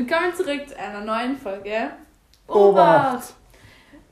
[0.00, 1.90] willkommen zurück zu einer neuen Folge
[2.46, 3.34] Obacht.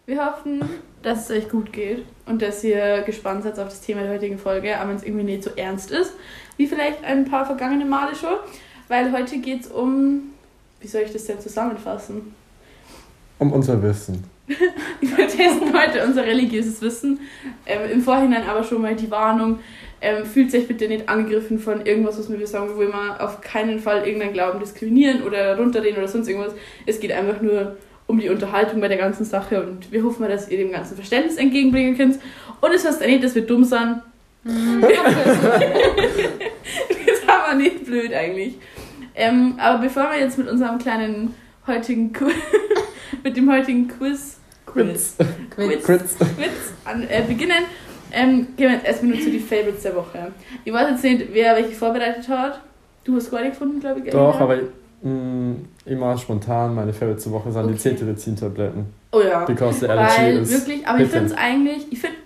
[0.04, 0.62] Wir hoffen,
[1.00, 4.37] dass es euch gut geht und dass ihr gespannt seid auf das Thema der heutigen
[4.37, 6.13] Folge, aber wenn es irgendwie nicht so ernst ist,
[6.59, 8.35] wie vielleicht ein paar vergangene Male schon,
[8.89, 10.35] weil heute geht es um,
[10.80, 12.34] wie soll ich das denn zusammenfassen?
[13.39, 14.25] Um unser Wissen.
[15.00, 17.20] Wir testen heute unser religiöses Wissen.
[17.66, 19.58] Ähm, Im Vorhinein aber schon mal die Warnung,
[20.00, 23.80] ähm, fühlt sich bitte nicht angegriffen von irgendwas, was wir sagen, wo wir auf keinen
[23.80, 26.54] Fall irgendeinen Glauben diskriminieren oder runterreden oder sonst irgendwas.
[26.86, 30.30] Es geht einfach nur um die Unterhaltung bei der ganzen Sache und wir hoffen mal,
[30.30, 32.19] dass ihr dem ganzen Verständnis entgegenbringen könnt.
[32.61, 34.03] Und es heißt auch nicht, dass wir dumm sind.
[34.45, 34.55] das
[37.06, 38.55] ist aber nicht blöd eigentlich.
[39.15, 41.34] Ähm, aber bevor wir jetzt mit unserem kleinen
[41.67, 42.34] heutigen Quiz,
[43.25, 44.38] mit dem heutigen Quiz,
[44.73, 45.17] Quiz,
[45.51, 47.65] Quiz, Quiz, Quiz an, äh, beginnen,
[48.13, 50.33] ähm, gehen wir jetzt erstmal nur zu die Favorites der Woche.
[50.65, 52.61] Ich weiß jetzt nicht, wer welche vorbereitet hat.
[53.05, 54.11] Du hast gar nicht gefunden, glaube ich.
[54.11, 54.57] Doch, aber
[55.03, 55.55] mh,
[55.87, 57.73] immer spontan meine Favorites der Woche sind okay.
[57.75, 58.87] die Cetirizin-Tabletten.
[59.12, 59.45] Oh ja.
[59.45, 62.17] Because the allergy Weil, is wirklich, aber ich finde es eigentlich, ich finde,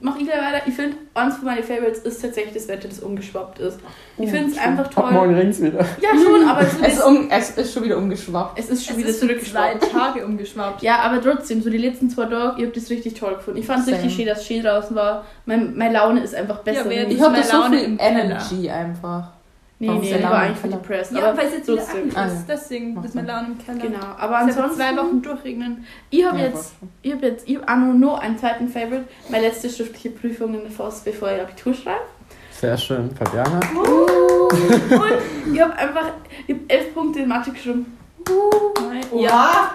[0.00, 3.00] mach ich gleich weiter, ich finde, eins von meinen Favorites ist tatsächlich das Wetter, das
[3.00, 3.78] umgeschwappt ist.
[4.18, 5.04] Ich finde es einfach toll.
[5.04, 5.84] Ab morgen regnet wieder.
[6.00, 8.58] Ja, schon, aber so es, ist um, es ist schon wieder umgeschwappt.
[8.58, 9.84] Es ist schon es wieder ist zurückgeschwappt.
[9.84, 10.82] zwei Tage umgeschwappt.
[10.82, 13.60] Ja, aber trotzdem, so die letzten zwei Tage, ich habe das richtig toll gefunden.
[13.60, 15.24] Ich fand es richtig schön, dass es schön draußen war.
[15.46, 16.90] Mein, meine Laune ist einfach besser.
[16.90, 18.24] Ja, ich habe meine so Laune viel im Keller.
[18.24, 19.33] Energy einfach.
[19.78, 21.12] Nee, Warum nee, ist ich der war eigentlich depressed.
[21.16, 22.00] Ja, weil es jetzt wieder trotzdem.
[22.02, 22.46] abends Ah, ist.
[22.48, 23.14] Deswegen Macht ist.
[23.14, 23.78] Laune im Keller.
[23.78, 24.76] Genau, aber Es ansonsten...
[24.76, 25.84] zwei Wochen durchregnen.
[26.10, 29.04] Ich habe Ja, jetzt, ich habe jetzt, ich habe noch einen zweiten Favorite.
[29.28, 32.00] Meine letzte schriftliche Prüfung in der FOS, bevor ich Abitur schreibe.
[32.52, 33.60] Sehr schön, Fabiana.
[33.74, 36.06] Und ich habe einfach,
[36.46, 37.98] ich habe elf Punkte in Mathe geschrieben.
[39.16, 39.72] Ja.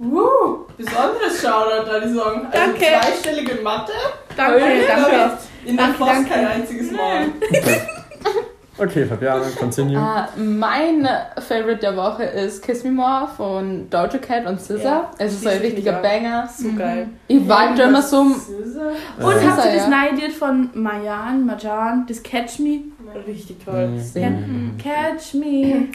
[0.00, 2.46] Uh, besonderes Shoutout, würde ich sagen.
[2.52, 2.84] Also Danke.
[2.84, 3.92] zweistellige Mathe.
[4.36, 5.38] Danke, danke.
[5.64, 6.30] In der Danke, Post danke.
[6.30, 7.26] kein einziges Mal.
[8.80, 9.98] Okay, Fabiana, continue.
[9.98, 11.08] Ah, mein
[11.40, 14.76] Favorite der Woche ist Kiss Me More von Doja Cat und SZA.
[14.76, 15.94] Ja, es ist so ein ich richtiger.
[15.94, 16.48] Banger.
[16.48, 17.08] So geil.
[17.26, 18.20] Ich da immer so.
[18.20, 19.74] Und habt ihr Ja.
[19.74, 22.80] das Neidiert von Mayan, Majan, das Catch Me?
[23.26, 23.88] Richtig toll.
[23.88, 24.02] Mhm.
[24.14, 24.30] Ja.
[24.30, 24.76] Mhm.
[24.78, 25.88] Catch me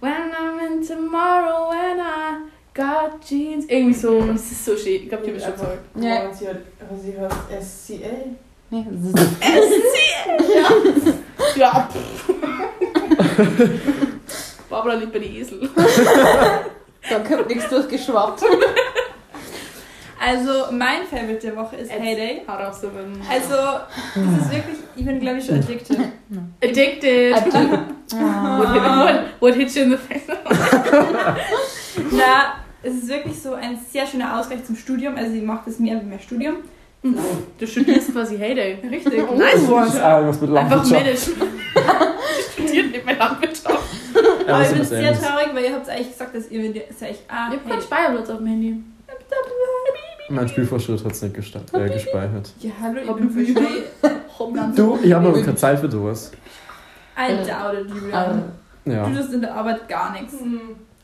[0.00, 3.66] when I'm in tomorrow when I got jeans.
[3.68, 4.16] Irgendwie so.
[4.16, 4.94] Und es ist so schön.
[5.02, 5.78] Ich glaube, die wird schon toll.
[6.00, 6.26] Ja.
[6.26, 6.34] Und
[7.00, 7.32] sie hört
[7.62, 8.34] SCA.
[8.74, 8.84] Nee,
[11.56, 11.88] Ja.
[14.68, 15.70] Barbara liebt bei die Esel.
[17.08, 18.42] da kommt nichts durchgeschwappt.
[20.20, 22.42] Also, mein Favorite der Woche ist Heyday.
[22.48, 23.54] Raus, so wenn- Also,
[24.16, 25.96] das ist wirklich, ich bin glaube ich schon addicted.
[26.60, 27.34] Addicted.
[27.34, 27.54] What, hit,
[28.14, 29.04] Ah.
[29.04, 30.22] what, what hit you in the face?
[32.10, 35.14] Na, es ist wirklich so ein sehr schöner Ausgleich zum Studium.
[35.16, 36.56] Also, sie macht es mir mehr Studium.
[37.58, 38.78] Du studierst quasi Heyday.
[38.90, 39.30] Richtig.
[39.36, 40.02] Nice one.
[40.02, 41.36] Ah, was mit Einfach Landwirtschaft.
[41.36, 41.60] Management.
[42.52, 43.78] Studiert nicht mehr Landwirtschaft.
[44.46, 46.82] Ja, Aber das ich bin sehr traurig, weil ihr habt eigentlich gesagt, dass ihr mir
[46.98, 48.76] sag ich, ah, Ich hab keinen Speicherplatz auf dem Handy.
[50.30, 52.50] Mein Spielfortschritt hat es nicht gesta- äh, gespeichert.
[52.60, 54.72] Ja, hallo, ich Hab bin ich verstehe.
[54.74, 56.32] Du, ich habe aber keine Zeit für sowas.
[57.18, 58.44] I doubt it, Julian.
[58.86, 59.06] Ja.
[59.06, 60.34] Du tust in der Arbeit gar nichts.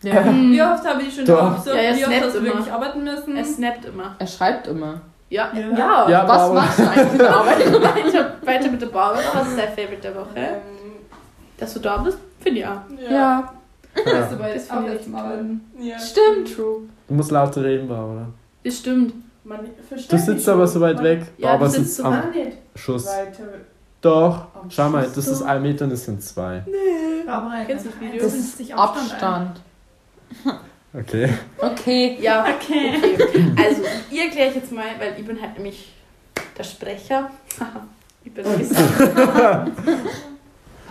[0.02, 0.24] Ja.
[0.24, 0.52] Hm.
[0.52, 1.42] Wie oft habe ich schon Doch.
[1.42, 3.36] absurd, Ja, wie oft hast du wirklich arbeiten müssen?
[3.36, 4.16] Er snappt immer.
[4.18, 5.02] Er schreibt immer.
[5.30, 5.50] Ja.
[5.54, 5.60] Ja.
[5.78, 6.08] Ja.
[6.10, 7.72] Ja, Was aber- machst du eigentlich in der Arbeit?
[7.82, 9.22] Weiter, weiter mit der Barbara.
[9.34, 10.28] Was ist dein Favorite der Woche?
[10.36, 10.56] Ähm,
[11.56, 12.18] Dass du da bist?
[12.40, 12.80] Finde ich auch.
[13.10, 13.52] Ja.
[13.94, 14.22] Bist ja.
[14.26, 15.14] du bei Das finde ich.
[15.16, 15.60] Arbeiten?
[15.78, 15.98] ja.
[15.98, 16.54] Stimmt.
[16.54, 16.80] True.
[17.08, 18.26] Du musst lauter reden, Barbara.
[18.64, 19.14] Das stimmt.
[19.44, 21.22] Man versteht Du sitzt aber so weit weg.
[21.38, 22.56] Ja, Barbara du sitzt so am nicht.
[22.76, 23.06] Schuss.
[23.06, 23.44] Weiter.
[24.00, 24.46] Doch.
[24.60, 26.64] Am Schau mal, das ist ein Meter und es sind zwei.
[27.26, 28.22] Aber Kennst du das Video?
[28.22, 29.60] Das sind ist sich Abstand.
[30.92, 31.28] Okay.
[31.58, 32.18] Okay.
[32.20, 32.92] Ja, Okay.
[32.98, 33.52] okay.
[33.56, 35.92] Also, ihr erkläre ich jetzt mal, weil ich bin halt nämlich
[36.58, 37.30] der Sprecher.
[38.24, 38.72] ich bin gesagt.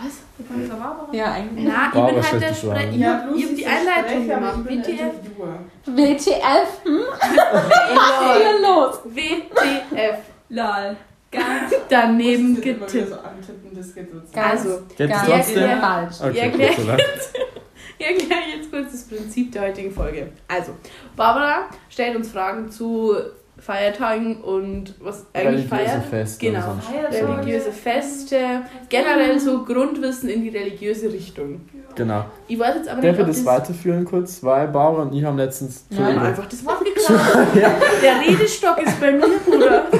[0.02, 0.12] Was?
[0.38, 1.12] Ich bin auch.
[1.12, 1.66] Ja, eigentlich.
[1.68, 2.54] Na, ich Barbara bin halt der.
[2.54, 2.90] Sprecher.
[2.90, 4.58] Ich Ja, habe Lucy hab die ist Einleitung Sprecher, gemacht.
[4.58, 4.82] ich bin
[5.86, 6.26] WTF.
[6.26, 6.84] WTF?
[6.84, 6.92] Hm?
[7.94, 8.38] Lol.
[8.38, 9.00] Hier los.
[9.04, 10.18] WTF.
[10.48, 10.96] Lol.
[11.32, 11.72] Ganz.
[11.90, 12.90] Daneben ich getippt.
[12.90, 15.80] so antippen, das geht so Ganz, Also, ganz trotzdem?
[15.80, 16.14] falsch.
[16.22, 16.98] Okay, so lang.
[18.06, 20.28] Ich erkläre jetzt kurz das Prinzip der heutigen Folge.
[20.48, 20.72] Also,
[21.16, 23.14] Barbara stellt uns Fragen zu
[23.58, 26.04] Feiertagen und was eigentlich Religiöse feiert.
[26.06, 26.76] Feste Genau.
[27.10, 27.26] so.
[27.26, 31.60] Religiöse Feste, generell so Grundwissen in die religiöse Richtung.
[31.94, 32.24] Genau.
[32.48, 34.42] Ich weiß jetzt aber Darf nicht, ich das weiterführen kurz?
[34.42, 35.84] Weil Barbara und ich haben letztens...
[35.90, 37.20] Wir haben einfach das Wort geklaut.
[38.02, 39.84] Der Redestock ist bei mir, Bruder.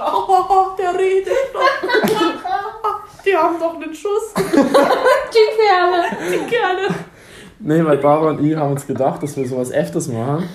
[0.00, 2.37] Oh, der Redestock.
[3.28, 6.04] Die haben doch einen Schuss, Die Kerle.
[6.32, 6.88] die Kerle.
[7.58, 10.48] Nee, weil Barbara und ich haben uns gedacht, dass wir sowas öfters machen.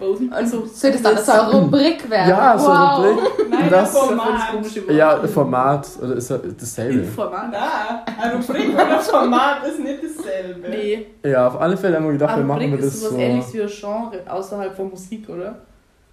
[0.00, 0.32] Rosen.
[0.32, 0.64] Und so.
[0.66, 2.28] soll das dann so eine Rubrik werden?
[2.30, 2.98] Ja, so wow.
[2.98, 3.50] eine Rubrik.
[3.50, 4.40] Nein, Das- das Format.
[4.88, 7.04] Ja, Format, oder ist das dasselbe?
[7.04, 7.46] Format.
[7.52, 10.68] Na, eine Rubrik oder Format ist nicht dasselbe.
[10.68, 11.06] Nee.
[11.22, 13.18] Ja, auf alle Fälle haben wir gedacht, wir machen wir Rubrik das ist sowas so.
[13.20, 15.56] ähnliches wie ein Genre außerhalb von Musik, oder?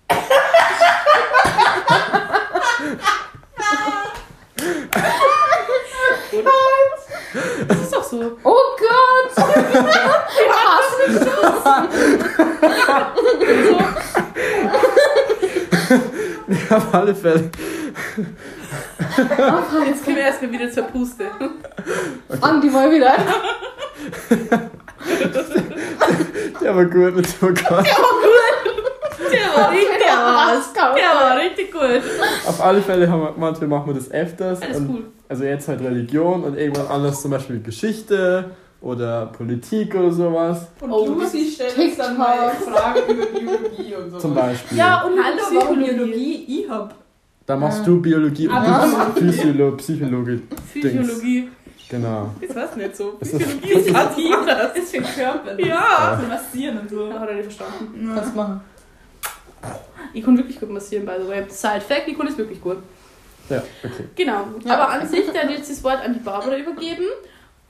[6.39, 6.51] Oder?
[7.67, 8.37] Das ist doch so.
[8.43, 9.31] Oh Gott!
[10.55, 11.09] Hast
[16.47, 17.49] mich auf alle Fälle.
[19.85, 21.25] Jetzt können wir erstmal wieder zur Puste.
[22.39, 23.15] Fang die mal wieder.
[26.61, 27.59] Der war gut mit dem Gott.
[27.59, 28.72] Der war richtig,
[29.31, 32.01] der war richtig gut.
[32.47, 34.61] Auf alle Fälle haben wir wir machen wir das öfters.
[34.61, 35.03] Alles und cool.
[35.29, 40.67] Also jetzt halt Religion und irgendwann anders zum Beispiel Geschichte oder Politik oder sowas.
[40.81, 44.19] Und Oh, Lucy stellt uns dann mal Fragen über Biologie und so.
[44.19, 44.77] Zum Beispiel.
[44.77, 45.91] Ja, und Hallo, Psychologie.
[45.91, 46.45] Biologie?
[46.47, 46.95] Ich hab.
[47.45, 50.41] Da machst du Biologie und du Physiolo Psychologie.
[50.73, 51.49] Psychologie.
[51.89, 52.29] Genau.
[52.41, 53.17] Jetzt weiß nicht so.
[53.19, 54.75] Ist Psychologie ist ganz anders.
[54.77, 55.59] Ist für den Körper.
[55.59, 56.19] Ja.
[56.21, 57.07] So massieren und so.
[57.07, 58.11] Ja, hat er nicht verstanden.
[58.15, 58.61] Was machen?
[60.13, 61.43] Ich kann wirklich gut massieren, by the way.
[61.49, 62.77] Side Fact, Nicole ist wirklich gut.
[63.49, 64.05] Ja, okay.
[64.15, 64.45] Genau.
[64.63, 64.73] Ja.
[64.75, 67.05] Aber an sich, dann jetzt das Wort an die Barbara übergeben.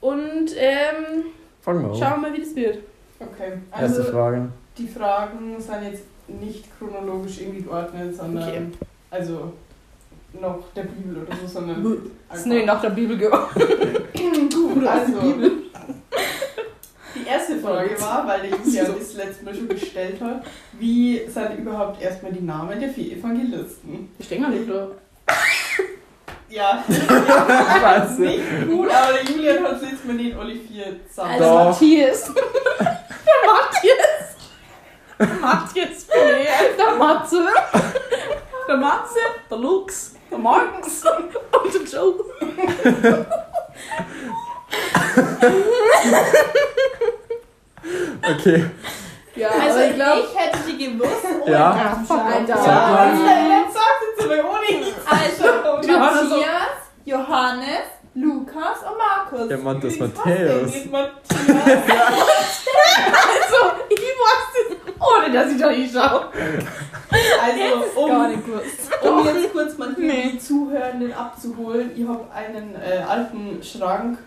[0.00, 1.24] Und ähm,
[1.62, 2.78] Fangen wir schauen wir mal, wie das wird.
[3.18, 4.48] Okay, Erste also Frage.
[4.76, 8.62] die Fragen sind jetzt nicht chronologisch irgendwie geordnet, sondern Okay.
[9.10, 9.52] also
[10.40, 11.96] noch der Bibel oder so, sondern
[12.34, 13.68] Ist nee, nach der Bibel geordnet.
[14.52, 15.20] Gut, also
[17.24, 20.44] die erste Frage war, weil der Julian das letzte Mal schon gestellt hat,
[20.78, 24.10] wie sind überhaupt erstmal die Namen der vier Evangelisten?
[24.18, 24.90] Ich denke nicht, oder?
[26.48, 28.20] Ja, Scheiße.
[28.20, 31.32] nicht gut, aber der Julian hat es jetzt mal nicht alle vier zusammen.
[31.32, 31.64] Also Doch.
[31.64, 32.28] Matthias.
[33.46, 34.36] Matthias!
[35.40, 36.78] Matthias Filet.
[36.78, 37.46] Der Matze.
[38.68, 39.18] Der Matze,
[39.50, 42.14] der Lux, der Markus und der Joe.
[48.22, 48.64] Okay.
[49.36, 50.22] Ja, Also ich, ich glaube...
[50.34, 51.10] hätte die gewusst.
[51.42, 52.02] ohne Ja.
[52.06, 52.56] Fuck, Alter.
[52.56, 53.08] Sag Ja, mal.
[53.16, 54.66] jetzt sagt sie zu mir ohne
[55.10, 59.48] Also, Johannes- Matthias, Johannes, Lukas und Markus.
[59.48, 60.72] Der Mann des Ich Matthäus.
[62.64, 66.26] Also, ich das, ohne dass ich da hinschaue.
[67.42, 68.90] Also, um, Gar nicht gewusst.
[69.02, 74.18] um jetzt kurz mal hier die Zuhörenden abzuholen, ich habe einen äh, alten Schrank,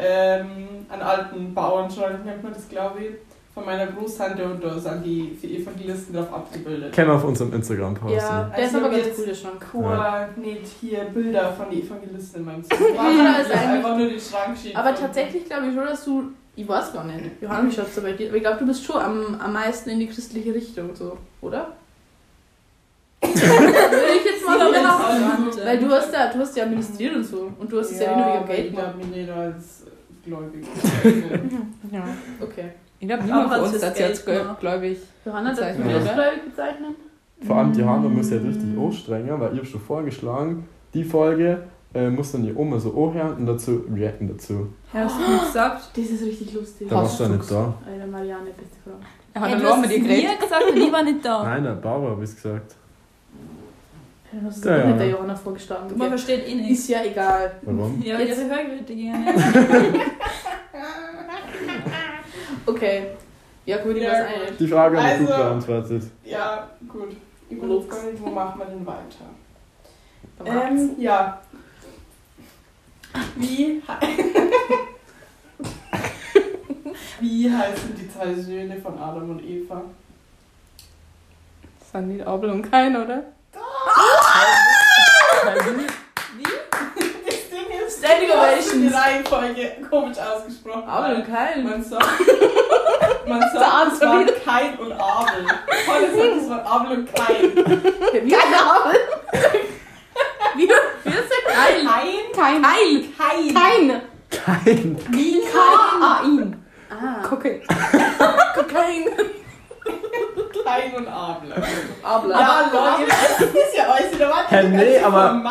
[0.00, 3.10] ähm, einen alten Bauernschrank nennt man das, glaube ich,
[3.54, 6.94] von meiner Großtante und da sind die vier Evangelisten drauf abgebildet.
[6.94, 8.16] Können wir auf unserem Instagram posten.
[8.16, 9.66] Ja, der ist Also aber ganz cool, der Schrank.
[9.70, 12.80] Chor, nicht hier Bilder von den Evangelisten in meinem Zimmer.
[12.94, 13.02] Ja,
[13.36, 14.74] eigentlich- einfach nur den Schrank stehen.
[14.76, 16.22] Aber tatsächlich glaube ich schon, dass du.
[16.56, 17.42] Ich weiß gar nicht.
[17.42, 18.28] Johanna, wie schaut es bei dir?
[18.28, 21.72] Aber ich glaube, du bist schon am, am meisten in die christliche Richtung, so, oder?
[23.22, 25.00] Würde ich Ja,
[25.48, 27.50] also- Weil du hast ja, du hast ja administriert und so.
[27.58, 28.92] Und du hast es ja, nicht nur wegen Geld ich gemacht.
[28.94, 29.86] glaube, mich nicht als
[30.24, 30.66] gläubig.
[31.90, 32.04] Ja.
[32.40, 32.64] Okay.
[33.00, 34.60] Ich glaube, niemand von uns hat jetzt Geld gemacht.
[34.60, 34.98] gläubig.
[35.24, 36.14] Johanna, mich als oder?
[36.14, 36.94] gläubig bezeichnen?
[37.46, 41.62] Vor allem die Johanna muss ja richtig anstrengen, weil ich habe schon vorgeschlagen, die Folge
[41.94, 44.68] äh, muss dann die Oma so anhören und dazu reacten dazu.
[44.92, 45.90] Hast du gesagt?
[45.96, 46.88] Das ist richtig lustig.
[46.88, 47.74] Da warst du ja nicht da.
[47.84, 48.92] Alter, Marianne, beste Frau.
[49.34, 50.30] Er hat Hey, dann du auch hast mit ihr geredet.
[50.30, 51.42] mir gesagt und ich war nicht da.
[51.42, 52.76] Nein, der Bauer habe ich gesagt.
[54.46, 54.86] Hast du es Ja, ja.
[54.86, 55.86] mit der Johanna vorgeschlagen.
[55.88, 56.08] Man Okay.
[56.08, 56.78] versteht eh nichts.
[56.80, 57.52] Ist ja egal.
[57.62, 58.00] Warum?
[58.02, 59.34] Ja, Jetzt- ihre Hörgeräte gerne.
[62.64, 63.08] Okay.
[63.66, 64.40] Ja, gut, ich Ja, weiß gut.
[64.50, 64.60] nicht.
[64.60, 65.36] Die Frage haben wir Also- gut
[65.66, 66.02] beantwortet.
[66.24, 67.16] Ja, gut.
[67.50, 67.58] Ich
[68.12, 69.26] nicht, wo machen wir denn weiter?
[70.44, 71.40] Ähm, ja.
[73.36, 73.82] Wie, he-
[77.20, 79.82] Wie heißen die zwei Söhne von Adam und Eva?
[82.00, 83.18] Nicht Abel und kein, oder?
[83.18, 83.26] Ist,
[88.02, 88.72] Standing Ovations.
[88.72, 90.88] Die Reihenfolge komisch ausgesprochen.
[90.88, 91.62] Aber und kein.
[91.62, 92.04] Man sagt,
[93.26, 95.46] man sagt das Wort Kain und Abel.
[95.86, 97.52] Heute sagt das Wort Abel und Kain.
[98.24, 98.96] Wie Keine Ahnung.
[100.56, 101.86] Wie, ist der Keil?
[101.86, 102.32] Kain?
[102.34, 102.62] Kein.
[102.62, 103.52] Kain.
[103.54, 104.02] Kein.
[104.30, 104.98] Kein.
[105.10, 106.52] Wie K-A-I.
[106.90, 107.62] Ah, Kokain.
[108.54, 109.04] Kokain.
[110.64, 111.52] Kain und Abel.
[112.02, 112.40] Abla.
[112.40, 114.50] Ja, Leute, das ist ja euch wieder was.
[114.50, 115.42] Hä, nee, aber-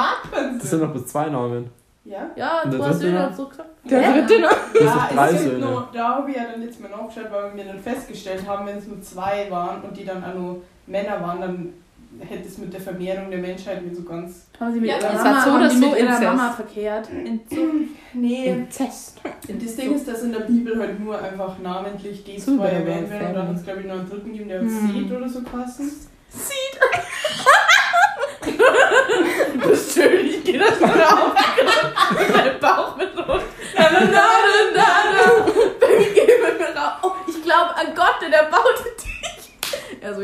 [0.58, 1.70] Das sind noch bis zwei Namen.
[2.06, 2.30] Ja?
[2.36, 3.28] Ja, du hast Söhne noch?
[3.28, 3.70] und so gesagt.
[3.84, 4.50] Der dritte noch.
[4.82, 5.60] Ja, drei es Söhne.
[5.66, 8.78] nur, da habe ich ja dann letztes Mal nachgeschaut, weil wir dann festgestellt haben, wenn
[8.78, 11.74] es nur zwei waren und die dann auch nur Männer waren, dann
[12.20, 14.48] hätte es mit der Vermehrung der Menschheit nicht so ganz.
[14.60, 16.20] Haben sie mit Ja, ihrer es Mama, war so oder so mit ihrer.
[16.20, 17.10] Mama verkehrt.
[17.10, 17.72] Entzug.
[18.14, 19.22] Nee, Inzest.
[19.48, 23.28] das Ding ist, dass in der Bibel halt nur einfach namentlich die zwei erwähnt werden
[23.30, 24.92] und dann hat es glaube ich noch einen dritten gegeben, der Hm.
[25.08, 25.92] Seth oder so passen.
[28.44, 31.34] Du bist schön, ich gehe das mal auf.
[32.34, 33.42] Mein Bauch mit rot.
[33.78, 34.24] Na, na, na, na,
[34.76, 35.52] na, na.
[35.80, 37.00] Baby, geh mit mir raus.
[37.04, 40.02] Oh, ich glaube an Gott, denn er baute dich.
[40.02, 40.22] Er so,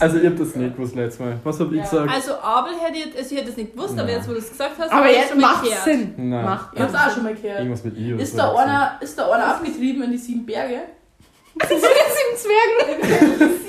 [0.00, 1.38] Also ihr habt das nicht gewusst letztes Mal.
[1.44, 1.82] Was hab ich Ja.
[1.84, 2.10] gesagt?
[2.12, 4.50] Also Abel hätte jetzt, also ich hätte es nicht gewusst, aber jetzt wo du es
[4.50, 5.84] gesagt hast, Aber ich jetzt schon mal macht gehört.
[5.84, 6.14] Sinn.
[6.16, 6.44] Nein.
[6.44, 7.58] Macht Ich hab's auch schon mal gehört.
[7.58, 10.46] Irgendwas mit I oder Ist so da, einer, ist da einer abgetrieben in die sieben
[10.46, 10.80] Berge?
[11.68, 13.52] Sieben Zwergen.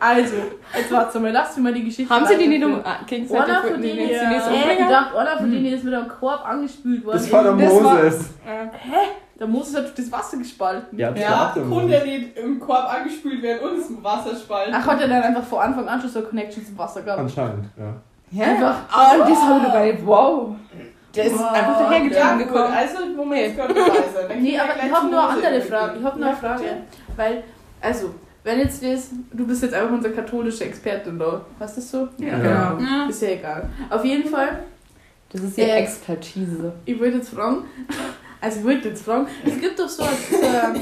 [0.00, 0.34] Also,
[0.76, 3.42] jetzt warte mal, lass mir mal die Geschichte Haben sie die nicht um ah, gegenseitig
[3.44, 5.10] Einer von wollten die denen, ja.
[5.16, 7.16] einer von denen ist mit einem Korb angespült worden.
[7.16, 8.24] Das war der Das war- Moses.
[9.38, 10.96] Der Moses hat das Wasser gespalten.
[10.98, 14.72] Ja, das Ja, er nicht im Korb angespült werden und es im Wasser spalten.
[14.76, 17.18] Ach, hat er dann einfach vor Anfang an schon so eine Connection zum Wasser gehabt?
[17.20, 17.94] Anscheinend, ja.
[18.30, 18.46] Ja.
[18.52, 18.76] Einfach.
[18.90, 20.06] Ah, und das habe ich noch gar nicht.
[20.06, 20.56] Wow.
[21.14, 21.52] Der ist Wow.
[21.52, 22.74] einfach ja, dahergetragen gut, gekommen.
[22.74, 24.30] also wo wir jetzt gerade dabei sind.
[24.30, 25.60] Dann Nee, gehen wir aber ich habe nur eine andere.
[25.60, 25.98] Frage.
[25.98, 26.62] Ich habe nur eine Ja, Frage.
[26.62, 26.76] bitte.
[27.16, 27.44] Weil,
[27.80, 31.40] also, wenn jetzt das, du bist jetzt einfach unser katholischer Expertin da.
[31.58, 32.08] Was ist das so?
[32.24, 32.36] Ja.
[32.36, 32.78] genau.
[32.80, 33.06] Ja.
[33.08, 33.68] Ist ja egal.
[33.90, 34.60] Auf jeden Fall,
[35.32, 36.72] Das ist ihr Äh, Expertise.
[36.84, 37.64] ich wollte jetzt fragen,
[38.44, 40.80] also ich wollte jetzt fragen, es gibt doch so ein, so ein,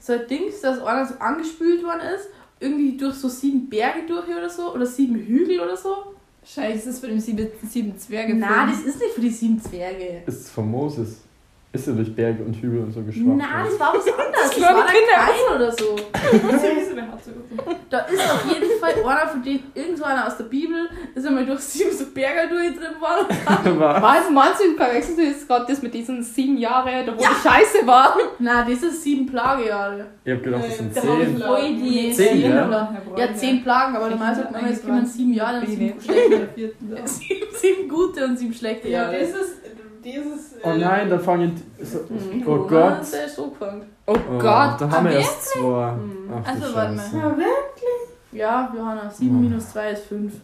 [0.00, 2.28] so ein Dings, dass einer so angespült worden ist,
[2.58, 6.14] irgendwie durch so sieben Berge durch oder so, oder sieben Hügel oder so.
[6.40, 8.34] Wahrscheinlich ist es für den sieben, sieben Zwerge.
[8.34, 10.22] Nein, das ist nicht für die sieben Zwerge.
[10.26, 11.23] Ist es von Moses?
[11.74, 13.36] Ist er durch Berge und Hügel und so geschwappt?
[13.36, 14.50] Nein, das war was anderes.
[14.50, 15.96] Das, war war der Kein oder so.
[16.50, 16.62] das
[17.90, 21.44] Da ist auf jeden Fall einer von denen, irgendwo einer aus der Bibel, ist einmal
[21.46, 23.78] durch sieben so Berge durch drin worden.
[23.80, 24.02] Was?
[24.02, 27.24] Was meinst du, verwechselst du jetzt gerade das mit diesen sieben Jahren, da wo die
[27.24, 28.16] Scheiße war?
[28.38, 30.06] Nein, das ist sieben Plagejahre.
[30.24, 31.38] Ich hab gedacht, das sind Da ich zehn.
[31.38, 31.58] Laut.
[31.62, 32.66] Nee, Zehn, sieben, ja?
[32.68, 32.96] oder?
[33.16, 36.48] Ja, zehn Plagen, aber normal sagt man, es kommen sieben Jahre und sieben schlechte.
[37.04, 39.18] Sieben, sieben gute und sieben schlechte Ja, Jahre.
[39.18, 39.56] dieses,
[40.04, 40.54] dieses.
[40.62, 41.84] Oh äh, nein, da fangen die.
[41.84, 42.42] So, Mhm.
[42.42, 42.68] oh Corona,
[42.98, 43.12] Gott.
[43.12, 43.56] Der ist so.
[43.60, 43.66] Oh,
[44.06, 44.80] Oh, Gott.
[44.80, 45.92] Da haben Ah, wir erst zwei.
[45.92, 46.32] Mhm.
[46.44, 47.04] Ach, Also, warte mal.
[47.12, 48.38] Ja, wer?
[48.38, 49.40] Ja, Johanna, sieben Oh.
[49.40, 50.34] minus zwei ist fünf.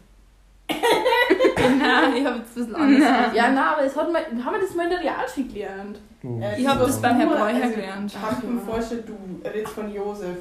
[0.70, 3.34] Nein, ich habe jetzt ein bisschen anders.
[3.34, 5.98] Ja, na, aber das hat mal, haben wir das mal in der Realschule gelernt.
[6.22, 6.38] Oh.
[6.40, 8.12] Äh, Ich habe das beim Herrn Breuer also, gelernt.
[8.14, 10.36] Ich habe mir vorgestellt, du redest von Josef.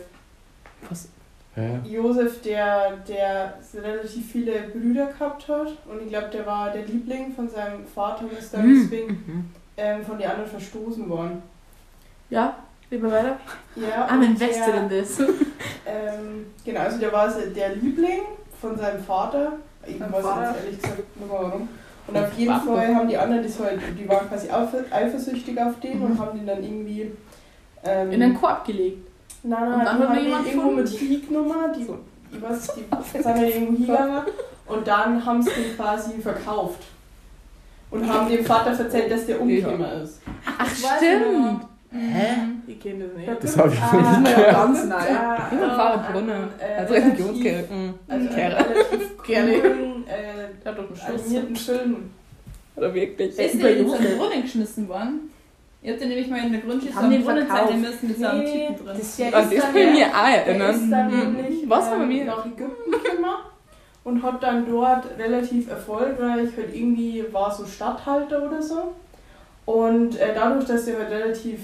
[1.56, 1.79] Hä?
[1.84, 7.34] Josef, der, der relativ viele Brüder gehabt hat und ich glaube, der war der Liebling
[7.34, 8.82] von seinem Vater und ist dann Mhm.
[8.84, 11.41] deswegen ähm, von den anderen verstoßen worden.
[12.29, 12.56] Ja,
[12.91, 13.38] lieber weiter.
[13.75, 15.20] Ja, I'm invested der, in this.
[15.91, 18.20] Ähm, genau, also der war der Liebling
[18.62, 19.53] von seinem Vater.
[19.88, 20.51] Ich Sein weiß Vater.
[20.51, 21.68] jetzt ehrlich gesagt nicht warum.
[22.06, 22.75] Und auf jeden Vater.
[22.75, 26.38] Fall haben die anderen, das halt, die waren quasi eifer- eifersüchtig auf den und haben
[26.38, 27.12] den dann irgendwie.
[27.84, 29.08] Ähm, In den Korb gelegt.
[29.43, 30.89] Nein, Und nein, dann die hat mir haben die irgendwo mit.
[30.89, 31.81] Flignummer, die,
[32.36, 34.22] ich weiß, die sind wir irgendwo hingegangen
[34.67, 36.84] und dann haben sie den quasi verkauft.
[37.91, 40.22] Und haben dem Vater erzählt, dass der umgekommen ist.
[40.46, 41.62] Ach, weiß stimmt.
[41.91, 42.27] Hä?
[42.67, 43.43] Ich kenne das nicht.
[43.43, 44.89] Das hab ich Ah, nicht mir ja ganz neu.
[44.96, 46.43] Ja, Ja, Pfarrerbrunnen.
[46.60, 47.93] äh, Also relativ- Religionskirchen.
[48.08, 48.58] Also Kehre.
[48.58, 51.24] einen äh, Der hat doch einen Schuss.
[51.25, 51.96] animierten Film.
[52.75, 53.29] Oder wirklich?
[53.29, 55.31] Ist der jetzt in den Brunnen geschmissen worden?
[55.82, 57.68] Ihr habt den nämlich mal in der Grundschule so Brunnen verkauft.
[57.70, 58.98] zeigen müssen mit so einem Typen drin.
[58.98, 60.92] das der ist das dann will ich ja- mir auch ist erinnern.
[60.92, 61.34] dann Mhm.
[61.38, 62.26] nämlich Was haben ähm, wir?
[62.26, 63.26] nach Ägypten gekommen
[64.04, 68.94] und hat dann dort relativ erfolgreich, halt irgendwie war so Stadthalter oder so.
[69.66, 71.60] Und äh, dadurch, dass er halt relativ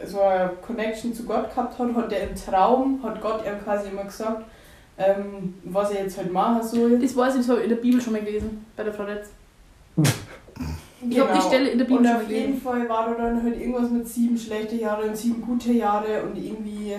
[0.00, 3.64] äh, so eine Connection zu Gott gehabt hat, hat er im Traum, hat Gott ihm
[3.64, 4.44] quasi immer gesagt,
[4.98, 6.98] ähm, was er jetzt halt machen soll.
[6.98, 9.04] Das weiß ich, das habe ich in der Bibel schon mal gelesen, bei der Frau
[9.04, 9.30] Letz.
[10.98, 11.46] Ich habe die Genau.
[11.48, 12.60] Stelle in der Bibel Und auf jeden.
[12.60, 16.36] Fall war da dann halt irgendwas mit sieben schlechte Jahre und sieben gute Jahre und
[16.36, 16.94] irgendwie.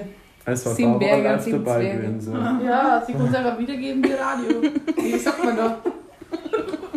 [0.45, 2.21] Es war Sieben Berge und sieben dabei gewesen.
[2.21, 2.31] So.
[2.65, 4.61] Ja, sie kann es einfach wiedergeben wie Radio.
[4.95, 5.77] Wie sagt man da?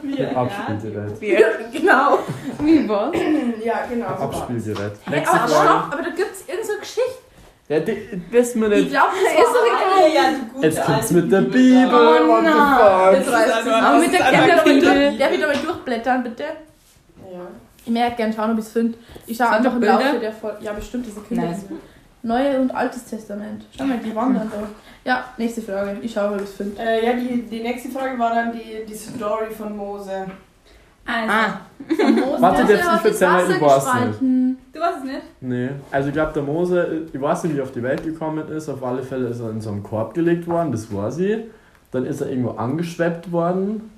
[0.04, 1.20] Ein Abspielgerät.
[1.72, 2.18] Genau.
[2.60, 3.14] Wie was?
[3.64, 4.06] Ja, genau.
[4.18, 4.22] so.
[4.24, 4.92] Abspielgerät.
[5.06, 7.18] Hey, aber stopp, aber da gibt es irgendeine Geschichte.
[7.68, 7.96] Ja, die,
[8.32, 8.90] das mir Ich nicht.
[8.90, 11.86] glaube, das Ist doch eine- Ja, gute Jetzt kommt's mit der Bibel.
[11.92, 12.54] Oh what nein.
[12.54, 15.18] reißt es Aber mit der Kinderbibel.
[15.18, 16.44] Darf ich da mal durchblättern, bitte?
[17.32, 17.40] Ja.
[17.84, 18.98] Ich möchte gerne schauen, ob ich es finde.
[19.26, 19.94] Ich schaue einfach im Bilder?
[20.00, 20.58] Laufe der Folge.
[20.62, 21.44] Ja, bestimmt diese Kinder.
[21.46, 21.64] Nice.
[22.22, 23.64] Neue und Altes Testament.
[23.76, 24.68] Schau mal, die wandern da.
[25.10, 25.96] Ja, nächste Frage.
[26.02, 26.78] Ich schaue, ob ich es finde.
[26.82, 30.26] Äh, ja, die, die nächste Frage war dann die, die Story von Mose.
[31.06, 31.60] Also, Ah,
[32.38, 33.20] Warte, Mose darf hat ich das?
[33.20, 33.60] Wasser Ich weiß nicht.
[33.60, 34.58] gespalten.
[34.74, 35.22] du weißt es nicht?
[35.40, 35.68] Nee.
[35.90, 38.68] Also ich glaube, der Mose, ich weiß nicht, wie er auf die Welt gekommen ist.
[38.68, 41.44] Auf alle Fälle ist er in so einen Korb gelegt worden, das war sie.
[41.90, 43.90] Dann ist er irgendwo angeschweppt worden.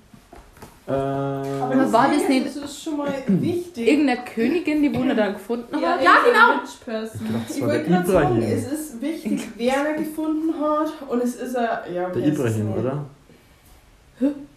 [0.87, 3.87] Äh, Aber war das nicht- Das ist schon mal wichtig.
[3.87, 5.81] Irgendeine Königin, die Wunder dann gefunden hat?
[6.03, 6.61] Ja, genau.
[6.65, 11.55] Ich der wollte gerade sagen, es ist wichtig, wer er gefunden hat und es ist
[11.55, 12.79] er, ja, Der Ibrahim, es?
[12.79, 13.05] oder?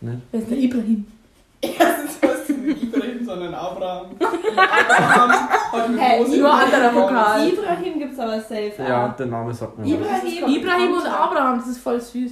[0.01, 1.05] Wer ist der Ibrahim?
[1.61, 4.07] Erstens heißt es nicht Ibrahim, sondern Abraham.
[4.19, 6.95] Abraham hat mit Hä, Mose nur anderer.
[6.95, 7.47] Vokal.
[7.49, 8.73] Ibrahim gibt es aber safe.
[8.79, 9.85] Ja, der Name sagt mir.
[9.95, 10.47] Ibrahim.
[10.55, 12.31] Ibrahim und Abraham, das ist voll süß.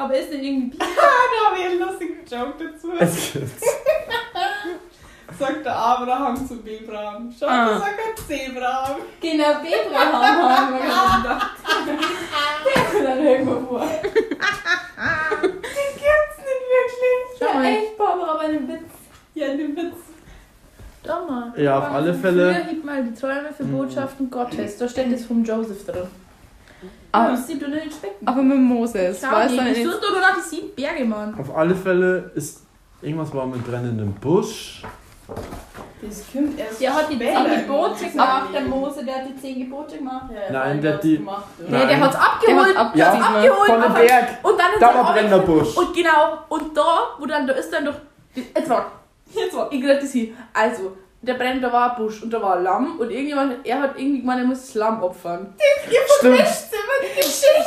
[0.00, 0.84] Aber ist nicht irgendwie Da
[1.50, 2.92] habe ich einen lustigen Joke dazu.
[2.98, 3.62] Es gibt's.
[5.38, 7.32] Sagt der Abraham zu Abraham.
[7.38, 7.78] Schau, Ah.
[7.78, 8.96] sagt er Zebraham.
[9.20, 11.50] Genau, Abraham haben wir gerade gedacht.
[11.86, 13.86] Der kommt dann irgendwo vor.
[17.38, 17.64] Schau Ja, mal.
[17.66, 18.90] echt, Barbara, aber einen Witz.
[19.34, 19.94] Ja, den Witz.
[21.02, 21.52] Da mal.
[21.56, 24.76] Ja, auf alle Fälle- Früher hielt mal die Träume für Botschaften Gottes.
[24.76, 26.08] Da steht das vom Joseph drin.
[27.12, 28.26] Ah, Das sieht du nicht specken.
[28.26, 29.20] aber mit Moses.
[29.20, 29.84] Schau du ich nicht?
[29.84, 31.34] suche doch noch die sieben Berge, Mann.
[31.38, 32.62] Auf alle Fälle ist
[33.02, 34.82] irgendwas war mit brennendem Busch.
[36.02, 38.62] Das kommt erst Der hat die zehn Gebote gemacht, der.
[38.62, 40.26] Mose, der hat die zehn Gebote gemacht.
[40.34, 41.44] Ja, Nein, der hat die- gemacht.
[41.58, 42.00] Nee, der Nein.
[42.00, 42.74] hat's abgeholt.
[42.74, 43.66] Der hat's der hat's abgeholt.
[43.66, 44.28] Von dem aber- Berg.
[44.42, 45.76] Und dann ist Da er war brennender Busch.
[45.76, 47.94] Und genau, und da, wo dann, da ist dann doch.
[48.34, 48.90] Jetzt war.
[49.32, 49.70] Jetzt war.
[49.72, 50.28] Ich gesagt, das hier.
[50.54, 53.80] Also, der brennt, da war ein Busch und da war ein Lamm und irgendjemand, er
[53.80, 55.52] hat irgendwie gemeint, er muss das Lamm opfern.
[56.18, 56.40] Stimmt.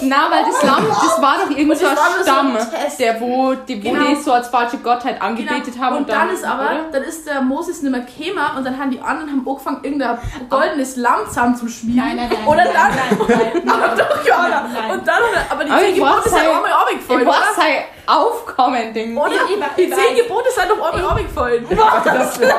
[0.02, 3.00] Na, weil das Lamm, das war doch irgend so ein das so Stamm, Test.
[3.00, 4.06] der wo die, wo Genau.
[4.08, 5.98] die so als falsche Gottheit angebetet haben.
[5.98, 6.86] und dann, ist aber, oder?
[6.92, 10.18] dann ist der Moses nicht mehr gekommen und dann haben die anderen haben angefangen, irgendein
[10.50, 12.04] goldenes Lamm zusammen zu schmieden.
[12.04, 12.48] Nein, nein, nein.
[12.48, 13.28] Oder nein, dann.
[13.28, 14.92] Nein, nein, nein, Aber doch, ja, Nein, nein.
[14.92, 17.38] Und dann, er- aber die Aber zehn Gebote sind halt- einmal runtergefallen, oder?
[18.06, 19.18] aufkommen, Ding.
[19.18, 19.30] Oder?
[19.78, 20.16] Die zehn.
[20.16, 21.66] Gebote sind doch einmal runtergefallen.
[21.70, 22.54] Das wäre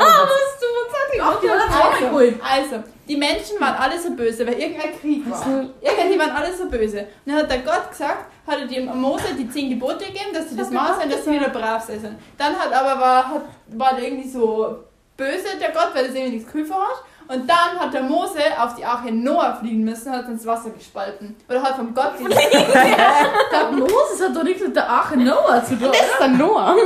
[1.24, 5.30] Ach, die hat das Also, also, die Menschen waren alle so böse, weil irgendein Krieg
[5.30, 5.64] war.
[5.80, 7.00] Irgendwie waren alle so böse.
[7.00, 10.50] Und dann hat der Gott gesagt, hat er dem Mose die zehn Gebote gegeben, dass
[10.50, 12.18] sie das machen sollen, dass sie wieder brav sein sollen.
[12.38, 14.84] Dann hat aber war, hat, war irgendwie so
[15.16, 17.04] böse, der Gott, weil das irgendwie nichts Küfer hat.
[17.26, 20.68] Und dann hat der Mose auf die Arche Noah fliegen müssen und hat ins Wasser
[20.70, 21.34] gespalten.
[21.48, 25.78] Oder hat vom Gott die Der Moses hat doch nichts mit der Arche Noah zu
[25.78, 25.88] tun.
[25.90, 26.76] Das ist der Noah.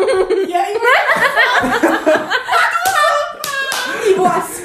[0.49, 0.79] Ja, ich
[1.73, 1.89] Ich
[4.19, 4.63] weiß.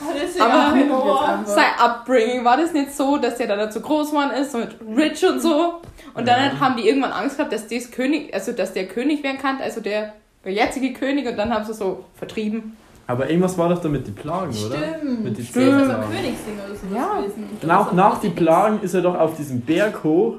[0.00, 1.46] hat es Aber einfach.
[1.46, 4.70] Sein Upbringing war das nicht so, dass der da dazu groß geworden ist, so mit
[4.96, 5.80] Rich und so.
[6.14, 6.60] Und dann Ja.
[6.60, 9.80] haben die irgendwann Angst gehabt, dass das König, also dass der König werden kann, also
[9.80, 10.14] der,
[10.44, 12.76] der jetzige König, und dann haben sie so vertrieben.
[13.06, 14.76] Aber irgendwas war doch damit die Plagen, oder?
[14.76, 15.24] Stimmt.
[15.24, 16.02] Mit ist zehn so ein Plagen.
[16.12, 16.94] Königsding oder so.
[16.94, 17.66] Ja.
[17.66, 20.34] Nach, nach die Plagen ist er doch auf diesem Berg hoch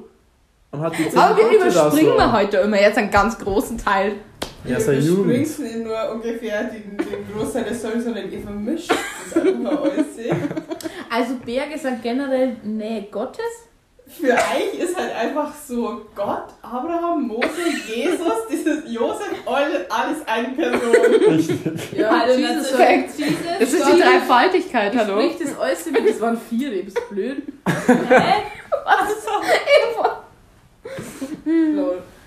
[0.71, 2.17] und hat die zehn Aber wir da überspringen so.
[2.17, 4.13] wir heute immer jetzt einen ganz großen Teil.
[4.65, 5.07] Ja, Jugend.
[5.25, 9.77] überspringst nicht nur ungefähr den, den Großteil der Story, sondern ihr vermischt das einfach mal
[9.77, 10.05] alles.
[11.09, 13.45] Also Berge sind generell Nähe Gottes.
[14.07, 17.47] Für euch ist halt einfach so Gott, Abraham, Mose,
[17.87, 20.79] Jesus, dieses Josef, alle- alles eine Person.
[21.29, 21.59] Richtig.
[21.95, 23.35] Ja, Also, Jesus das sagt, ist Jesus.
[23.59, 25.21] Das ist die Dreifaltigkeit, hallo.
[25.21, 27.43] Sprich das alles wie das waren vier, ey, bist du blöd?
[27.87, 28.33] Hä?
[31.45, 31.75] Lol.
[31.75, 31.93] Nein.
[32.01, 32.18] Ich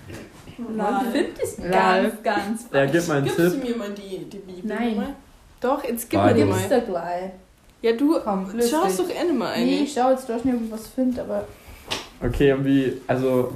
[0.55, 1.69] finde das Lol.
[1.69, 3.63] Ganz, ganz Ja, gib mal einen Gibst du Tipp.
[3.63, 4.61] mir mal die, die Bibel?
[4.75, 4.95] Nein.
[4.95, 5.15] mal?
[5.61, 6.39] Doch, jetzt gib Beide.
[6.39, 6.79] mir die Gib's mal.
[6.79, 7.31] da gleich.
[7.81, 9.83] Ja, du Komm, schaust doch eh nicht mal Nee, ein.
[9.83, 11.45] ich schau jetzt, da ich nicht irgendwas finde, aber.
[12.23, 13.51] Okay, und wie, also,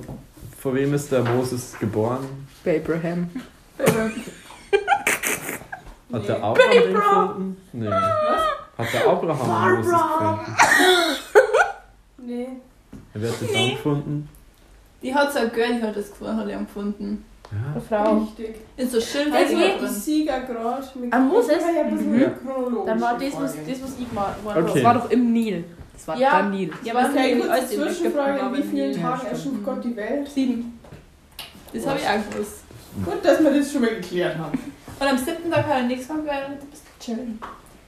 [0.60, 2.28] vor wem ist der Moses geboren?
[2.66, 3.30] Bei Abraham.
[6.12, 6.28] Hat Nee.
[6.28, 7.58] der Abraham den gefunden?
[7.74, 7.88] Nee.
[7.90, 8.42] Was?
[8.78, 10.56] Hat der Abraham Moses gefunden?
[12.20, 12.48] Nee.
[13.14, 14.30] Wer hat den dann gefunden?
[15.02, 17.26] Die hat so ein Girl, die hat das gefunden, hat er empfunden.
[17.52, 17.72] Ja.
[17.72, 18.18] Eine Frau.
[18.18, 18.56] Richtig.
[18.76, 19.90] Ist so Schild Also, ich drin.
[19.90, 21.14] Sieger gerade mit.
[21.14, 21.30] Ah?
[21.40, 22.86] Ich ein bisschen Mhm.
[22.86, 24.64] Dann war das, was, das, was ich gemacht habe.
[24.64, 24.72] Okay.
[24.76, 25.64] Das war doch im Nil.
[25.94, 26.42] Das war Ja.
[26.42, 26.72] der Nil.
[26.84, 29.54] Ja, aber es Okay, Ägypten, Zwischenfrage: In wie vielen Tagen Ja, erschuf.
[29.64, 30.28] Gott die Welt?
[30.28, 30.80] Sieben.
[31.74, 32.64] Das habe ich auch gewusst.
[33.06, 34.60] Gut, dass wir das schon mal geklärt haben.
[35.00, 37.40] Und am siebten Tag hat er nichts gemacht, weil ein bisschen chillen.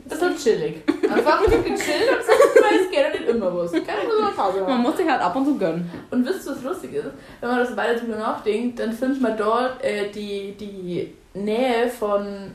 [0.06, 0.84] Ein bisschen chillig.
[1.12, 2.40] Einfach ein bisschen gechillt und sagt,
[2.82, 3.72] es geht ja nicht immer was.
[3.72, 5.90] Keine muss man Pause Man muss sich halt ab und zu gönnen.
[6.12, 7.08] Und wisst ihr, was lustig ist?
[7.42, 12.52] Wenn man das weiter drüber nachdenkt, dann findet man dort äh, die, die Nähe von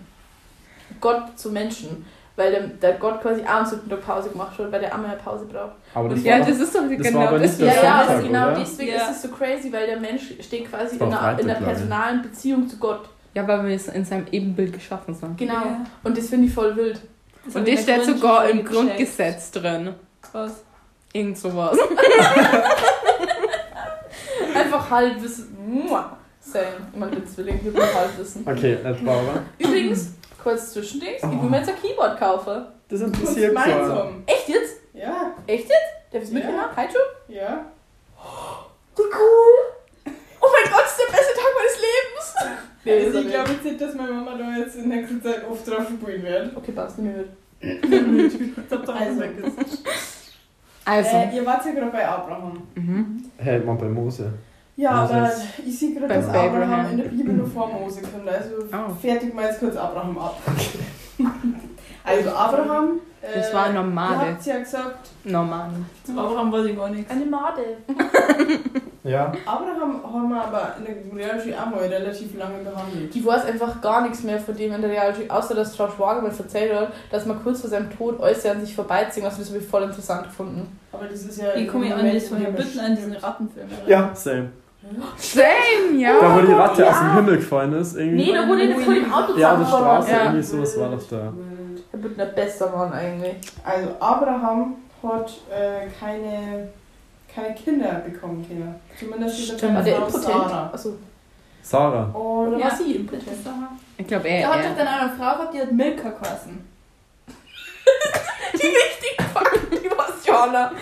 [1.00, 2.04] Gott zu Menschen.
[2.36, 5.10] Weil der, der Gott quasi auch am siebten Tag Pause gemacht hat, weil der einmal
[5.12, 5.74] eine Pause braucht.
[5.94, 7.58] Aber das Ja, war Ja, doch, das ist doch das genau war das.
[7.58, 8.56] der Ja, ja, Sonntag, das genau oder?
[8.58, 8.96] deswegen Ja.
[8.96, 11.64] ist es so crazy, weil der Mensch steht quasi Das in einer, in einer ich.
[11.64, 13.08] personalen Beziehung zu Gott.
[13.34, 15.38] Ja, weil wir es in seinem Ebenbild geschaffen sind.
[15.38, 15.52] Genau.
[15.54, 15.84] Ja.
[16.02, 17.00] Und das finde ich voll wild.
[17.46, 19.84] Das Und das der steht sogar im Grundschule Grundgesetz drin.
[19.84, 19.98] gecheckt.
[20.34, 20.52] Was?
[21.12, 21.76] Irgend sowas.
[24.54, 25.56] Einfach Halbwissen.
[26.40, 26.64] Same.
[26.92, 28.46] Ich meine, bin Zwilling, wir wollen Halbwissen.
[28.46, 29.42] Okay, nicht Barbara.
[29.58, 30.08] Übrigens,
[30.42, 32.66] kurz Zwischendings, ich will mir jetzt ein Keyboard kaufen.
[32.88, 33.64] Das interessiert mich.
[33.64, 34.22] gemeinsam.
[34.26, 34.74] Echt jetzt?
[34.92, 35.72] Ja, Echt jetzt?
[36.12, 36.34] Darf ich es Ja.
[36.34, 36.76] mitnehmen?
[36.76, 37.34] Halt schon?
[37.34, 37.64] ja.
[38.96, 40.12] Wie cool!
[40.40, 42.03] Oh mein Gott, das ist der beste Tag meines Lebens!
[42.84, 45.66] Nee, Also ich glaube jetzt nicht, dass meine Mama da jetzt in nächster Zeit oft
[45.66, 46.56] drauf spielen wird.
[46.56, 47.24] Okay, passt nicht mehr
[48.10, 48.32] mit.
[50.84, 51.16] Also, Also.
[51.16, 52.62] äh, ihr wart ja gerade bei Abraham.
[52.74, 53.24] Mhm.
[53.38, 54.32] Hey, man bei Mose.
[54.76, 55.16] Ja, Moses.
[55.16, 55.32] aber
[55.66, 56.90] ich sehe gerade, dass Abraham Abraham.
[56.90, 58.28] in der Bibel nur vor Mose kommt.
[58.28, 58.92] Also Oh.
[59.00, 60.40] fertig mal jetzt kurz Abraham ab.
[62.04, 63.00] also Abraham.
[63.22, 64.20] Äh, Das war ein Ihr Nomade.
[64.32, 65.70] habt ja gesagt, Normal.
[66.14, 67.10] Warum weiß ich gar nichts.
[67.10, 67.62] Eine Made.
[69.06, 69.30] Ja.
[69.44, 73.14] Abraham haben wir aber in der Reality auch mal relativ lange behandelt.
[73.14, 76.22] Ich weiß einfach gar nichts mehr von dem in der Reality, außer dass George Wager
[76.22, 79.24] mal erzählt hat, dass man kurz vor seinem Tod alles an sich vorbeiziehen.
[79.24, 80.78] Das habe ich voll interessant gefunden.
[80.90, 81.54] Aber das ist ja.
[81.54, 83.12] Ich komme im an das von den Bütten an diesen.
[83.12, 83.68] Rattenfilm.
[83.86, 84.48] Ja, same.
[85.18, 86.14] Same, ja.
[86.18, 86.90] Da, wo die Ratte ja.
[86.90, 88.24] aus dem Himmel gefallen ist, irgendwie.
[88.24, 89.66] Nee, da wurde nicht vor dem Auto ja, auf der.
[89.66, 90.22] Straße, Ja.
[90.24, 91.32] irgendwie sowas war doch da.
[91.92, 93.34] Der wird der beste Mann eigentlich.
[93.64, 96.68] Also Abraham hat äh, keine,
[97.32, 98.74] keine Kinder bekommen, Kinder.
[98.98, 100.24] Zumindest da der Frau impotent?
[100.24, 100.70] Sarah.
[100.72, 100.94] Achso,
[101.62, 102.10] Sarah.
[102.14, 103.26] Oder war sie impotent?
[103.98, 104.48] Ich glaube, Er er.
[104.52, 104.74] hat doch er.
[104.76, 106.64] dann eine Frau gehabt, die hat Milka geheißen.
[108.54, 110.72] Die war Jana.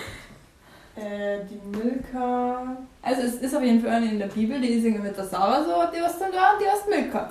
[0.96, 2.76] äh, die Milka.
[3.00, 5.24] Also es ist auf jeden Fall eine in der Bibel, die ist irgendwie mit der
[5.24, 7.28] Sarah so, die was dann da und die heißt Milka.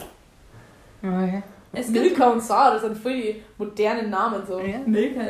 [1.03, 1.41] Okay.
[1.73, 4.59] Es gibt Milka und Sarah, das sind voll die modernen Namen so.
[4.59, 4.79] Ja.
[4.85, 5.21] Milka.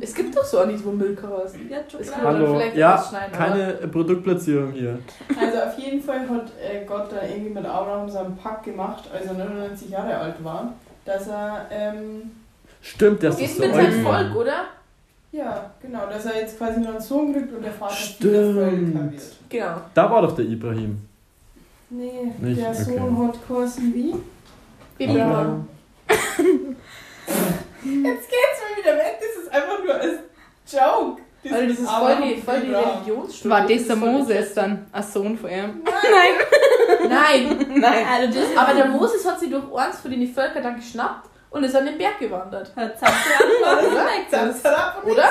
[0.00, 1.56] Es gibt doch so nichts, wo Milka heißt.
[1.68, 1.78] Ja,
[2.22, 2.54] man Hallo.
[2.58, 4.98] vielleicht Ja, keine Produktplatzierung hier.
[5.40, 9.04] Also auf jeden Fall hat äh, Gott da irgendwie mit Abraham so einen Pakt gemacht,
[9.12, 10.74] als er 99 Jahre alt war,
[11.06, 12.30] dass er, ähm,
[12.82, 14.02] Stimmt, das Geht ist so mit seinem.
[14.04, 14.64] Volk, oder?
[15.32, 18.54] ja, genau, dass er jetzt quasi noch einen Sohn kriegt und der Vater Stimmt.
[18.56, 19.22] wird.
[19.48, 19.76] Genau.
[19.94, 20.98] Da war doch der Ibrahim.
[21.90, 22.60] Nee, Nicht?
[22.60, 22.82] der Okay.
[22.98, 24.14] Sohn hat geheißen wie?
[25.00, 25.68] Abraham.
[26.08, 26.28] Jetzt
[28.28, 30.14] geht's mal wieder weg, das ist einfach nur als
[30.70, 31.22] Joke.
[31.44, 32.74] Das Also das ist voll die, voll die.
[32.74, 33.56] Religionsstunde.
[33.56, 34.86] War das der Moses dann?
[34.90, 35.82] Ein Sohn von ihm?
[37.08, 38.06] Nein, Nein.
[38.10, 41.64] Also das aber der Moses hat sie durch eins von den Völkern dann geschnappt und
[41.64, 42.72] ist an den Berg gewandert.
[42.76, 42.94] hat
[45.04, 45.28] und Oder?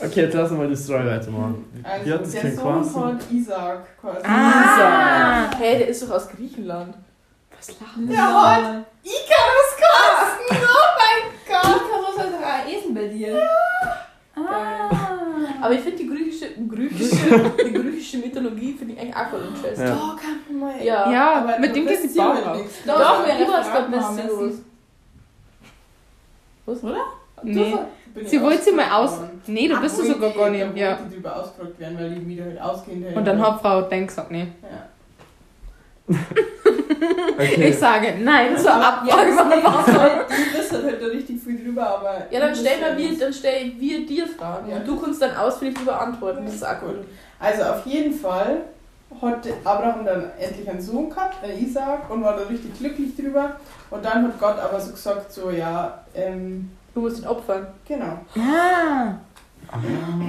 [0.00, 1.64] Okay, jetzt lassen wir die Story weitermachen.
[1.82, 3.00] Also, der Sohn quasi?
[3.00, 4.26] hat Isaac quasi.
[4.26, 5.50] Ah.
[5.56, 6.94] Hey, der ist doch aus Griechenland.
[7.66, 10.56] Was lachen Der hat Icarus kosten!
[10.64, 11.80] Oh mein Gott!
[11.80, 13.48] Icarus hat doch ein Esel bei dir.
[14.36, 14.90] Ah.
[15.62, 19.78] Aber ich finde die griechische, griechische, die griechische Mythologie finde ich eigentlich auch voll interessant.
[19.78, 19.94] Ja.
[19.94, 20.84] Da kann man mal.
[20.84, 21.10] Ja.
[21.10, 22.02] Ja, Aber mit dem geht
[22.34, 22.56] mit auf.
[22.56, 22.74] nichts.
[22.86, 24.28] Doch, Doch, wir mal, bisschen Messi.
[24.28, 24.54] los.
[26.66, 26.84] Was?
[26.84, 27.04] Oder?
[27.42, 27.74] Nee.
[28.24, 29.12] Sie wollte sie mal aus.
[29.18, 29.42] worden.
[29.46, 30.76] Nee, du Ach, bist du sogar gar nicht.
[30.76, 30.98] Ja.
[31.34, 33.14] ausgefragt werden, weil die wieder halt ausgehen.
[33.14, 34.48] Und dann hat Frau Denk gesagt, nee.
[34.62, 34.88] Ja.
[36.06, 37.70] Okay.
[37.70, 40.26] Ich sage nein zur ja, Wasser.
[40.28, 42.26] Du bist halt da richtig viel drüber, aber.
[42.30, 44.70] Ja, dann stellen wir, ja wir, dann stellen wir dir Fragen.
[44.70, 44.76] Ja.
[44.76, 46.44] Und du kannst dann ausführlich darüber antworten.
[46.44, 47.04] Das ist auch gut.
[47.40, 48.62] Also auf jeden Fall
[49.20, 53.56] hat Abraham dann endlich einen Sohn gehabt, einen Isaac, und war da richtig glücklich drüber.
[53.90, 57.66] Und dann hat Gott aber so gesagt, so ja, ähm, Du musst ihn opfern.
[57.86, 58.20] genau.
[58.36, 59.14] Ah.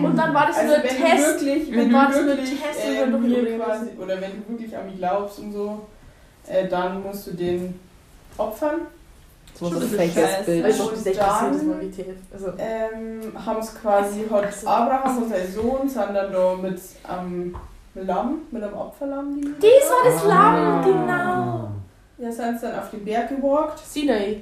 [0.04, 1.42] Und dann war das Also nur ein wenn Test.
[1.42, 3.86] du wirklich, Dann wenn war das ein wirklich Test, äh, wenn du mir übrigens- quasi,
[4.02, 5.80] oder wenn du wirklich an mich glaubst und so,
[6.48, 7.80] äh, dann musst du den
[8.38, 8.82] opfern.
[9.58, 10.46] So Schon ein ein fakes.
[10.46, 10.66] Bild.
[10.66, 12.18] Das echt dann-.
[12.34, 17.56] Also, Ähm, haben es quasi, hat Abraham und sein Sohn sind dann da mit am
[17.96, 19.36] Lamm, mit einem Opferlamm.
[19.42, 20.28] Die das war das Ah.
[20.28, 21.70] Lamm, genau.
[22.18, 23.80] Ja, sind sie dann auf den Berg gewalkt.
[23.80, 24.42] Sinai.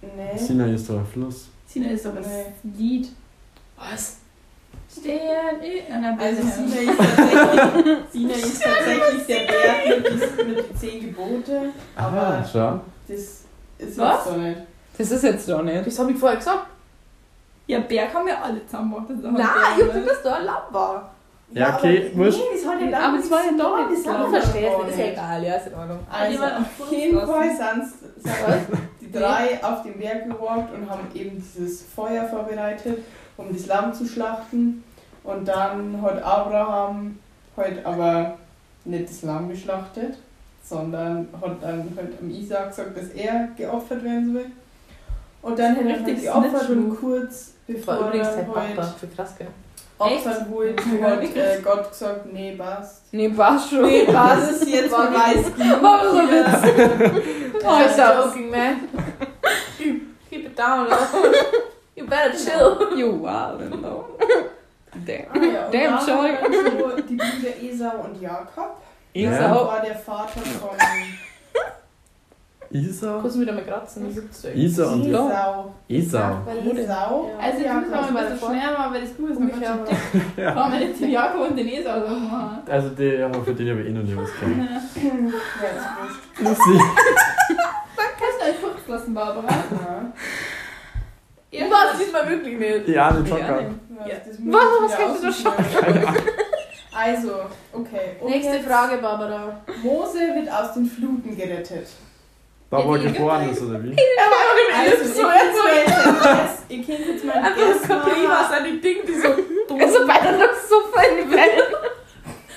[0.00, 0.38] Nee.
[0.38, 1.48] Sinai ist doch ein Fluss.
[1.66, 2.44] Sina ist doch das Nee.
[2.78, 3.08] Lied.
[3.76, 4.16] Was?
[4.90, 10.76] Stern, äh, Also Sinai ist tatsächlich, Sinai ist tatsächlich der Berg mit, dies- mit den
[10.76, 12.80] zehn Gebote, aber Ah, schau.
[13.08, 13.18] das
[13.78, 14.14] ist Was?
[14.24, 14.60] jetzt so nicht.
[14.96, 15.86] Das ist jetzt doch nicht.
[15.86, 16.66] Das habe ich vorher gesagt.
[17.66, 19.08] Ja, Berg haben wir alle zusammen gemacht.
[19.10, 20.00] Nein, ein ich Berg, hab ne?
[20.02, 21.10] gesagt, dass da ein Lamm war.
[21.50, 22.38] Ja, okay, aber, wurscht.
[22.38, 24.22] Nee, das ja Aber es war ja doch nicht das Lamm.
[24.22, 25.98] Du verstehst nicht, ist ja egal, ja, ist in Ordnung.
[26.10, 31.36] Also, auf jeden Fall sind sind die drei auf den Berg gewalkt und haben eben
[31.36, 32.98] dieses Feuer vorbereitet,
[33.36, 34.84] um das Lamm zu schlachten.
[35.22, 37.18] Und dann hat Abraham
[37.56, 38.38] heute aber
[38.84, 40.18] nicht das Lamm geschlachtet,
[40.62, 44.46] sondern hat dann halt am Isaac gesagt, dass er geopfert werden soll.
[45.42, 48.82] Und dann hat er halt geopfert und kurz bevor war übrigens er dein Papa.
[48.98, 49.48] Für krass, gell?
[49.98, 53.02] opfern wollte, hat äh, Gott gesagt, nee, passt.
[53.12, 53.82] Nee, passt schon.
[53.82, 55.82] Nee, was ist jetzt War Beweis genug?
[55.82, 57.22] War so hier.
[57.64, 58.76] Oh, joking, man.
[60.30, 60.88] Keep it down,
[62.14, 62.98] better chill.
[62.98, 64.04] You wild though.
[65.06, 65.26] Damn.
[65.34, 67.02] Ah, ja, Damn, dann Joy.
[67.08, 68.76] die Brüder Esau und Jakob.
[69.12, 69.30] Ja.
[69.32, 69.66] Esau Esau.
[69.66, 70.70] war der Vater von
[72.70, 73.20] Isar?
[73.20, 74.06] Kurz wieder mal kratzen.
[74.54, 75.26] Isar und Ja.
[75.28, 75.74] Esau.
[75.88, 76.42] Isar.
[76.74, 77.30] Esau.
[77.40, 78.10] Also jetzt Ja, müssen wir krass.
[78.10, 79.68] mal ein bisschen schneller machen, weil das Buch ist noch Ungefähr.
[79.76, 80.36] ganz schön dick.
[80.36, 82.58] Wir nicht den Jakob und den Esau so machen.
[82.68, 84.58] Also die, aber für den habe ich eh noch nie was gehört.
[84.58, 84.96] Ja, ist
[86.00, 86.58] wurscht.
[86.64, 86.78] Lucy.
[87.96, 89.46] Kannst du einen Furcht lassen, Barbara?
[89.50, 90.12] Ja.
[91.70, 91.98] Was?
[91.98, 92.88] Diesmal wirklich nicht.
[92.88, 93.62] Ja, den Ja, Joker.
[93.62, 94.10] nee.
[94.10, 96.16] Ja, muss Was, wieder kannst du da ausprobieren.
[96.96, 97.30] Also,
[97.72, 98.16] okay.
[98.20, 99.60] Und Nächste jetzt, Frage, Barbara.
[99.82, 101.88] Mose wird aus den Fluten gerettet.
[102.70, 103.96] Barbara Ja, geboren ist, oder wie?
[104.76, 105.26] Also, so ihr
[105.84, 109.28] könnt jetzt, ihr könnt jetzt mal Einfach das Capri Wasser, die Dinge, die so
[109.68, 111.68] dumm Also beide noch so voll in die Welt.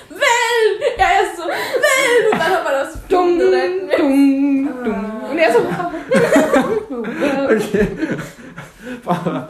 [0.10, 0.98] Wellen!
[0.98, 2.32] Ja, er ist so Wellen!
[2.32, 5.22] Und dann hat man das Dumm, dumm dumm, dumm.
[5.32, 5.60] Und er so.
[7.48, 7.88] Okay.
[9.04, 9.50] Barbara.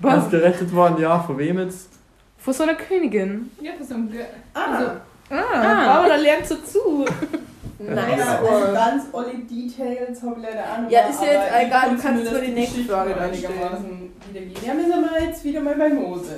[0.00, 1.00] Was gerettet worden?
[1.00, 1.88] Ja, von wem jetzt?
[2.38, 3.50] Vor so einer Königin.
[3.60, 4.20] Ja, für so ein Ge
[4.52, 4.90] Also,
[5.30, 5.86] Ah.
[6.00, 7.04] Barbara lernt so zu.
[7.78, 8.26] Nice.
[8.28, 11.90] Also ganz alle Details habe ich leider auch noch Ja, mal, ist ja jetzt egal,
[11.90, 14.62] du kann kannst mal die nächste Frage einigermaßen wiedergeben.
[14.66, 16.36] Ja, wir sind aber jetzt wieder mal bei Mose.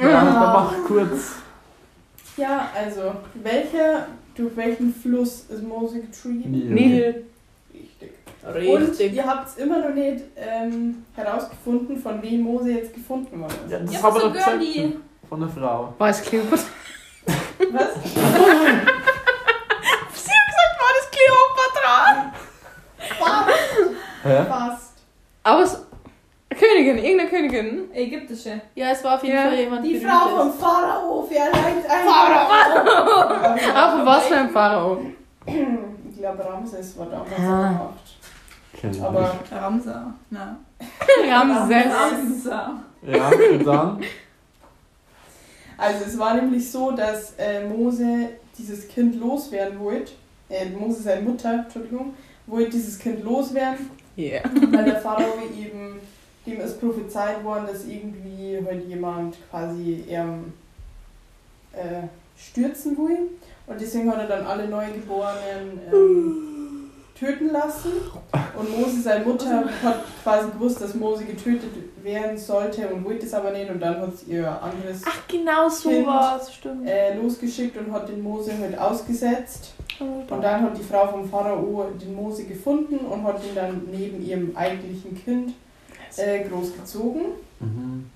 [0.00, 1.32] Ja, dann mach kurz.
[2.36, 6.50] Ja, also, welcher, durch welchen Fluss ist Mose getrieben?
[6.50, 7.24] Nil.
[8.52, 9.10] Richtig.
[9.10, 13.54] Und ihr habt es immer noch nicht ähm, herausgefunden, von wem Mose jetzt gefunden worden
[13.64, 13.70] ist.
[13.72, 14.58] Ja, das Ja, haben wir so doch gesagt.
[14.60, 14.96] girly.
[15.28, 15.94] Von der Frau.
[15.98, 16.62] War es Kleopatra?
[17.72, 17.88] Was?
[20.80, 22.32] War das Kleopatra?
[24.22, 24.44] Hä?
[24.48, 24.92] Fast.
[25.42, 25.80] Aber es.
[26.50, 27.90] Königin, irgendeine Königin.
[27.92, 28.60] Ägyptische.
[28.76, 29.42] Ja, es war auf jeden Ja.
[29.44, 29.98] Fall jemand Die.
[29.98, 31.52] Frau vom Pharao, vielleicht
[31.90, 32.46] einfach.
[33.74, 34.98] Ah, von was für ein Pharao?
[35.46, 37.68] Ich glaube, Ramses war damals Ah.
[37.68, 38.13] gemacht.
[38.80, 39.52] Kenn ich Aber nicht.
[39.52, 40.14] Ramsa.
[40.30, 40.58] Na.
[41.30, 41.92] Ramses.
[41.92, 42.72] Ramsa.
[43.06, 44.00] Ja, und dann?
[45.76, 50.12] Also es war nämlich so, dass äh, Mose dieses Kind loswerden wollte.
[50.48, 52.14] Äh, Mose, seine Mutter, Entschuldigung,
[52.46, 54.42] wollte dieses Kind loswerden, Yeah.
[54.70, 55.98] weil der Pharao eben,
[56.46, 60.52] dem ist prophezeit worden, dass irgendwie halt jemand quasi ähm,
[61.72, 62.06] äh,
[62.38, 63.30] stürzen will.
[63.66, 66.48] Und deswegen hat er dann alle Neugeborenen ähm,
[67.18, 67.92] töten lassen.
[68.58, 71.70] Und Mose, seine Mutter, hat quasi gewusst, dass Mose getötet
[72.02, 73.70] werden sollte und wollte es aber nicht.
[73.70, 76.06] Und dann hat sie ihr anderes Ach, genau so Kind.
[76.06, 76.86] war es, stimmt.
[76.88, 79.74] äh, losgeschickt und hat den Mose halt ausgesetzt.
[80.00, 84.24] Und dann hat die Frau vom Pharao den Mose gefunden und hat ihn dann neben
[84.24, 85.52] ihrem eigentlichen Kind
[86.16, 87.22] äh, großgezogen.
[87.60, 88.10] Mhm.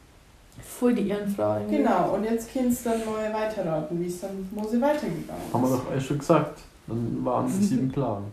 [0.60, 1.56] Voll die Ehrenfrau.
[1.58, 1.76] irgendwie.
[1.78, 5.54] Genau, und jetzt kannst du dann mal weiterraten, wie es dann mit Mose weitergegangen ist.
[5.54, 6.58] Haben wir doch eh schon gesagt.
[6.88, 8.32] Dann waren es die sieben Plagen.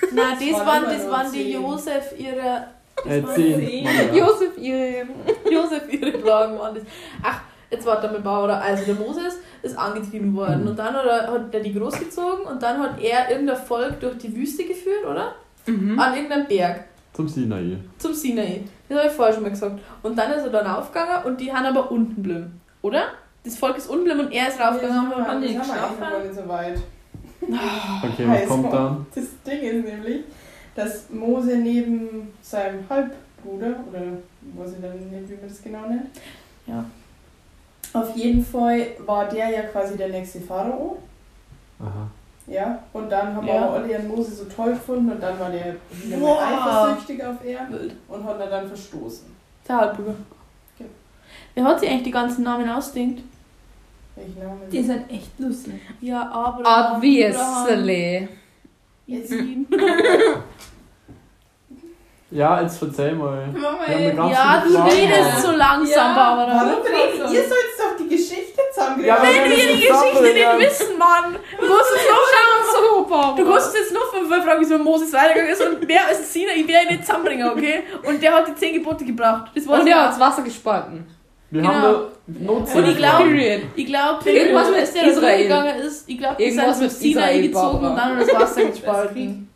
[0.12, 1.52] Nein, das, waren waren, das waren die.
[1.52, 2.66] Josef ihre.
[2.96, 3.82] Das Äh.
[3.82, 4.14] Ja.
[4.14, 5.06] Josef ihr.
[5.50, 6.84] Josef ihre Plagen waren das.
[7.22, 8.48] Ach, jetzt warte mal, Bauer.
[8.50, 12.62] Also der Moses ist angetrieben worden und dann hat er, hat er die großgezogen und
[12.62, 15.34] dann hat er irgendein Volk durch die Wüste geführt, oder?
[15.66, 15.98] Mhm.
[15.98, 16.84] An irgendeinem Berg.
[17.12, 17.76] Zum Sinai.
[17.98, 18.62] Zum Sinai.
[18.88, 19.78] Das habe ich vorher schon mal gesagt.
[20.02, 22.60] Und dann ist er dann aufgegangen und die haben aber unten bleiben.
[22.82, 23.04] Oder?
[23.44, 25.10] Das Volk ist unten und er ist raufgegangen.
[25.10, 26.78] Ja, und das noch nicht so weit.
[27.52, 29.06] Okay, was kommt dann?
[29.14, 30.20] Das Ding ist nämlich,
[30.74, 34.00] dass Mose neben seinem Halbbruder, oder
[34.56, 36.06] weiß ich dann wie man das genau nennt,
[36.66, 36.84] Ja.
[37.92, 40.98] auf jeden Fall war der ja quasi der nächste Pharao.
[41.80, 42.08] Aha.
[42.46, 43.64] Ja, und dann haben Ja.
[43.66, 45.76] aber alle ihren Mose so toll gefunden und dann war der
[46.18, 46.38] Wow.
[46.42, 47.94] eifersüchtig auf er Wild.
[48.08, 49.26] und hat er dann verstoßen.
[49.68, 50.14] Der Halbbruder.
[50.78, 50.90] Genau.
[51.54, 53.22] Wer hat sich eigentlich die ganzen Namen ausdenkt?
[54.70, 55.80] Die sind echt lustig.
[56.00, 56.96] Ja, Abraham.
[56.96, 58.28] Obviously.
[59.06, 59.66] Yasin.
[62.32, 63.44] Ja, jetzt erzähl mal.
[63.52, 66.54] Ganz Ja, du redest so langsam, Barbara.
[66.54, 70.58] Warum redet ihr sollt doch die Geschichte zusammen Ja, aber Wenn wir die Geschichte nicht
[70.58, 71.36] wissen, Mann!
[71.58, 75.52] Du musst es nur schauen, so, Du musst jetzt nur fünfmal fragen, wieso Moses weitergegangen
[75.52, 77.82] ist und wer ist Sinai, wer ihn nicht zusammenbringen, okay?
[78.04, 79.50] Und der hat die zehn Gebote gebracht.
[79.52, 80.02] Das war's Und er ja.
[80.04, 81.06] hat das Wasser gespalten.
[81.50, 81.72] Wir Genau.
[81.74, 82.06] haben da
[82.52, 82.76] Nutzen.
[82.78, 83.62] Und ich glaub- Period.
[83.74, 85.36] Ich glaube, Irgendwas mit als der Israel.
[85.36, 88.34] durchgegangen ist, ich glaube, die sind Irgendwas mit mit Sinai gezogen und dann hat das
[88.34, 89.48] Wasser gespalten.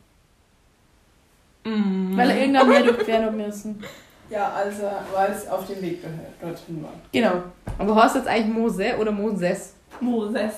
[1.64, 2.16] Mhm.
[2.16, 3.82] Weil er irgendwann mehr durchqueren hat müssen.
[4.30, 4.82] Ja, also
[5.14, 6.02] weil es auf dem Weg
[6.40, 6.92] dorthin war.
[7.12, 7.42] Genau.
[7.78, 9.74] Aber heißt jetzt eigentlich Mose oder Moses?
[10.00, 10.52] Moses.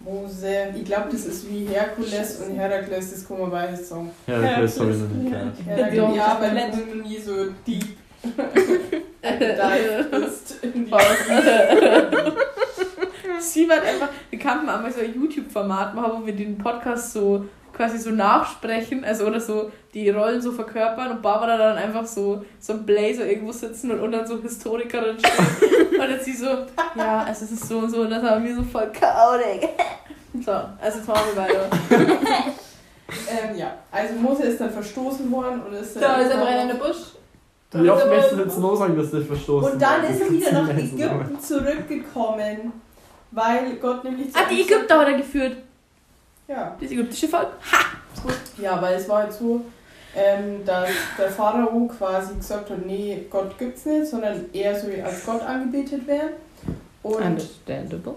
[0.00, 4.10] Mose, ich glaube, das ist wie Herkules und Herakles, das kann man beides sagen.
[4.26, 5.54] Ja, das habe ich noch nicht gehört.
[5.64, 6.38] Herakles, ja,
[6.72, 7.32] du noch nie so
[7.66, 7.84] deep
[9.22, 10.56] dive bist.
[10.62, 10.92] in die-
[13.40, 17.44] Sie war einfach, wir kannten einmal so ein YouTube-Format machen, wo wir den Podcast so
[17.72, 22.44] quasi so nachsprechen, also oder so die Rollen so verkörpern und Barbara dann einfach so
[22.60, 26.46] so ein Blazer irgendwo sitzen und, und dann so Historikerin steht und dann sie so,
[26.94, 29.68] ja, also es ist so und so und das haben wir so voll chaotic.
[30.44, 31.66] So, also jetzt machen wir weiter.
[33.28, 36.74] Ähm, ja, also Mose ist dann verstoßen worden und ist Da ist der irgendwann brennende
[36.74, 36.96] noch- Busch.
[37.72, 40.52] Wie oft möchtest du jetzt nur sagen, dass du verstoßen Und dann ist er wieder
[40.52, 42.72] nach Ägypten zurückgekommen,
[43.30, 45.56] weil Gott nämlich zu Ah, die Ägypter hat er geführt.
[46.48, 46.76] Ja.
[46.80, 47.48] Das ägyptische Volk.
[48.58, 49.62] ja, weil es war halt so,
[50.14, 55.24] ähm, dass der Pharao quasi gesagt hat, nee, Gott gibt's nicht, sondern er soll als
[55.24, 56.32] Gott angebetet werden.
[57.02, 58.14] Und Understandable.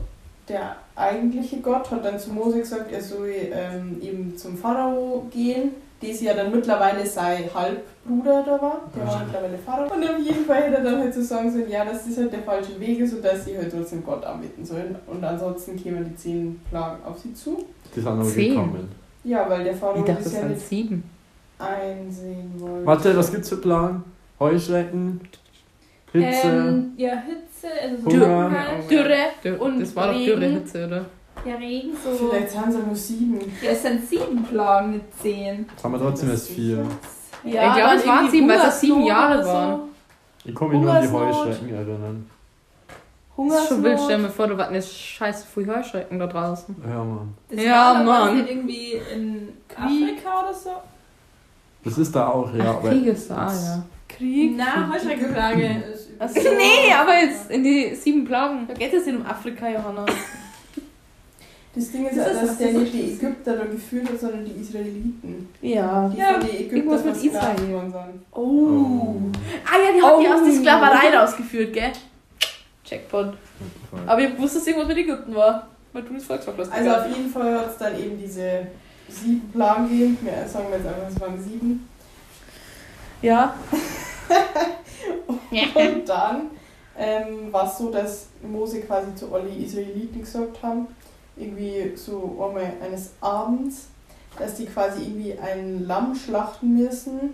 [0.49, 5.71] der eigentliche Gott hat dann zu Mose gesagt, er soll ähm, eben zum Pharao gehen,
[6.11, 9.93] das ja dann mittlerweile sein Halbbruder da war, der war mittlerweile Pharao.
[9.93, 12.31] Und auf jeden Fall hätte er dann halt so sagen sollen, ja, dass das halt
[12.33, 14.95] der falsche Weg ist und dass sie halt trotzdem Gott anbeten sollen.
[15.07, 17.65] Und ansonsten kämen die zehn Plagen auf sie zu.
[17.95, 18.51] Die sind aber Zehn.
[18.51, 18.89] gekommen.
[19.23, 21.03] Ja, weil der Pharao Ich dachte, das es ja sind nicht sieben.
[21.59, 22.85] einsehen wollte.
[22.85, 24.03] Warte, was gibt's für Plan?
[24.39, 25.21] Heuschrecken?
[26.11, 26.47] Hitze?
[26.47, 28.43] Ähm, ja, Hitze, also so Hunger.
[28.43, 28.91] Dunkelheit.
[28.91, 29.17] Dürre.
[29.43, 29.57] Dürre.
[29.63, 30.39] Und das war doch Regen.
[30.39, 31.05] Dürrehitze, oder?
[31.45, 32.29] Ja, Regen so.
[32.29, 33.39] Vielleicht sind es ja nur sieben.
[33.61, 35.65] Ja, es sind sieben Plagen mit zehn.
[35.69, 36.85] Jetzt haben wir trotzdem erst vier.
[37.43, 39.79] Ich glaube, es waren sieben, weil es sieben Jahre waren.
[40.43, 41.09] Ich kann mich nur an die.
[41.11, 42.29] Heuschrecken erinnern.
[43.37, 46.73] Das ist schon wild, stell mir vor, du warst jetzt scheiße viel Heuschrecken da draußen.
[46.87, 47.33] Ja, Mann.
[47.49, 48.37] Das Ja, war Mann.
[48.37, 49.49] nicht irgendwie in.
[49.75, 50.69] Afrika oder so.
[51.83, 52.79] Das ist da auch, ja.
[52.81, 53.83] Ach, Krieg ist da, ja.
[54.07, 54.53] Krieg.
[54.55, 55.83] Na, Heuschreckenplage.
[56.19, 56.33] so.
[56.33, 58.65] Nee, aber jetzt in die sieben Plagen.
[58.67, 60.05] Da geht es nicht um Afrika, Johanna.
[61.75, 64.45] Das Ding ist, Das ja, dass das der nicht die Ägypter da geführt hat, sondern
[64.45, 65.49] die Israeliten.
[65.61, 66.07] Ja.
[66.07, 67.69] Die Ja, von den Ägyptern irgendwas mit Israel.
[67.73, 68.21] worden sind.
[68.31, 69.15] Oh.
[69.65, 70.33] Ah ja, die die Oh.
[70.33, 71.91] aus der Sklaverei rausgeführt, gell?
[72.85, 73.33] Jackpot.
[74.07, 75.67] Aber ich wusste, dass irgendwas mit Ägypten war.
[75.91, 76.71] Weil du das Volksvolk hast.
[76.71, 78.67] Also auf jeden Fall hat es dann eben diese
[79.09, 80.17] sieben Plagen gegeben.
[80.21, 81.87] Wir sagen wir jetzt einfach, es waren sieben.
[83.21, 83.53] Ja.
[85.75, 86.41] Und dann
[86.97, 90.87] ähm, war es so, dass Mose quasi zu alle Israeliten gesagt haben,
[91.37, 93.87] irgendwie so einmal eines Abends,
[94.37, 97.33] dass die quasi irgendwie ein Lamm schlachten müssen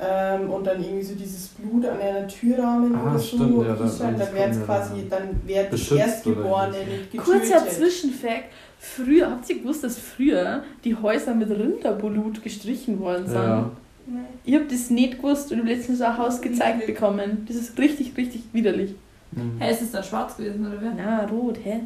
[0.00, 3.74] ähm, und dann irgendwie so dieses Blut an einer Türrahmen Ah, oder so stimmt, ja,
[3.74, 5.20] da- hinstellen, das dann wäre quasi, dann.
[5.28, 7.16] dann wäre das Erstgeborene getötet.
[7.24, 8.44] Kurzer Zwischenfact.
[8.78, 13.36] Früher, habt ihr gewusst, dass früher die Häuser mit Rinderblut gestrichen worden sind?
[13.36, 13.70] Ja.
[14.06, 14.18] Nee.
[14.44, 17.44] Ich hab das nicht gewusst und letztens so ein Haus gezeigt bekommen.
[17.46, 18.96] Das ist richtig, richtig widerlich.
[19.30, 19.60] Mhm.
[19.60, 20.92] Hä, ist es dann schwarz gewesen, oder wer?
[20.96, 21.80] Na, rot, hä?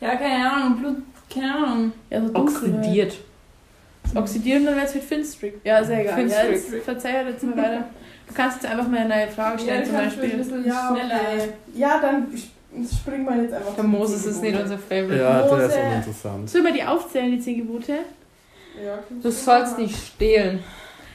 [0.00, 0.96] Ja, keine Ahnung, Blut,
[1.32, 1.92] keine Ahnung.
[2.08, 2.54] Ja, so dunkel.
[2.54, 2.74] halt.
[2.74, 3.14] Oxidiert.
[4.14, 5.60] Oxidieren, dann wäre es halt Finstrick.
[5.64, 6.26] Ja, sehr egal.
[6.28, 7.84] Ja, jetzt verzeih jetzt mal weiter.
[8.26, 10.38] Du kannst jetzt einfach mal eine neue Frage stellen, zum kannst ein Beispiel.
[10.38, 11.20] bisschen Ja, schneller.
[11.36, 11.48] okay.
[11.74, 12.54] ja, dann sp-
[13.02, 15.16] springen wir jetzt einfach Der Moses ist nicht unser Favorite.
[15.16, 16.50] Ja, der ist Mose- uninteressant.
[16.50, 17.92] Sollen wir die aufzählen, die zehn Gebote?
[18.84, 20.60] Ja, Du sollst nicht stehlen.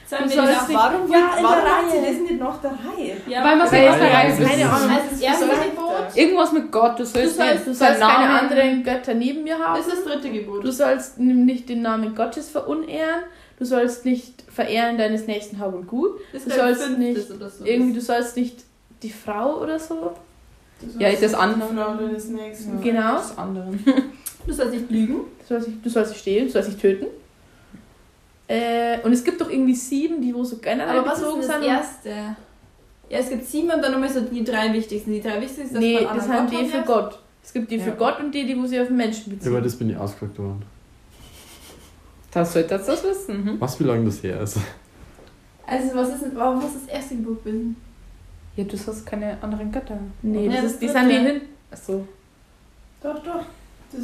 [0.08, 2.12] Sollen Du wir die sollst nach nicht- Warum, Ja, in warum der Reihe.
[2.12, 3.16] das nicht nach der Reihe?
[3.26, 4.90] Ja, Weil man Weil es es ja, ja- ja, keine Ahnung.
[4.90, 5.86] Also das erste sollst- Gebot.
[6.14, 9.42] Irgendwas mit Gott, du Du sollst, sollst, nicht du sollst keine Namen- anderen Götter neben
[9.42, 9.76] mir haben.
[9.76, 10.62] Das ist das dritte Gebot.
[10.64, 13.22] Du sollst nicht den Namen Gottes verunehren.
[13.58, 16.20] Du sollst nicht verehren deines nächsten Hab und Gut.
[16.32, 17.64] Das du ist sollst fünftes nicht so.
[17.64, 18.64] Irgendwie, du sollst nicht
[19.02, 20.12] die Frau oder so.
[20.80, 21.70] Du Ja, sollst das andere.
[21.70, 22.80] die Frau deines Nächsten.
[22.82, 23.14] Genau.
[23.14, 23.72] Das andere.
[24.46, 25.22] Du sollst nicht lügen.
[25.40, 27.06] Du sollst nicht, du sollst nicht stehlen, du sollst nicht töten.
[28.48, 31.46] Äh, und es gibt doch irgendwie sieben, die wo so generell Aber was ist das
[31.46, 31.62] sind.
[31.64, 32.10] erste?
[33.08, 35.12] Ja, es gibt sieben und dann nochmal so die drei wichtigsten.
[35.12, 36.82] Die drei wichtigsten dass Nee, das haben die für.
[36.82, 37.18] Gott.
[37.42, 37.94] Es gibt die für Ja.
[37.96, 39.62] Gott und die, die wo sie auf den Menschen Über beziehen.
[39.62, 40.62] das bin ich ausgefragt worden.
[42.32, 43.44] Das solltest du das wissen.
[43.44, 43.60] Hm?
[43.60, 44.58] Was, wie lange das her ist?
[45.66, 47.76] Also was ist, denn- warum muss das erste Gebot wissen?
[48.56, 49.98] Ja, du sollst keine anderen Götter.
[50.22, 51.40] Nee, Ja, das das ist, die sind die hin.
[51.70, 52.06] Achso.
[53.02, 53.44] Doch, doch.
[53.92, 54.02] Das,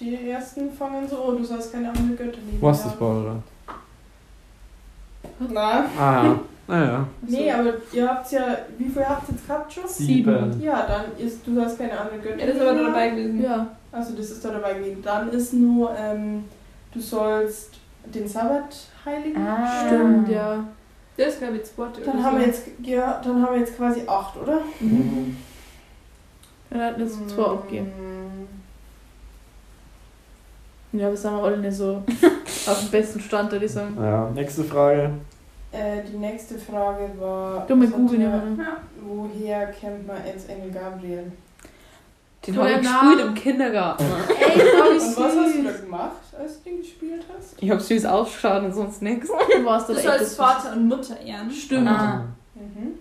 [0.00, 2.58] die ersten fangen so, oh, du sollst keine anderen Götter nehmen.
[2.60, 3.42] Was das Bauer?
[5.50, 6.40] Na, Ah, ja.
[6.68, 7.06] Naja.
[7.22, 9.84] nee, aber ihr habt ja, wie viel habt ihr jetzt gehabt schon?
[9.86, 10.60] Sieben.
[10.60, 13.40] Ja, dann ist, du sollst keine anderen Götter Ja, das ist aber nur dabei gewesen.
[13.42, 13.66] Ja.
[13.92, 15.00] Also das ist da dabei gewesen.
[15.02, 16.44] Dann ist nur, ähm,
[16.92, 17.70] du sollst
[18.12, 19.46] den Sabbat heiligen.
[19.46, 19.86] Ah.
[19.86, 20.64] Stimmt, ja.
[21.16, 22.00] Das ist glaube ich das Wort.
[22.04, 24.58] Dann haben wir jetzt, ja, dann haben wir jetzt quasi acht, oder?
[24.80, 25.36] Mhm.
[26.70, 27.92] Dann hatten wir jetzt zwei abgegeben.
[30.98, 32.02] Ja, wir sind alle nicht so
[32.66, 33.96] auf dem besten Stand, würde ich sagen.
[34.00, 35.10] Ja, nächste Frage.
[35.72, 38.76] Äh, die nächste Frage war, Du googeln, der- Johanna.
[39.02, 41.30] woher kennt man Erzengel Gabriel?
[42.46, 43.28] Den habe ich gespielt Namen.
[43.28, 44.04] im Kindergarten.
[44.04, 44.60] Ey,
[44.92, 47.54] Und was hast du da gemacht, als du den gespielt hast?
[47.60, 49.28] Ich habe süß ausgeschaut und sonst nichts.
[49.28, 51.50] Du warst oder sollst Vater und Mutter ehren.
[51.50, 51.88] Stimmt.
[51.88, 52.24] Ah.
[52.54, 52.92] Mhm.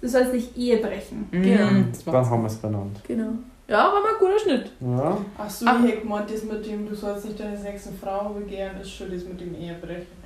[0.00, 1.28] Du sollst nicht Ehe brechen.
[1.30, 1.70] Genau.
[1.70, 3.00] Mhm, das Dann haben wir es benannt.
[3.06, 3.32] Genau.
[3.70, 4.72] Ja, war mal ein guter Schnitt.
[4.80, 5.16] Ja.
[5.38, 5.78] Ach so, Ach.
[5.80, 9.40] gemeint, das mit dem, du sollst nicht deine sechste Frau begehren, ist schon das mit
[9.40, 10.20] dem Ehebrechen.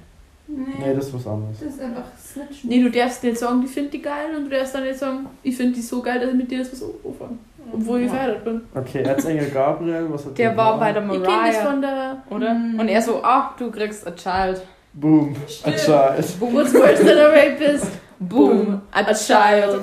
[0.46, 1.58] Nee, das ist was anderes.
[1.60, 2.70] Das ist einfach Snitchen.
[2.70, 5.26] Nee, du darfst nicht sagen, ich finde die geil und du darfst dann nicht sagen,
[5.42, 7.38] ich finde die so geil, dass ich mit dir das was anfangen.
[7.58, 7.70] Mhm.
[7.74, 8.60] Obwohl ich verheiratet bin.
[8.74, 12.22] Okay, Erzengel Gabriel, was hat Der war bei der Ich kenne das Mariah, von der.
[12.30, 12.54] oder?
[12.54, 12.80] Mhm.
[12.80, 14.62] Und er so, ach, du kriegst a child.
[14.92, 15.34] Boom,
[15.64, 16.40] a child.
[16.40, 17.88] What's worse than a rapist?
[18.20, 19.82] Boom, a A child.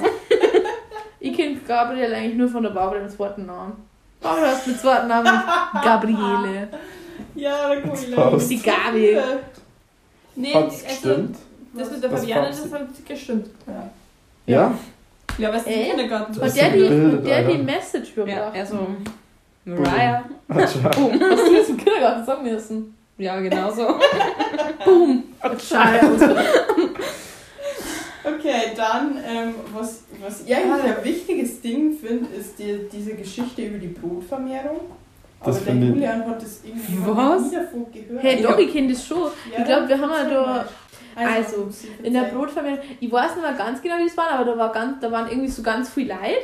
[1.76, 3.74] Gabriel eigentlich nur von der Barbara mit zweiten Namen.
[4.22, 5.42] Barbara hast mit zweiten Namen
[5.84, 6.68] Gabriele.
[7.36, 8.32] Ja, da komm ich Das lang.
[8.32, 8.50] passt.
[8.52, 9.18] Die Gabi.
[10.36, 11.36] Nee, Hat's also, gestimmt?
[11.74, 12.66] das mit der Das Fabiane, passt.
[12.66, 13.48] das hat gestimmt.
[13.68, 13.90] Ja,
[14.48, 14.74] Ja?
[15.38, 15.82] ja was ist Äh?
[15.84, 16.34] im Kindergarten?
[16.34, 17.64] Das Hat ist der die, gebildet, hat der die Alter.
[17.64, 18.52] Message Ja, gebracht?
[18.56, 18.88] er so,
[19.66, 20.24] Mariah.
[20.50, 20.96] A child.
[20.96, 21.20] Boom.
[21.32, 22.98] Hast du jetzt im Kindergarten sagen müssen?
[23.18, 23.88] Ja, genau so.
[24.84, 25.24] Boom.
[25.42, 26.22] A child.
[28.24, 33.64] Okay, dann, ähm, was, was ich eigentlich ein wichtiges Ding finde, ist die, diese Geschichte
[33.64, 34.80] über die Brotvermehrung.
[35.40, 37.42] Aber Das der finde ich- Julian hat das irgendwie Was?
[37.44, 38.24] nie davon gehört.
[38.24, 39.18] Hey, doch, ich kenne das schon.
[39.52, 40.66] Ja, ich glaube, wir haben ja da mal.
[41.14, 41.68] Also,
[42.04, 44.72] in der Brotvermehrung, ich weiß nicht mehr ganz genau, wie es war, aber da, war
[44.72, 46.38] ganz, da waren irgendwie so ganz viel Leid.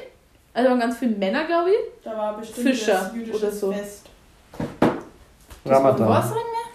[0.54, 1.76] Also da waren ganz viele Männer, glaube ich.
[2.04, 3.72] Da war bestimmt Fischer das jüdische oder so.
[3.72, 4.08] Fest.
[5.66, 6.10] Ramadan.
[6.10, 6.32] Was?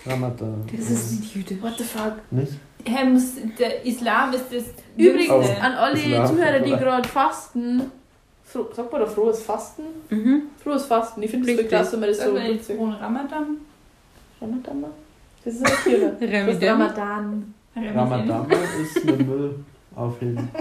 [0.06, 0.64] Ramadan.
[0.76, 1.62] Das ist nicht jüdisch.
[1.62, 2.14] What the fuck?
[2.30, 2.52] Nicht?
[2.84, 4.64] Hey, muss, der Islam ist das
[4.96, 5.44] Übrigens, Oh.
[5.62, 7.82] an alle Islam, Zuhörer, die gerade fasten,
[8.44, 9.82] fro sagt man da frohes Fasten?
[10.10, 10.42] Mhm.
[10.62, 11.22] Frohes Fasten.
[11.22, 12.76] Ich finde es so klasse, wenn man das so witzig.
[12.76, 13.56] frohen Ramadan?
[14.40, 14.84] Ramadan?
[15.44, 15.62] Das ist.
[15.64, 15.76] Das
[16.54, 17.54] ist Ramadan.
[17.76, 18.28] Ramadan.
[18.30, 18.46] Ramadan
[18.82, 19.54] ist mit Müll
[19.94, 20.48] aufheben.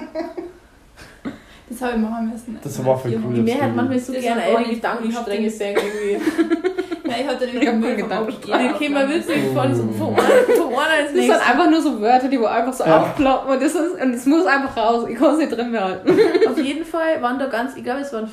[1.70, 2.60] Das habe ich machen müssen.
[2.62, 3.34] Das war voll cool.
[3.34, 6.32] Die Mehrheit manchmal so Das gerne eine nicht- Gedankenstränge sehen irgendwie.
[7.12, 9.84] Nein, ich hatte den Ich hab Müll gedacht, Abgeben Die kämen mir witzig vor, so
[9.84, 9.94] Oh.
[9.94, 12.84] von einer von einer ins Das sind einfach nur so Wörter, die wo einfach so
[12.84, 13.02] Ja.
[13.02, 15.06] aufploppen und das ist, und es muss einfach raus.
[15.10, 16.10] Ich kann es nicht drin behalten.
[16.50, 18.30] Auf jeden Fall waren da ganz, ich glaube, es waren,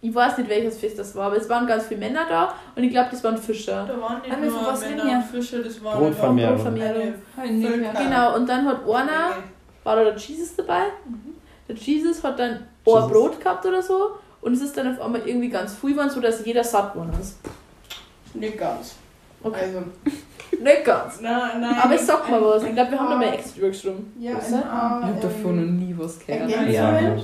[0.00, 2.84] ich weiß nicht welches Fest das war, aber es waren ganz viele Männer da und
[2.84, 3.84] ich glaube, das waren Fischer.
[3.88, 6.54] Da waren nicht nur von was Männer und Fische, das waren Brotvermehrung.
[6.56, 7.14] Brotvermehrung.
[7.50, 7.94] Nicht.
[7.98, 9.36] Genau, und dann hat einer,
[9.84, 10.82] war da der Jesus dabei.
[11.68, 13.10] Der Jesus hat dann ein Jesus.
[13.10, 16.44] Brot gehabt oder so und es ist dann auf einmal irgendwie ganz viel geworden, sodass
[16.46, 17.38] jeder satt geworden ist.
[18.34, 18.94] Nicht ganz.
[19.42, 19.60] Okay.
[19.64, 19.82] Also,
[20.62, 21.20] Nicht ganz.
[21.20, 21.74] nein, nein.
[21.80, 24.12] Aber ich sag mal was, ich glaube, wir haben mal paar- extra drüber geschrieben.
[24.18, 26.50] Ja, Ich habe davon ähm, noch nie was gehört.
[26.50, 27.16] Ja,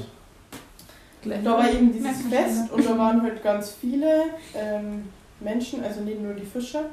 [1.42, 4.24] Da war eben dieses Fest und da waren halt ganz viele
[4.54, 5.08] ähm,
[5.40, 6.84] Menschen, also nicht nur die Fischer,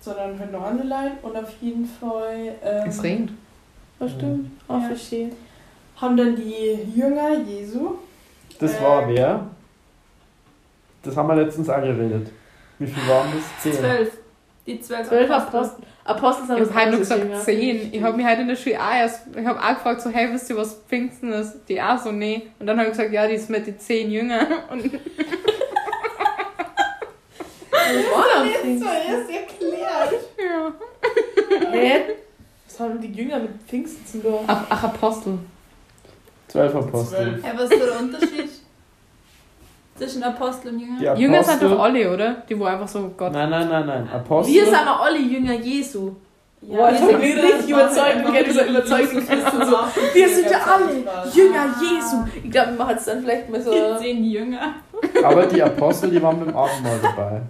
[0.00, 3.30] sondern halt noch andere Leute und auf jeden Fall ähm, Es regnet.
[3.98, 4.50] Das stimmt.
[4.68, 4.80] Oh, Ja.
[4.80, 5.30] verstehe.
[5.96, 7.94] haben dann die Jünger Jesu,
[8.58, 9.46] Das war wer?
[11.02, 12.30] Das haben wir letztens auch geredet.
[12.80, 13.62] Wie viel waren das?
[13.62, 13.72] Zehn.
[13.74, 14.10] Zwölf.
[14.66, 15.56] Die zwölf, Zwölf Apostel.
[15.58, 15.84] Apostel.
[16.04, 17.44] Apostel sind Ich habe nur gesagt.
[17.44, 17.92] 10.
[17.94, 20.28] Ich habe mich heute in der Schule auch erst, ich habe auch gefragt, so, hey,
[20.32, 21.56] wisst ihr, was Pfingsten ist?
[21.68, 22.42] Die auch so, nee.
[22.58, 24.46] Und dann habe ich gesagt, ja, die ist mit den 10 Jünger.
[24.70, 24.84] Und
[27.70, 28.86] Das war dann Pfingsten.
[28.86, 30.22] war erst erklärt.
[30.38, 30.72] ja.
[31.72, 32.00] Hä?
[32.66, 34.40] Was haben die Jünger mit Pfingsten zu tun?
[34.46, 35.38] Ach, ach, Apostel.
[36.48, 37.16] Zwölf Apostel.
[37.40, 37.44] Zwölf.
[37.44, 38.50] Ja, was ist der Unterschied
[40.00, 40.98] zwischen Apostel und Jünger?
[41.00, 41.22] Die Apostel.
[41.22, 42.36] Jünger sind doch alle, oder?
[42.48, 43.32] Die wo einfach so Gott.
[43.32, 44.08] Nein, nein, nein, nein.
[44.12, 44.54] Apostel.
[44.54, 46.12] Wir sind aber alle Jünger Jesu.
[46.62, 49.76] Ja, Boah, das wir mich sind richtig überzeugt, die Jesus Christen so.
[50.14, 50.92] Wir sind ja alle.
[51.32, 52.16] Jünger Jesu.
[52.44, 53.70] Ich glaube, wir machen es dann vielleicht mal so.
[53.72, 54.74] Die zehn Jünger.
[55.24, 57.40] Aber die Apostel, die waren beim Abendmahl dabei.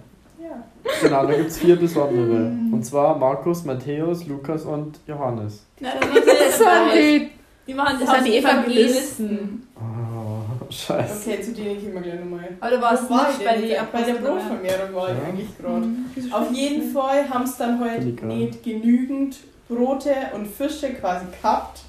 [0.41, 0.63] Ja.
[1.01, 2.51] Genau, da gibt es vier besondere.
[2.71, 5.65] Und zwar Markus, Matthäus, Lukas und Johannes.
[5.79, 6.95] Wir Das sind dabei.
[6.95, 7.29] die.
[7.67, 9.67] Die machen Das sind die Evangelisten.
[9.75, 9.81] Oh,
[10.71, 11.29] scheiße.
[11.29, 12.47] Okay, zu denen gehen wir gleich nochmal.
[12.59, 13.91] Aber du warst war nicht ich bei jetzt?
[13.91, 14.13] Bei der.
[14.15, 15.23] Brotvermehrung war ich Ja.
[15.27, 15.87] eigentlich gerade.
[16.31, 21.81] Auf jeden Fall haben es dann halt ich nicht genügend Brote und Fische quasi gehabt.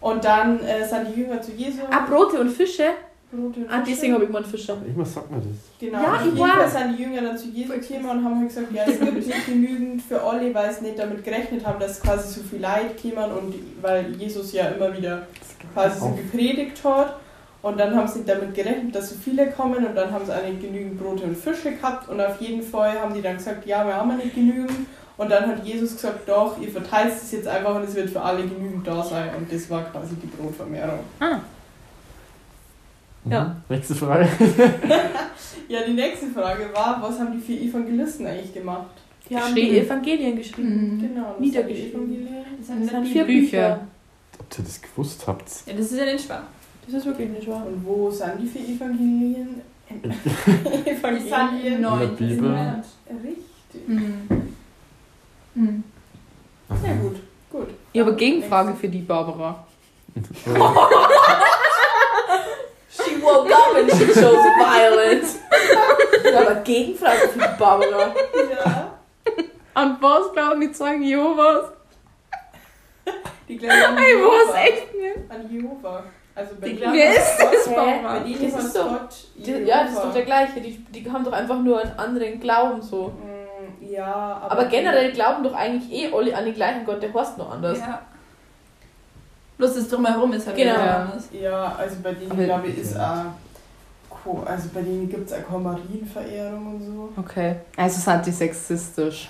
[0.00, 1.80] Und dann äh, sind die Jünger zu Jesu.
[1.90, 2.84] Ah, Brote und Fische?
[3.30, 4.76] Brote und Ah, deswegen habe ich mal einen Fischer.
[4.82, 5.46] Irgendwas sagt mir das.
[5.78, 6.72] Genau, Ja, auf ich jeden Fall weiß.
[6.72, 9.46] sind die Jünger dann zu Jesu gekommen und haben halt gesagt, ja, es gibt nicht
[9.46, 13.30] genügend für alle, weil sie nicht damit gerechnet haben, dass quasi so viel Leid kämen
[13.30, 15.26] und weil Jesus ja immer wieder
[15.74, 17.16] quasi so gepredigt hat.
[17.62, 20.62] Und dann haben sie damit gerechnet, dass so viele kommen und dann haben sie nicht
[20.62, 23.94] genügend Brote und Fische gehabt und auf jeden Fall haben die dann gesagt, ja, wir
[23.94, 24.86] haben ja nicht genügend.
[25.18, 28.22] Und dann hat Jesus gesagt, doch, ihr verteilt es jetzt einfach und es wird für
[28.22, 29.28] alle genügend da sein.
[29.36, 31.00] Und das war quasi die Brotvermehrung.
[33.28, 33.44] Ja.
[33.44, 33.56] Mhm.
[33.68, 34.26] Nächste Frage.
[35.68, 38.90] Ja, die nächste Frage war, was haben die vier Evangelisten eigentlich gemacht?
[39.28, 40.96] Die haben die Evangelien geschrieben.
[40.96, 41.00] Mhm.
[41.00, 42.28] Genau, Niedergeschrieben.
[42.58, 43.76] Das Das sind vier Bücher.
[43.76, 43.86] Bücher.
[44.40, 45.48] Ob ihr das gewusst habt.
[45.66, 46.42] Ja, das ist ja nicht schwer.
[46.90, 47.64] Das ist wirklich nicht wahr.
[47.66, 49.60] Und wo sind die vier Evangelien?
[49.90, 50.86] Die sind
[51.26, 51.80] Evangelien.
[51.82, 52.82] Neuen In der Bibel.
[53.22, 53.88] Richtig.
[53.88, 54.54] Mhm.
[55.54, 55.84] Mhm.
[56.70, 57.16] Ja, gut.
[57.50, 57.68] Gut.
[57.92, 59.64] Ich habe eine Gegenfrage für die Barbara.
[62.90, 65.38] She woke up and she chose violence.
[66.24, 68.14] Ich habe eine Gegenfrage für die Barbara.
[68.64, 68.92] Ja.
[69.74, 71.66] An was glauben die Zeugen Jehovas?
[73.48, 74.32] Die glauben an Ich Jehova.
[74.52, 75.30] weiß echt nicht.
[75.30, 76.02] An Jehova.
[76.40, 77.68] Also bei Die denen Wer ist Gott- das?
[77.74, 78.82] Bei denen Das ist so.
[78.84, 80.60] Gott Die, ja, das ist doch der gleiche.
[80.60, 83.08] Die, die haben doch einfach nur einen anderen Glauben so.
[83.08, 84.52] Mm, Ja, aber.
[84.52, 87.78] Aber generell glauben doch eigentlich eh alle an den gleichen Gott, der heißt nur anders.
[87.78, 88.00] Ja.
[89.58, 90.74] Bloß das Drumherum ist halt Genau.
[90.74, 91.28] anders.
[91.32, 93.24] Ja, also bei denen, glaube ich, ist auch.
[94.22, 97.08] Co- Also bei denen gibt es auch keine Marienverehrung und so.
[97.16, 97.56] Okay.
[97.76, 99.28] Also sind die sexistisch.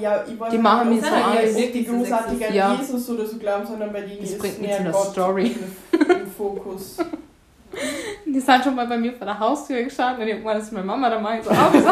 [0.00, 1.56] Ja, ich weiß Die nicht, machen mich so die Angst.
[1.56, 2.74] wirklich großartig an Ja.
[2.74, 5.10] Jesus oder so glauben, sondern bei denen Das ist bringt mich mehr zu einer Gott
[5.12, 5.56] Story.
[5.92, 6.96] Im, Fokus.
[8.26, 10.86] Die sind schon mal bei mir vor der Haustür gestanden und ich das ist meine
[10.86, 11.78] Mama da meint so, so, hallo.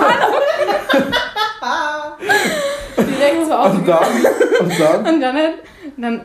[2.96, 3.74] Direkt so auf.
[3.74, 4.04] Und dann,
[4.60, 5.36] und dann, Und dann,
[5.96, 6.20] dann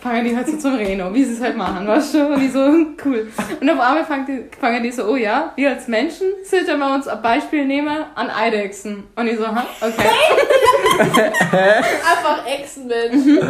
[0.00, 2.26] fangen die halt so zum Reden an, wie sie es halt machen, weißt du?
[2.28, 2.60] Und ich so,
[3.04, 3.30] cool.
[3.60, 6.94] Und auf einmal fangen die, fangen die so, oh ja, wir als Menschen sollten wir
[6.94, 9.04] uns ein Beispiel nehmen an Eidechsen.
[9.16, 10.08] Und ich so, ha, okay.
[11.52, 13.42] Einfach Echsenmensch.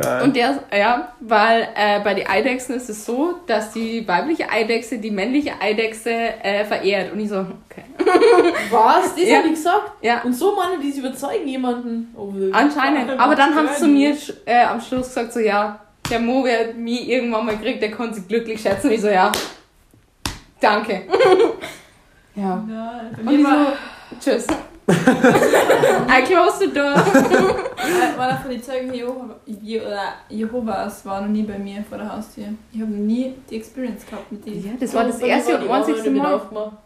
[0.00, 0.22] Geil.
[0.22, 4.98] Und der, ja, weil äh, bei den Eidechsen ist es so, dass die weibliche Eidechse
[4.98, 7.12] die männliche Eidechse äh, verehrt.
[7.12, 7.84] Und ich so, okay.
[8.70, 9.14] Was?
[9.14, 9.38] Das Ja.
[9.38, 9.92] hab ich gesagt.
[10.02, 12.14] Ja, Und so meinen die, sie überzeugen jemanden.
[12.16, 13.18] Oh, anscheinend.
[13.18, 14.16] Aber dann haben sie zu mir
[14.46, 15.80] äh, am Schluss gesagt, so, ja,
[16.10, 18.88] der Mo wird mich irgendwann mal kriegt, der konnte sich glücklich schätzen.
[18.88, 19.32] Und ich so, ja,
[20.60, 21.02] danke.
[22.34, 22.64] ja.
[22.68, 24.46] Ja, bei Und ich so, tschüss.
[24.88, 26.94] I close the door.
[28.16, 28.92] war von den Zeugen
[30.28, 32.44] Jehovas war noch nie bei mir vor der Haustür.
[32.72, 34.64] Ich habe noch nie die Experience gehabt mit denen.
[34.64, 36.34] Ja, das war das erste und einzigste nicht Mal.
[36.34, 36.76] aufgemacht.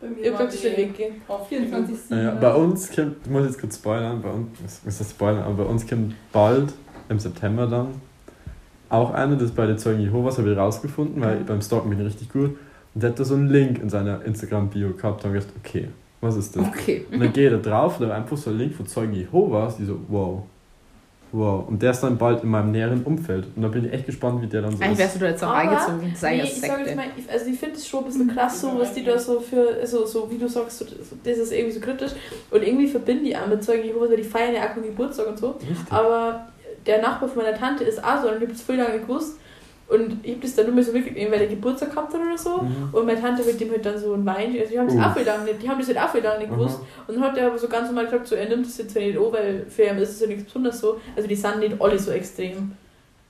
[0.00, 1.14] Bei mir Ich die weggehen.
[1.26, 1.68] oft genug.
[1.68, 5.10] 24 Ja, bei uns kommt, ich muss jetzt kurz spoilern, bei uns, was was ist
[5.10, 6.72] spoilern, aber bei uns kommt bald,
[7.08, 8.00] im September dann,
[8.90, 12.06] auch einer, das bei den Zeugen Jehovas habe ich rausgefunden, weil beim Stalken bin ich
[12.06, 12.56] richtig gut.
[12.94, 15.88] Und der hat da so einen Link in seiner Instagram-Bio gehabt und gedacht, okay,
[16.20, 16.66] was ist das?
[16.66, 17.06] Okay.
[17.10, 19.84] Und dann geht er drauf, da war einfach so ein Link von Zeugen Jehovas, die
[19.84, 20.42] so, wow,
[21.32, 21.68] wow.
[21.68, 23.46] Und der ist dann bald in meinem näheren Umfeld.
[23.54, 24.98] Und da bin ich echt gespannt, wie der dann so Eigentlich ist.
[24.98, 25.54] wärst du da jetzt auch.
[25.54, 28.06] Das ist Nee, ich eine sag jetzt mal, ich, also ich finde es schon ein
[28.06, 30.86] bisschen krass, so, was die da so für, also so wie du sagst, so,
[31.24, 32.12] das ist irgendwie so kritisch.
[32.50, 35.38] Und irgendwie verbinden die auch mit Zeugen Jehovas, weil die feiern ja auch Geburtstag und
[35.38, 35.50] so.
[35.50, 35.76] Richtig.
[35.90, 36.48] Aber
[36.86, 39.38] der Nachbar von meiner Tante ist auch so und ich habe das voll lange gewusst.
[39.88, 42.58] Und ich habe das dann nur mal so mitgekriegt, weil der Geburtstag hat oder so.
[42.62, 42.88] Mhm.
[42.92, 44.54] Und meine Tante mit dem halt dann so ein Wein.
[44.58, 45.00] Also die haben das Uh.
[45.00, 46.80] auch nicht, die haben das halt auch voll lange nicht gewusst.
[47.06, 49.00] Und dann hat er aber so ganz normal gesagt, so, er nimmt das jetzt ja
[49.00, 51.00] nicht an, weil für ihn ist es ja nichts Besonderes so.
[51.16, 52.72] Also die sind nicht alle so extrem.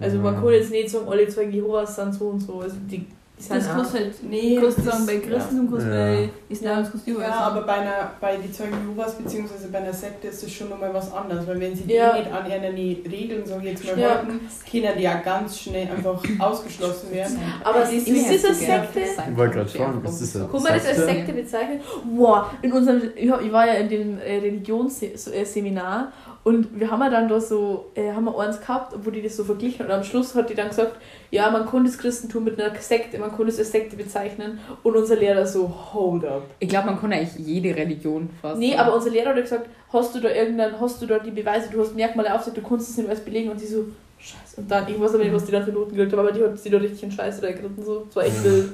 [0.01, 0.41] Also man Ja.
[0.41, 2.61] kann jetzt nicht sagen, alle Zeugen Jehovas sind so und so.
[2.61, 3.07] Also die,
[3.49, 5.79] Das auch- kannst du halt Nee, du das- bei Christen Ja.
[5.89, 9.69] bei Islam kannst du überall Ja, aber bei, einer, bei die Zeugen Jehovas bzw.
[9.71, 12.13] bei einer Sekte ist das schon nochmal was anderes, weil wenn sie Ja.
[12.15, 14.09] die nicht an ihren Regeln, so jetzt mal Ja.
[14.17, 17.39] halten, können die ja ganz schnell einfach ausgeschlossen werden.
[17.63, 18.83] Aber Das ist ist das eine.
[18.83, 19.01] Sekte?
[19.31, 21.13] Ich wollte gerade fragen, ist das eine Kann man das als Sekte?
[21.15, 21.81] Sekte bezeichnen?
[22.17, 26.13] Boah, in unserem, ich war ja in dem äh, Religionsseminar
[26.49, 29.37] und wir haben ja dann da so, äh, haben wir eins gehabt, wo die das
[29.37, 30.97] so verglichen und am Schluss hat die dann gesagt,
[31.31, 34.97] ja, man kann das Christentum mit einer Sekte, man kann das als Sekte bezeichnen und
[34.97, 36.45] unser Lehrer so, hold up.
[36.59, 38.59] Ich glaube, man kann eigentlich jede Religion fast.
[38.59, 41.69] Nee, aber unser Lehrer hat gesagt, hast du da irgendein, hast du da die Beweise,
[41.71, 43.85] du hast Merkmale aufgesagt, du kannst es nicht alles belegen und sie so,
[44.19, 44.63] scheiße.
[44.63, 46.43] Und dann, ich weiß aber nicht, was die dann für Noten gekriegt haben, aber die
[46.43, 48.71] hat sie da richtig in Scheiße da geritten, so, das war echt wild.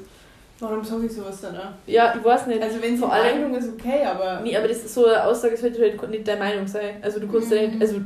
[0.60, 1.70] Warum sage ich sowas dann auch?
[1.86, 2.62] Ja, ich weiß nicht.
[2.62, 5.56] Also wenn Vor allem- Meinung ist okay, aber Nee, aber das ist so eine Aussage,
[5.56, 6.96] sollte halt nicht deine Meinung sein.
[7.02, 7.96] Also du kannst ja nicht, also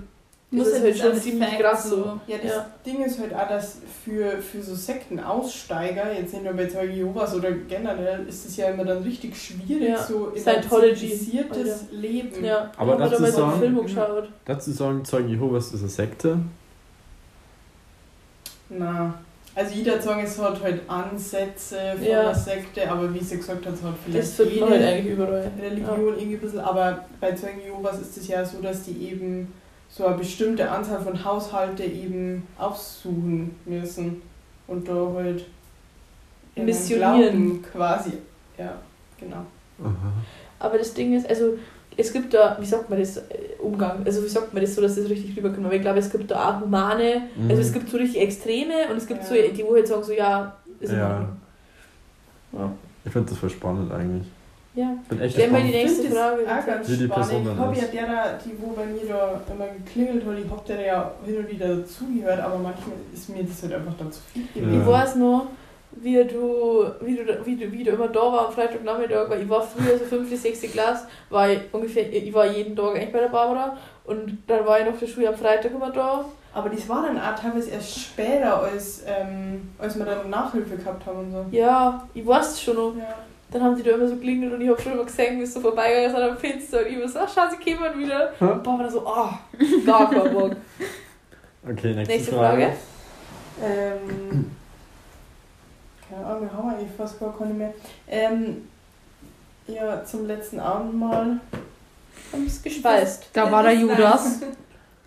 [0.51, 2.19] Muss das ist ja halt das schon ziemlich krass so.
[2.27, 2.67] ja, das Ja.
[2.87, 7.35] Ding ist halt auch, dass für, für so Sektenaussteiger, jetzt nicht nur bei Zeugen Jehovas
[7.35, 10.03] oder generell, ist es ja immer dann richtig schwierig, Ja.
[10.03, 12.43] so in ein zivilisiertes Leben.
[12.43, 14.29] Ja, Aber ich habe da dazu mal so einen sagen- Film geschaut.
[14.47, 16.39] Dazu sagen, Zeugen Jehovas ist eine Sekte.
[18.71, 19.15] Na,
[19.59, 22.21] also jeder Song ist hat halt Ansätze von Ja.
[22.21, 25.13] einer Sekte, aber wie sie gesagt hat, es hat vielleicht Das man halt jede eigentlich
[25.15, 25.51] überall.
[25.61, 29.53] Religion irgendwie ein bisschen, aber bei Zeugen Jehovas ist es ja so, dass die eben
[29.89, 34.23] so eine bestimmte Anzahl von Haushalte eben aufsuchen müssen
[34.69, 35.45] und da halt
[36.55, 37.61] Missionieren.
[37.61, 38.13] Glauben quasi,
[38.59, 38.75] ja,
[39.19, 39.45] genau.
[40.59, 41.57] Aber das Ding ist, also
[41.99, 43.23] es gibt da, wie sagt man das, äh,
[43.61, 46.09] Umgang, also wie sagt man das so, dass das richtig rüberkommt, aber ich glaube, es
[46.11, 47.51] gibt da auch humane, Mhm.
[47.51, 49.27] also es gibt so richtig Extreme und es gibt Ja.
[49.29, 51.29] so, die wo halt sagen so, ja, ist Ja.
[52.53, 52.73] Ja.
[53.05, 54.27] Ich finde das voll spannend eigentlich.
[54.75, 54.95] ja.
[55.03, 56.43] Ich bin echt Stell mal die nächste Frage.
[56.47, 57.93] auch ganz Wie die Person Ich habe ja ist.
[57.93, 61.37] der, da, die wo bei mir da immer geklingelt hat, ich habe der ja hin
[61.39, 64.61] und wieder dazugehört, aber manchmal ist mir das halt einfach dann zu viel Ja.
[64.63, 64.81] gewesen.
[64.83, 65.47] Ich weiß noch,
[65.93, 69.49] wie du, wie du, wie du, wie du immer da war am Freitagnachmittag, weil ich
[69.49, 70.41] war früher so 5.
[70.41, 70.73] 6.
[70.73, 74.81] Klasse, war ich ungefähr, ich war jeden Tag eigentlich bei der Barbara und dann war
[74.81, 76.25] ich noch der Schule am Freitag immer da.
[76.55, 81.07] Aber das war dann auch teilweise erst später, als, ähm, als wir dann Nachhilfe gehabt
[81.07, 81.45] haben und so.
[81.51, 82.97] Ja, ich weiß es schon noch.
[82.97, 83.15] Ja.
[83.51, 85.55] Dann haben die da immer so klingelt und ich habe schon immer gesehen, wie es
[85.55, 88.33] so vorbeigegangen sind am Fenster und ich war so, ach schau, sie kommen wieder.
[88.39, 88.45] Hä?
[88.45, 89.39] Und Barbara so, ah,
[89.87, 90.53] gar kein Bock.
[91.71, 92.63] Okay, nächste, Nächste Frage.
[92.63, 92.75] Frage.
[93.63, 94.51] Ähm,
[96.09, 97.73] keine Ahnung, wir haben eigentlich fast gar keine mehr.
[98.09, 98.69] Ähm,
[99.67, 101.39] ja, zum letzten Abendmahl.
[102.33, 103.29] Haben es gespeist.
[103.33, 104.41] Da war der Judas.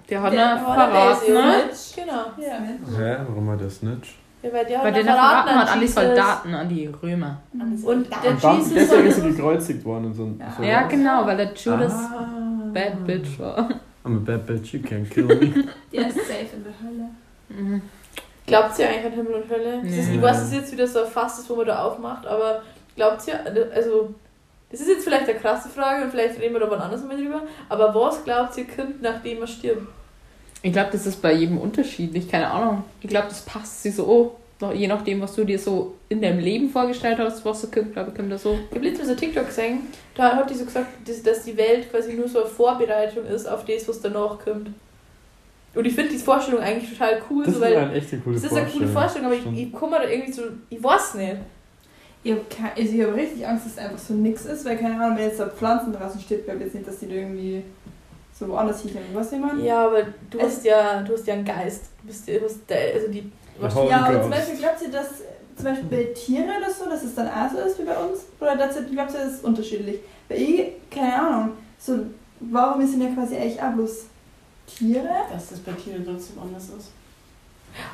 [0.09, 1.53] Der hat er verraten, ne?
[1.95, 2.13] Genau.
[2.37, 2.97] Ja.
[2.97, 3.17] Hä?
[3.27, 4.15] Warum hat der Snitch?
[4.43, 5.87] Ja, weil der Weil hat der verraten hat an die.
[5.87, 7.41] Soldaten, an die Römer.
[7.53, 7.83] Und
[8.23, 10.31] der Und dann, Jesus deswegen ist er gekreuzigt worden und so.
[10.39, 10.53] Ja.
[10.57, 12.25] so Ja, genau, weil der Judas Ah.
[12.73, 13.69] Bad Bitch war.
[14.03, 15.53] I'm a bad bitch, you can't kill me.
[15.93, 17.09] Der ist safe in der Hölle.
[17.49, 17.81] Mhm.
[18.47, 19.81] Glaubt ihr eigentlich an Himmel und Hölle?
[19.83, 20.15] Das ist, Nee.
[20.15, 22.61] ich weiß, das ist jetzt wieder so ein Fass, das wo man da aufmacht, aber
[22.95, 23.39] glaubt ihr,
[23.73, 24.13] also,
[24.69, 27.15] das ist jetzt vielleicht eine krasse Frage und vielleicht reden wir da wann anders mal
[27.17, 29.87] drüber, aber was glaubt ihr, kommt, nachdem er stirbt?
[30.63, 32.83] Ich glaube, das ist bei jedem unterschiedlich, keine Ahnung.
[33.01, 36.21] Ich glaube, das passt sich so, oh, noch- je nachdem, was du dir so in
[36.21, 38.57] deinem Leben vorgestellt hast, was so kommt, glaube ich, kommt das so.
[38.69, 41.89] Ich habe letztens so TikTok gesehen, da hat die so gesagt, dass, dass die Welt
[41.89, 44.69] quasi nur so eine Vorbereitung ist auf das, was danach kommt.
[45.73, 48.35] Und ich finde die Vorstellung eigentlich total cool, Das so, ist weil eine echte coole
[48.35, 51.37] das ist eine coole Vorstellung, aber ich, ich komme da irgendwie so, ich weiß nicht.
[52.23, 52.41] Ich habe
[52.77, 55.25] also ich hab richtig Angst, dass es einfach so nix ist, weil keine Ahnung, wenn
[55.25, 57.63] jetzt da Pflanzen draußen steht, glaube ich jetzt nicht, dass die da irgendwie
[58.37, 59.07] so woanders hinkommen.
[59.13, 59.65] Weißt du, was ich meine?
[59.67, 61.85] Ja, aber du Es- hast ja, du hast ja einen Geist.
[62.01, 64.89] Du bist, du hast, der- also die, Der Holy Ja, aber zum Beispiel glaubt ihr,
[64.91, 65.23] dass äh,
[65.55, 68.19] zum Beispiel bei Tieren oder so, dass es dann auch so ist wie bei uns?
[68.39, 69.99] Oder dass glaubt ihr, das ist unterschiedlich?
[70.29, 71.97] Bei ich, keine Ahnung, so,
[72.39, 74.05] warum sind ja quasi eigentlich auch bloß
[74.77, 75.09] Tiere?
[75.31, 76.91] Dass das bei Tieren trotzdem anders ist.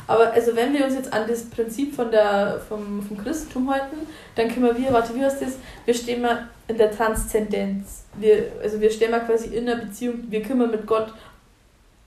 [0.08, 3.98] Aber also wenn wir uns jetzt an das Prinzip von der, vom, vom Christentum halten,
[4.36, 5.58] dann können wir, warte, wie heißt das?
[5.86, 8.06] Wir stehen mal in der Transzendenz.
[8.16, 11.14] Wir, also wir stehen mal quasi in einer Beziehung, wir kümmern mit Gott.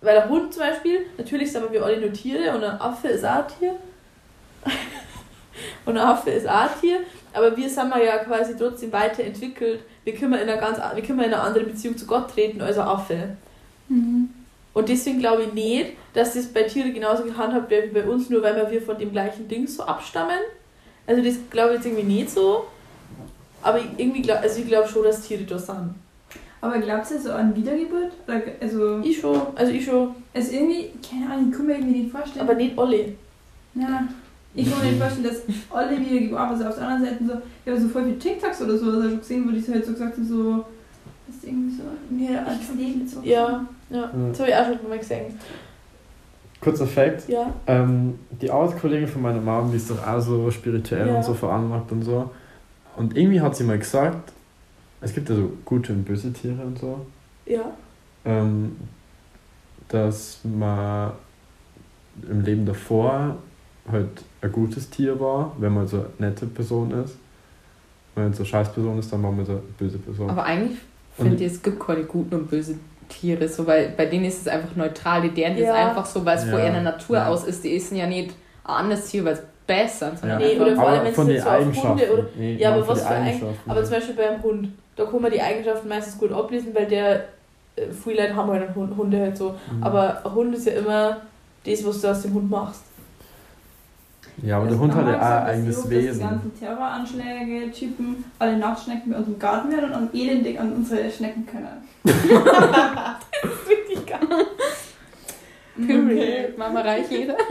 [0.00, 3.24] Weil der Hund zum Beispiel, natürlich sagen wir alle nur Tiere und ein Affe ist
[3.24, 3.76] auch ein Tier.
[5.84, 7.00] und ein Affe ist auch ein Tier.
[7.32, 9.80] Aber wir sind wir ja quasi trotzdem weiterentwickelt.
[10.04, 12.78] Wir können in eine ganz wir können in eine andere Beziehung zu Gott treten als
[12.78, 13.36] ein Affe.
[14.72, 18.30] Und deswegen glaube ich nicht, dass das bei Tieren genauso gehandhabt wird wie bei uns,
[18.30, 20.38] nur weil wir von dem gleichen Ding so abstammen.
[21.06, 22.66] Also das glaube ich jetzt irgendwie nicht so.
[23.62, 25.94] Aber ich irgendwie glaub, also ich glaube schon, dass Tiere da sind.
[26.60, 28.12] Aber glaubt ihr so an Wiedergeburt?
[28.26, 32.00] Oder, also, Ich schon, also ich schon, also irgendwie, keine Ahnung, ich kann mir irgendwie
[32.00, 32.44] nicht vorstellen.
[32.46, 33.14] aber nicht alle.
[33.74, 34.08] Ja.
[34.54, 37.32] Ich kann mir nicht vorstellen, dass alle wieder aber so auf der anderen Seite so,
[37.64, 39.92] ich habe so voll viele TikToks oder so, also schon gesehen, wo die halt so
[39.92, 40.64] gesagt haben, so,
[41.26, 43.20] das ist irgendwie so, mir als Leben so.
[43.22, 44.10] Ja, ja, Ja.
[44.28, 45.38] das habe ich auch schon mal gesehen.
[46.60, 47.28] Kurzer Fact.
[47.28, 51.16] Ja, Ähm, die Arbeitskollegin von meiner Mom, die ist doch auch so spirituell Ja.
[51.16, 52.30] und so veranlagt und so.
[52.96, 54.32] Und irgendwie hat sie mal gesagt,
[55.00, 57.06] es gibt ja so gute und böse Tiere und so,
[57.46, 57.64] ja.
[58.26, 58.76] ähm,
[59.88, 61.12] dass man
[62.28, 63.36] im Leben davor
[63.90, 64.08] halt
[64.42, 67.16] ein gutes Tier war, wenn man so eine nette Person ist.
[68.14, 70.28] Wenn man so eine Scheißperson ist, dann war man so eine böse Person.
[70.28, 70.78] Aber eigentlich
[71.16, 72.76] finde ich, es gibt keine guten und böse
[73.10, 75.20] Tiere, so, weil bei denen ist es einfach neutral.
[75.22, 75.64] Die deren Ja.
[75.64, 77.28] ist einfach so, weil es von Ja, ihrer Natur ja.
[77.28, 77.62] aus ist.
[77.64, 78.30] Die ist ja nicht
[78.64, 81.26] ein anderes Tier, weil es besser ist, sondern Nee, oder vor allem, aber jetzt den
[81.40, 81.88] so auf Eigenschaften.
[81.90, 83.70] Hunde oder- nee, Ja, aber von was für Eigenschaften.
[83.70, 87.14] Aber zum Beispiel beim Hund, da kann man die Eigenschaften meistens gut ablesen, weil der,
[87.76, 89.54] äh, viele Leute haben halt einen Hund, Hunde halt so.
[89.70, 89.82] Mhm.
[89.82, 91.18] Aber ein Hund ist ja immer
[91.64, 92.82] das, was du aus dem Hund machst.
[94.42, 96.20] Ja, aber der Hund hat ja ein das eigenes Lob, dass Die Wesen.
[96.20, 101.46] ganzen Terroranschläge, Typen, alle Nachtschnecken bei uns im Garten werden und elendig an unsere Schnecken
[101.46, 101.68] können.
[103.68, 104.46] Richtig geil.
[105.86, 106.58] Period.
[106.58, 107.36] Mama reich jeder.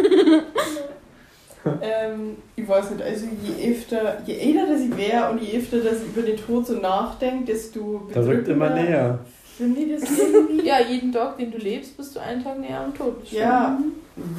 [1.82, 5.80] Ähm, ich weiß nicht, also je öfter, je älter das ich wäre und je öfter
[5.80, 9.20] dass ich über den Tod so nachdenke, desto Da rückt immer bedrückender näher.
[9.60, 10.62] Finde ich das irgendwie.
[10.66, 13.16] Ja, jeden Tag, den du lebst, bist du einen Tag näher am Tod.
[13.30, 13.78] Ja,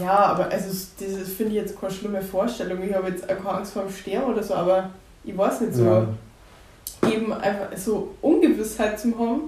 [0.00, 2.78] ja, aber also das finde ich jetzt keine schlimme Vorstellung.
[2.82, 4.90] Ich habe jetzt auch keine Angst vor dem Sterben oder so, aber
[5.24, 5.84] ich weiß nicht so.
[5.84, 6.06] Ja.
[7.10, 9.42] Eben einfach so Ungewissheit zu haben,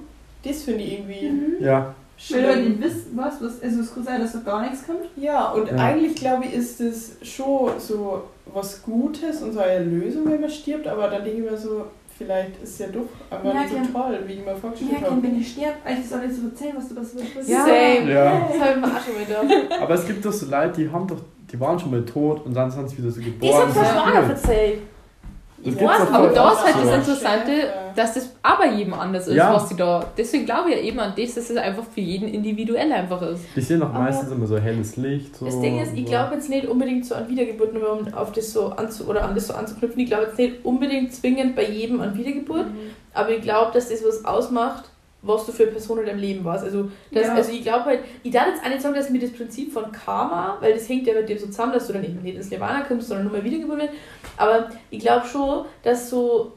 [0.45, 1.95] das finde ich irgendwie ja,
[2.31, 2.69] Weil du halt schlimm.
[2.71, 5.05] nicht wisst, was, was, also es kann sein, dass da gar nichts kommt.
[5.17, 5.77] Ja, und Ja.
[5.77, 10.51] eigentlich glaube ich, ist es schon so was Gutes und so eine Lösung, wenn man
[10.51, 11.85] stirbt, aber dann denke ich mir so,
[12.19, 15.11] vielleicht ist es ja doch einfach Ja, nicht so toll, wie ich mir vorgestellt Ja,
[15.11, 15.23] habe.
[15.23, 17.65] wenn ich sterbe, eigentlich soll ich so erzählen, was du was was Ja.
[17.65, 18.13] Same.
[18.13, 18.49] Ja.
[18.49, 19.81] Das habe ich mir auch schon gedacht.
[19.83, 21.17] Aber es gibt doch so Leute, die haben doch,
[21.51, 23.67] die waren schon mal tot und dann sind sie wieder so Das geboren.
[23.69, 24.13] hat sind Frau cool.
[24.13, 24.79] Schwager erzählt.
[25.65, 26.91] Das Ich gibt's Aber voll da oft ist halt so.
[26.91, 27.82] das Interessante, Ja.
[27.97, 29.53] Dass das aber jedem anders ist, Ja.
[29.55, 30.05] was die da.
[30.17, 33.43] Deswegen glaube ich ja eben an das, dass es einfach für jeden individuell einfach ist.
[33.57, 35.37] Die sehen doch Aber meistens immer so helles Licht.
[35.37, 38.33] So Das Ding ist, ich glaube jetzt nicht unbedingt so an Wiedergeburt, nur um auf
[38.33, 40.01] das so anzu oder an das so anzuknüpfen.
[40.01, 42.67] Ich glaube jetzt nicht unbedingt zwingend bei jedem an Wiedergeburt,
[43.15, 44.85] aber ich glaube, dass das was ausmacht,
[45.25, 46.65] was du für eine Person in deinem Leben warst.
[46.65, 47.35] Also, das, Ja.
[47.35, 49.93] also ich glaube halt, ich darf jetzt auch nicht sagen, dass mir das Prinzip von
[49.93, 52.51] Karma, weil das hängt ja mit dem so zusammen, dass du dann eben nicht ins
[52.51, 53.93] Nirvana kommst, sondern nur mal wiedergeboren wirst.
[54.37, 56.55] Aber ich glaube schon, dass so,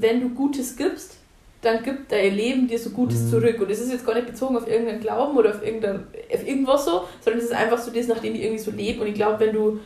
[0.00, 1.16] wenn du Gutes gibst,
[1.62, 3.30] dann gibt dein Leben dir so Gutes Mhm.
[3.30, 3.60] zurück.
[3.60, 6.84] Und das ist jetzt gar nicht bezogen auf irgendeinen Glauben oder auf, irgendein, auf irgendwas
[6.84, 9.00] so, sondern es ist einfach so das, nachdem ich irgendwie so lebe.
[9.00, 9.80] Und ich glaube, wenn du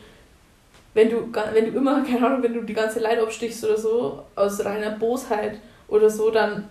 [0.95, 1.17] wenn du,
[1.55, 4.91] wenn du immer, keine Ahnung, wenn du die ganze Leid abstichst oder so, aus reiner
[4.91, 5.59] Bosheit
[5.89, 6.69] oder so, dann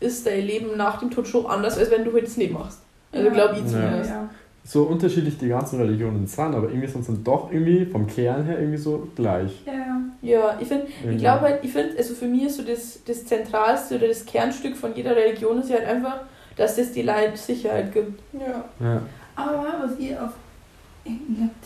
[0.00, 2.80] ist dein Leben nach dem Tod schon anders, als wenn du heute das nicht machst.
[3.12, 3.32] Also Ja.
[3.32, 3.66] glaube ich Ja.
[3.68, 4.10] zumindest.
[4.10, 4.30] Ja.
[4.62, 8.58] So unterschiedlich die ganzen Religionen sind, aber irgendwie sind sie doch irgendwie vom Kern her
[8.58, 9.50] irgendwie so gleich.
[9.66, 10.58] Ja, ja.
[10.60, 13.96] Ich finde, ich glaube halt, ich finde, also für mich ist so das, das Zentralste
[13.96, 16.20] oder das Kernstück von jeder Religion ist ja halt einfach,
[16.56, 18.20] dass es die Leid Sicherheit gibt.
[18.34, 18.64] Ja.
[18.86, 19.02] Ja.
[19.34, 20.32] Aber was ihr auf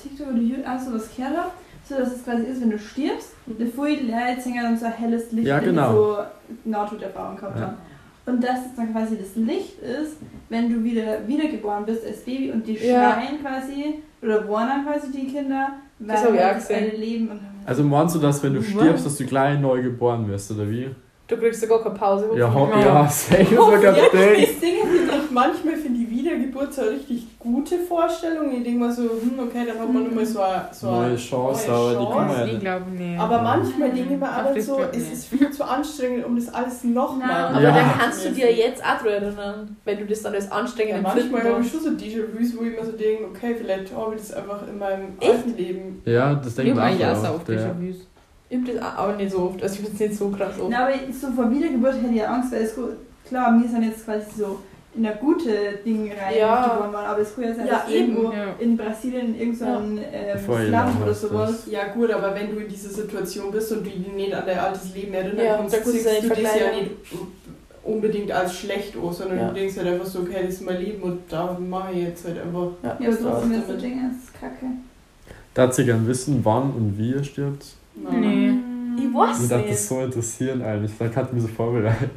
[0.00, 1.52] TikTok oder YouTube auch so was gehört habt,
[1.88, 5.32] so dass es quasi ist, wenn du stirbst, der viele Leute dann so ein helles
[5.32, 5.90] Licht, Ja, wenn genau.
[5.90, 5.94] die
[6.64, 7.62] so Nahtoderfahrung gehabt Ja.
[7.66, 7.76] haben.
[8.26, 10.16] Und dass es dann quasi das Licht ist,
[10.48, 13.12] wenn du wieder wiedergeboren bist als Baby und die Ja.
[13.12, 15.68] schreien quasi oder warnen quasi die Kinder,
[15.98, 18.66] weil Das ich das eine Leben und Also meinst du, dass wenn du Was?
[18.68, 20.88] stirbst, dass du gleich neu geboren wirst, oder wie?
[21.26, 22.30] Du kriegst ja gar keine Pause.
[22.34, 22.84] Ja, hoffentlich.
[22.84, 24.10] ja, safe sogar Ja, Ding.
[24.12, 28.50] das Ding ist, ich manchmal finde ich Wiedergeburt so richtig gute Vorstellung.
[28.56, 31.16] Ich denke mal so, hm, okay, dann hat man nochmal so eine, so eine Neue
[31.16, 32.16] Chance, neue aber die Chance.
[32.16, 32.60] kann man ja Ich nicht.
[32.62, 33.20] glaube nicht.
[33.20, 35.12] Aber manchmal denke ich mir aber so, glaub ich es nicht.
[35.12, 37.70] ist viel zu anstrengend, um das alles nochmal Aber Ja.
[37.72, 40.94] dann kannst du dir jetzt auch dran erinnern, wenn du das dann als Ja, anstrengend
[41.04, 44.14] empfinden manchmal habe ich schon so Déjà-vus, wo ich mir so denke, okay, vielleicht habe
[44.14, 45.30] ich das einfach in meinem Echt?
[45.30, 46.02] alten Leben.
[46.06, 47.34] Ja, das Ich denke ich habe mir auch so auch.
[47.36, 47.54] oft ja.
[47.56, 47.96] Déjà-vus.
[48.50, 49.62] Ich hab das auch- aber nicht so oft.
[49.62, 50.70] Also ich bin jetzt nicht so krass oft.
[50.70, 52.90] Na, aber so vor Wiedergeburt hätte ich ja Angst, weil es gut,
[53.26, 54.58] klar, wir sind jetzt quasi so
[54.96, 55.50] in eine gute
[55.84, 56.78] Ding rein Ja.
[56.78, 58.54] worden, aber es kann ja sein, Ja, dass irgendwo Ja.
[58.58, 61.66] in Brasilien in irgendeinem ähm, Bevor ihr Slum oder sowas.
[61.70, 64.58] Ja gut, aber wenn du in dieser Situation bist und du dich nicht an dein
[64.58, 66.90] altes Leben erinnern Ja, kannst, dann kannst du siehst ja du nicht das ja nicht
[67.82, 69.48] unbedingt als schlecht aus, sondern Ja.
[69.48, 72.24] du denkst halt einfach so, okay, das ist mein Leben und da mache ich jetzt
[72.26, 72.68] halt einfach.
[72.82, 73.76] Ja, Ja, aber trotzdem ist so.
[73.76, 74.66] Dinge, das ist kacke.
[75.52, 77.64] Da sie gern wissen, wann und wie ihr stirbt.
[77.96, 78.20] Nein.
[78.20, 78.52] Nee.
[78.96, 80.92] Ich weiß Mich hat das so interessieren eigentlich.
[80.98, 82.10] Da kann ich mich so vorbereiten.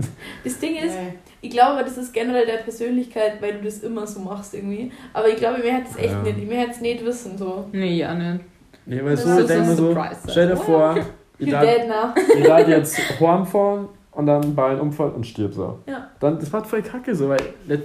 [0.44, 1.14] Das Ding ist, Nee.
[1.42, 4.92] ich glaube, das ist generell der Persönlichkeit, weil du das immer so machst irgendwie.
[5.14, 6.22] Aber ich glaube, mir hätte es echt Ja.
[6.24, 7.66] nicht, mir hätte es nicht wissen so.
[7.72, 8.44] Nee, ja nicht.
[8.86, 10.20] Nee, weil Das so, ist so so, surprise.
[10.30, 10.98] stell dir vor,
[11.40, 15.80] ich darf jetzt heimfahren und dann bei einem Unfall und stirb so.
[15.88, 16.10] Ja.
[16.20, 17.38] Dann, das war voll kacke so, weil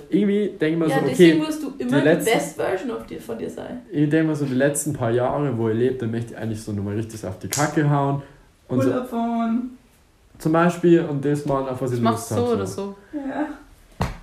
[0.09, 2.57] irgendwie denke ich mir Ja, so, deswegen okay, musst du die immer die, letzten- best
[2.57, 3.83] Version of dir, von dir sein.
[3.91, 6.63] ich denke mir so, die letzten paar Jahre, wo ich lebe, dann möchte ich eigentlich
[6.63, 8.23] so nochmal richtig auf die Kacke hauen.
[8.73, 9.79] Und so, Urlaub fahren.
[10.39, 12.95] zum Beispiel, und das mal auf was ich Ich Lust so hab, oder so.
[13.13, 13.47] Ja.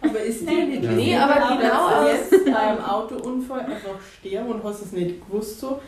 [0.02, 0.92] Aber ist Nee, die Ja.
[0.92, 5.60] Nee, aber genau aus- jetzt bei einem Autounfall einfach sterben und hast es nicht gewusst
[5.60, 5.80] so,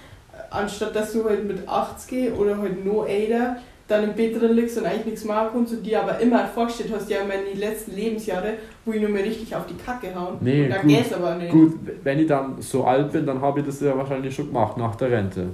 [0.50, 3.58] anstatt dass du halt mit 80 oder halt no älter
[3.88, 6.94] dann im Bett drin liegst und eigentlich nichts machen kannst und dir aber immer vorgestellt
[6.96, 8.54] hast, ja, meine letzten Lebensjahre,
[8.86, 10.38] wo ich nur mehr richtig auf die Kacke hauen.
[10.40, 10.88] Nee, und da gut.
[10.90, 11.52] geht's aber nicht.
[11.52, 14.78] Gut, wenn ich dann so alt bin, dann habe ich das ja wahrscheinlich schon gemacht,
[14.78, 15.48] nach der Rente.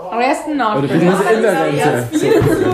[0.00, 1.20] Aber erst ein Oder bin Nachhinein.
[1.30, 2.18] ich in der Ja, Rente?
[2.18, 2.52] viel So.
[2.52, 2.70] so,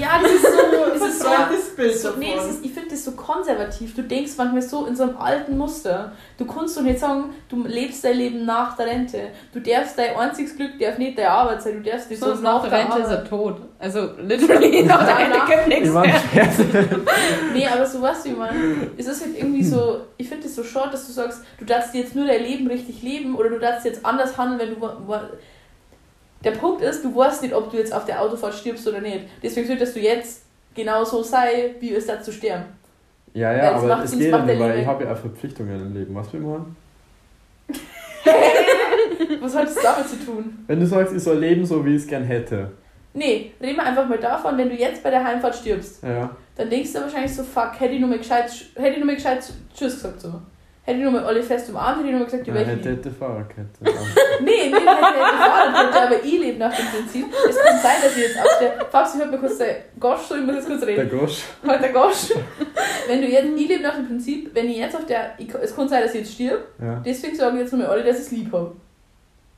[0.00, 0.48] Ja, das ist so,
[0.94, 3.94] das ist so, verzweiftes Bild so nee, das ist, ich finde das so konservativ.
[3.96, 6.12] Du denkst manchmal so in so einem alten Muster.
[6.38, 9.18] Du kannst doch nicht sagen, du lebst dein Leben nach der Rente.
[9.52, 11.82] Du darfst dein einziges Glück darf nicht deine Arbeit sein.
[11.82, 13.56] Du darfst nicht So ist nach der Rente ist er tot.
[13.80, 16.14] Also literally nach der Rente gibt nichts Ich war mehr.
[17.54, 18.48] Nee, aber so was wie man.
[18.96, 21.94] Es ist halt irgendwie so, ich finde es so short, dass du sagst, du darfst
[21.94, 24.86] jetzt nur dein Leben richtig leben oder du darfst jetzt anders handeln, wenn du.
[26.44, 29.24] Der Punkt ist, du weißt nicht, ob du jetzt auf der Autofahrt stirbst oder nicht.
[29.42, 30.42] Deswegen solltest du jetzt
[30.74, 32.64] genau so sein, wie es da zu sterben.
[33.34, 36.14] Ja, ja, aber es geht ja nicht, weil ich habe ja auch Verpflichtungen im Leben.
[36.14, 36.76] Was will man?
[39.40, 40.64] Was hat das damit zu tun?
[40.66, 42.70] Wenn du sagst, ich soll leben, so wie ich es gern hätte.
[43.14, 46.30] Nee, reden wir einfach mal davon, wenn du jetzt bei der Heimfahrt stirbst, Ja.
[46.56, 49.16] dann denkst du wahrscheinlich so, fuck, hätte ich nur mal gescheit, hätte ich nur mal
[49.16, 49.38] gescheit
[49.76, 50.32] Tschüss gesagt so.
[50.88, 52.66] Hätte ich nur mal alle fest umarmt, hätte ich nur mal gesagt, die Ja, Welt
[52.68, 53.68] hätte, hätte Fahrradkette.
[54.40, 57.26] Nee, nee, hätte, hätte Fahrradkette, aber ich lebe nach dem Prinzip.
[57.46, 58.86] Es kann sein, dass ich jetzt auf der.
[58.86, 61.10] Fabsi, hört mir kurz der Gosch, so ich muss jetzt kurz Der reden.
[61.10, 61.42] Gosch.
[61.66, 62.32] Halt der Gosch.
[63.06, 65.32] Wenn du jetzt, ich lebe nach dem Prinzip, wenn ich jetzt auf der.
[65.36, 67.02] Ich, es kann sein, dass ich jetzt stirb, Ja.
[67.04, 68.72] deswegen sagen jetzt nur mal alle, dass ich es lieb habe.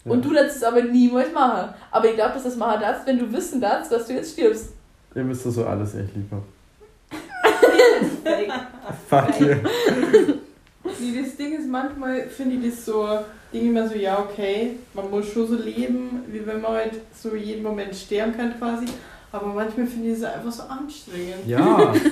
[0.05, 0.11] ja.
[0.11, 1.73] Und du darfst es aber niemals machen.
[1.93, 4.71] Aber ich glaube, dass das machen darfst, wenn du wissen darfst, dass du jetzt stirbst.
[5.15, 6.45] Ihr müsst das so alles echt lieb haben.
[9.09, 9.55] Fuck you.
[10.85, 13.07] Nee, das Ding ist, manchmal finde ich das so,
[13.53, 16.93] denke ich mir so, ja, okay, man muss schon so leben, wie wenn man halt
[17.15, 18.87] so jeden Moment sterben kann quasi.
[19.33, 21.47] Aber manchmal finde ich es einfach so anstrengend.
[21.47, 21.93] Ja.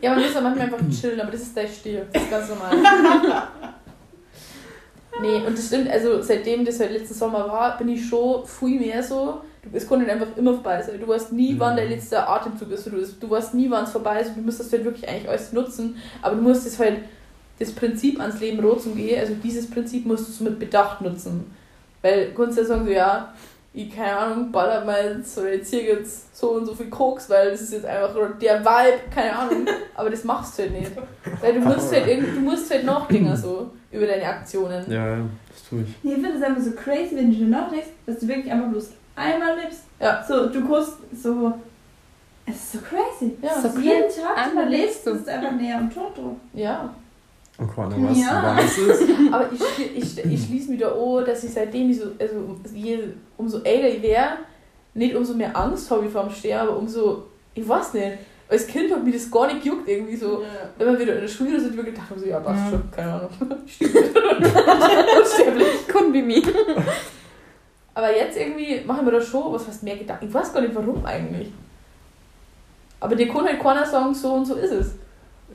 [0.00, 2.06] Ja, man muss ja manchmal einfach chillen, aber das ist dein Stil.
[2.12, 2.70] Das ist ganz normal.
[5.20, 8.78] nee, und das stimmt, also seitdem das halt letzten Sommer war, bin ich schon viel
[8.78, 9.40] mehr so.
[9.60, 11.00] Du, es konnte einfach immer vorbei sein.
[11.00, 12.86] Du weißt nie, wann der letzte Atemzug ist.
[12.86, 14.36] Du, du weißt nie, wann es vorbei ist.
[14.36, 15.96] Du müsstest halt wirklich eigentlich alles nutzen.
[16.22, 17.00] Aber du musst es halt,
[17.58, 21.50] das Prinzip ans Leben rot zum gehen, also dieses Prinzip musst du mit Bedacht nutzen.
[22.02, 23.32] Weil du kannst ja sagen, so, ja,
[23.74, 27.28] ich, keine Ahnung, baller mal jetzt, oder jetzt hier jetzt so und so viel Koks,
[27.28, 29.66] weil das ist jetzt einfach der Vibe, keine Ahnung.
[29.94, 30.92] Aber das machst du halt nicht.
[31.40, 34.84] Weil du musst halt, irgendwie, du musst halt nachdenken so über deine Aktionen.
[34.90, 35.94] Ja, ja, das tue ich.
[36.02, 38.70] Nee, ich finde es einfach so crazy, wenn du dir nachdenkst, dass du wirklich einfach
[38.70, 39.84] bloß einmal lebst.
[40.00, 40.24] Ja.
[40.26, 41.52] So, du kannst so.
[42.46, 43.36] Es ist so crazy.
[43.42, 43.60] Ja.
[43.60, 45.10] so jeden Tag, einmal du lebst lebst, du.
[45.12, 46.36] ist einfach näher am Tod dran.
[46.54, 46.94] Ja.
[47.58, 48.42] Und keiner weiß, Ja.
[48.56, 49.02] wann es ist.
[49.32, 52.98] Aber ich, ich, ich schließe mich da an, dass ich seitdem ich so, also je,
[53.36, 54.34] umso älter ich werde,
[54.94, 58.66] nicht umso mehr Angst habe ich vor dem Sterben, aber umso, ich weiß nicht, als
[58.66, 60.42] Kind hat mich das gar nicht gejuckt irgendwie so.
[60.78, 62.70] Wenn man wieder in der Schule ist, hat ich mir gedacht, so, ja, passt Ja.
[62.70, 63.30] schon, keine Ahnung.
[65.20, 65.66] Unsterblich.
[65.88, 66.42] Couldn't be me.
[67.94, 70.28] Aber jetzt irgendwie mache ich mir da schon, was heißt mehr Gedanken.
[70.28, 71.48] Ich weiß gar nicht warum eigentlich.
[73.00, 74.90] Aber dir kann halt keiner sagen, so und so ist es.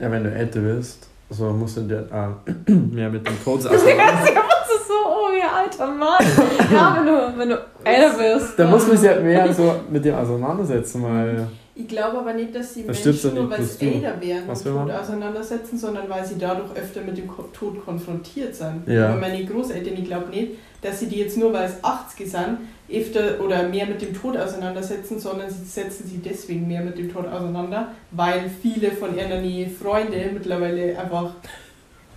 [0.00, 4.34] Ja, wenn du älter bist, so musst du dir äh, mehr mit dem Tod auseinandersetzen.
[4.34, 6.24] Das ist so, oh ja, alter Mann.
[6.72, 8.58] Ja, wenn du, wenn du älter bist.
[8.58, 11.46] Da muss man sich halt mehr so mit dem auseinandersetzen, weil.
[11.76, 14.86] Ich glaube aber nicht, dass sie Das Menschen ja nur weil sie älter werden man?
[14.86, 18.86] Tod auseinandersetzen, sondern weil sie dadurch öfter mit dem Tod konfrontiert sind.
[18.86, 19.08] Ja.
[19.08, 22.58] Aber meine Großeltern, ich glaube nicht, dass sie die jetzt nur weil es 80 sind,
[23.00, 27.12] öfter oder mehr mit dem Tod auseinandersetzen, sondern sie setzen sich deswegen mehr mit dem
[27.12, 31.34] Tod auseinander, weil viele von ihren Freunden mittlerweile einfach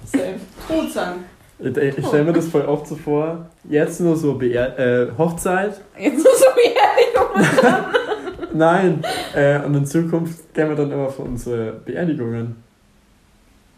[0.05, 1.25] selbst tot sind.
[1.59, 5.81] Ich, ich stelle mir das voll oft so vor, jetzt nur so Beer äh, Hochzeit.
[5.97, 6.77] Jetzt so wie
[8.53, 9.03] Nein,
[9.35, 12.55] äh, und in Zukunft gehen wir dann immer für unsere Beerdigungen.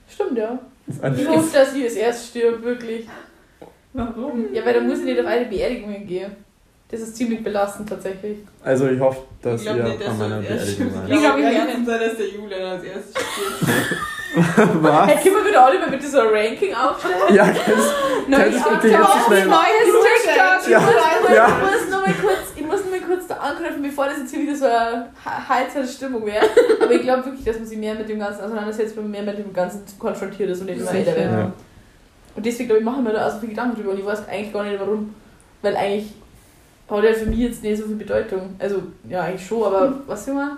[0.09, 0.59] Stimmt, ja.
[0.87, 3.07] Ich hoffe, dass ich als erst stirb, wirklich.
[3.93, 4.53] Warum?
[4.53, 6.31] Ja, weil da muss ich nicht auf eine Beerdigung gehen.
[6.91, 8.39] Das ist ziemlich belastend tatsächlich.
[8.63, 11.09] Also ich hoffe, dass ich glaube ihr nicht, dass an meiner Beerdigung seid.
[11.09, 11.71] Ich glaub, ich werde.
[11.71, 13.97] kann sein, dass der Julian als erstes stirbt.
[14.83, 15.07] Was?
[15.07, 17.15] Hey, können wir wieder alle mal bitte so ein Ranking aufstellen?
[17.33, 17.65] Ja, kennst,
[18.29, 19.45] kennst du bitte jetzt so schnell?
[19.47, 20.69] neues TikTok.
[20.69, 20.81] Ja,
[21.29, 21.47] Ich ja.
[21.47, 24.41] muss nur mal kurz, ich muss nur mal kurz da anknüpfen, bevor das jetzt hier
[24.41, 26.45] wieder so eine he- heizere Stimmung wäre.
[26.81, 29.23] Aber ich glaube wirklich, dass man sich mehr mit dem Ganzen auseinandersetzt, wenn man mehr
[29.23, 31.51] mit dem Ganzen konfrontiert ist und nicht immer älter wird.
[32.35, 34.27] Und deswegen glaube ich, machen wir da auch so viel Gedanken drüber und ich weiß
[34.27, 35.13] eigentlich gar nicht warum.
[35.63, 36.13] Weil eigentlich
[36.89, 38.55] hat er für mich jetzt nicht so viel Bedeutung.
[38.59, 40.57] Also, ja, eigentlich schon, aber was will man?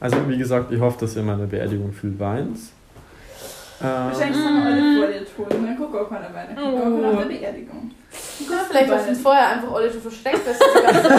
[0.00, 2.58] Also wie gesagt, ich hoffe, dass ihr meine Beerdigung viel weint.
[3.80, 6.54] Wahrscheinlich Ähm, sind wir alle vor dir tot und dann guckt auch keiner weiter.
[6.54, 7.90] Guckt auch keiner auf der Beerdigung.
[8.40, 11.08] Ja, vielleicht hast du uns vorher einfach alle schon versteckt, dass du die ganze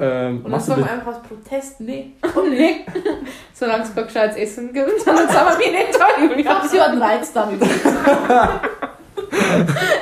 [0.00, 0.92] ähm, Und dann du sagen wir das?
[0.92, 2.12] einfach aus Protest, nee.
[2.50, 2.84] Nee.
[3.54, 6.30] Solange es kein gescheites Essen gibt, dann sind wir mir nicht toll.
[6.36, 7.60] Ich glaube, sie hat einen Reiz damit.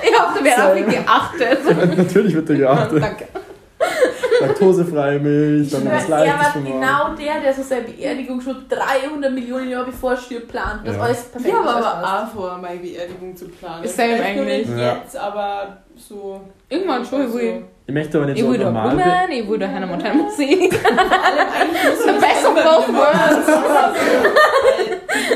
[0.02, 1.96] Ich hoffe, da wird auf mich geachtet.
[1.98, 3.02] Natürlich wird der geachtet.
[3.02, 3.24] Danke.
[4.40, 8.66] Laktosefreie Milch, dann was er Leichtes war vom genau der, der so seine Beerdigung schon
[8.68, 10.80] 300 Millionen Jahre bevor er stirbt plant.
[10.84, 11.02] Das Ja.
[11.02, 13.84] alles perfekt Ich habe aber auch vor, meine Beerdigung zu planen.
[13.84, 14.66] Ist same eigentlich.
[14.68, 14.96] nicht Ja.
[14.96, 16.40] jetzt, aber so.
[16.68, 17.62] Irgendwann schon, ich Also, will.
[17.86, 20.72] Ich möchte aber nicht Ich so normal Blumen, be- ich will da Hannah Montana Musik.
[20.72, 20.78] The
[22.12, 23.46] best das of both worlds.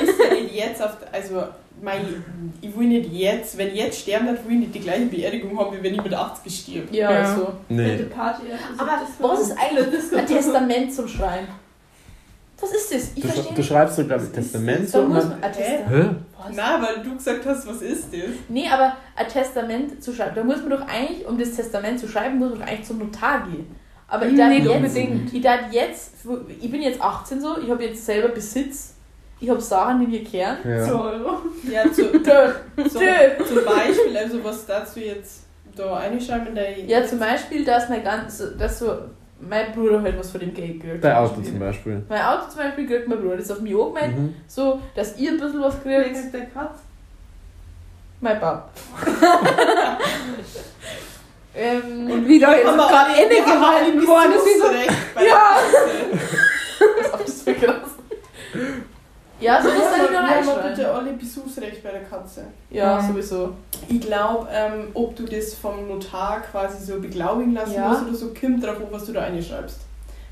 [0.00, 0.96] Bist ja jetzt auf.
[1.12, 1.44] Also,
[1.82, 2.00] mein,
[2.60, 5.58] ich will nicht jetzt, wenn ich jetzt sterben darf, will ich nicht die gleiche Beerdigung
[5.58, 6.92] haben, wie wenn ich mit 80 stirb.
[6.92, 7.36] Ja, Ja.
[7.36, 7.52] so.
[7.68, 7.96] Nee.
[8.04, 8.42] Party.
[8.78, 11.48] Aber was ist eigentlich ein Testament zum Schreiben?
[12.60, 13.02] Was ist das?
[13.14, 15.62] Ich Du, verstehe du schreibst so, glaube ich, Testament so muss man ein Hä?
[15.62, 16.16] Testament.
[16.54, 18.20] Na, weil du gesagt hast, was ist das?
[18.50, 22.06] Nee, aber ein Testament zu schreiben, da muss man doch eigentlich, um das Testament zu
[22.06, 23.66] schreiben, muss man doch eigentlich zum Notar gehen.
[24.08, 25.32] Aber ich darf Nicht jetzt, unbedingt.
[25.32, 26.12] ich darf jetzt,
[26.60, 28.94] ich bin jetzt 18 so, ich habe jetzt selber Besitz,
[29.40, 30.58] ich habe Sachen, die mir kehren.
[30.64, 30.84] Ja.
[30.84, 31.38] So Euro.
[31.70, 35.42] Ja, zu, so, zum Beispiel, also was dazu jetzt
[35.76, 36.78] da reinschreiben in der.
[36.80, 38.92] Ja, zum Beispiel, dass mein ganz, dass so
[39.40, 41.00] mein Bruder halt was von dem Geld kriegt.
[41.00, 42.02] Bei Auto zum Beispiel.
[42.08, 44.34] Mein Auto zum Beispiel kriegt mein Bruder, das ist auf mich angemeldet, Mhm.
[44.46, 46.16] so, dass ihr ein bisschen was Wer kriegt.
[46.16, 46.78] kriegt der Katz?
[48.20, 48.68] Mein Pap.
[51.56, 54.32] ähm, Und wieder ist gerade innegehalten worden.
[54.34, 54.66] Das ist so,
[55.24, 55.56] Ja.
[57.02, 58.89] was hab ich weggelassen?
[59.40, 62.44] Ja, so Ja, muss aber dann wieder wir haben bitte alle Besuchsrecht bei der Katze.
[62.70, 63.08] Ja, Mhm.
[63.08, 63.52] sowieso.
[63.88, 67.88] Ich glaube, ähm, ob du das vom Notar quasi so beglaubigen lassen Ja.
[67.88, 69.80] musst oder so, kommt drauf an, was du da reinschreibst.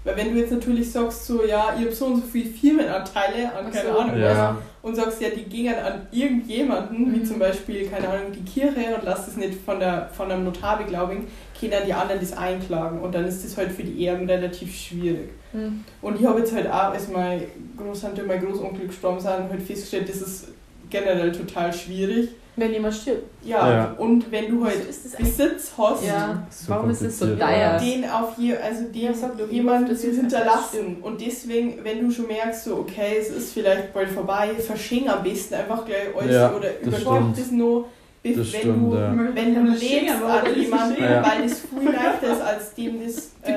[0.08, 3.52] Weil wenn du jetzt natürlich sagst, so, ja, ich habe so und so viele Firmenanteile
[3.54, 3.98] an keine so.
[3.98, 4.56] Ahnung was, Ja.
[4.82, 7.24] und sagst, ja, die gingen an irgendjemanden, wie Mhm.
[7.26, 10.78] zum Beispiel, keine Ahnung, die Kirche und lass das nicht von, der, von einem Notar
[10.78, 11.26] beglaubigen,
[11.58, 14.74] können dann die anderen das einklagen und dann ist das halt für die Erben relativ
[14.74, 15.30] schwierig.
[15.52, 15.84] Hm.
[16.00, 17.42] Und ich habe jetzt halt auch, als meine
[17.76, 20.48] Großtante und mein Großonkel gestorben sind, halt festgestellt, das ist
[20.90, 22.30] generell total schwierig.
[22.56, 23.22] Wenn jemand stirbt.
[23.44, 23.94] Ja, Ja.
[23.98, 24.84] und wenn du halt.
[25.16, 26.42] Besitz hast, Ja.
[26.50, 27.78] So Warum ist es so dire?
[27.80, 30.96] den auf je, also den Ja, jemand ist hinterlassen.
[31.02, 35.22] Und deswegen, wenn du schon merkst, so okay, es ist vielleicht bald vorbei, verschenk am
[35.22, 37.38] besten einfach gleich alles Ja, oder stimmt.
[37.38, 37.84] das noch,
[38.24, 39.14] wenn stimmt, du ja.
[39.34, 41.22] wenn du lebst an jemanden, Ja.
[41.24, 43.52] weil das viel leichter ist, als dem das äh,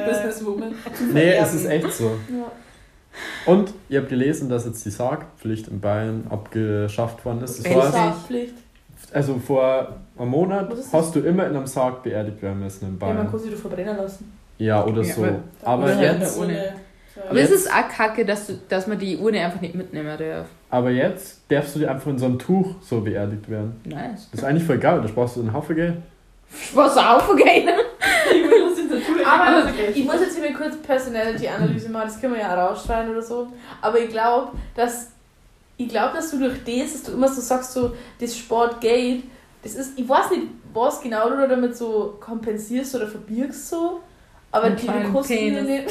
[1.12, 2.12] Nee, es ist echt so.
[3.46, 7.66] Und ihr habt gelesen, dass jetzt die Sargpflicht in Bayern abgeschafft worden ist.
[7.66, 8.54] Das war Sargpflicht.
[9.14, 10.94] also vor einem Monat das?
[10.94, 13.32] hast du immer in einem Sarg beerdigt werden müssen in Ja, man Bayern.
[13.32, 14.32] kann sich doch verbrennen lassen.
[14.58, 15.24] Ja, oder Ja, so.
[15.24, 16.40] aber- Aber jetzt.
[16.40, 20.18] Aber es Jetzt- ist auch kacke, dass, du, dass man die Urne einfach nicht mitnehmen
[20.18, 20.46] darf.
[20.70, 23.82] aber jetzt darfst du dir einfach in so einem Tuch so beerdigt werden.
[23.84, 24.30] Nice.
[24.32, 25.96] Das ist eigentlich voll geil, da sparst du einen Haufen Geld.
[26.54, 27.66] Spaß auf, okay?
[28.34, 31.90] Ich will das in der Schule Aber nicht ich muss jetzt hier mal kurz Personality-Analyse
[31.90, 33.48] machen, das können wir ja auch rausschneiden oder so.
[33.82, 35.08] Aber ich glaube, dass
[35.78, 39.24] ich glaube, dass du durch das, dass du immer so sagst, so das Sportgeld,
[39.64, 44.02] das ist, ich weiß nicht, was genau du damit so kompensierst oder verbirgst so,
[44.52, 45.68] aber Einen die kosten dir Penis.
[45.68, 45.90] nicht.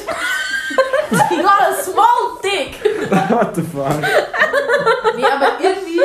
[1.31, 3.09] you got a small dick!
[3.09, 3.99] What the fuck?
[5.17, 5.99] Nee, aber irgendwie,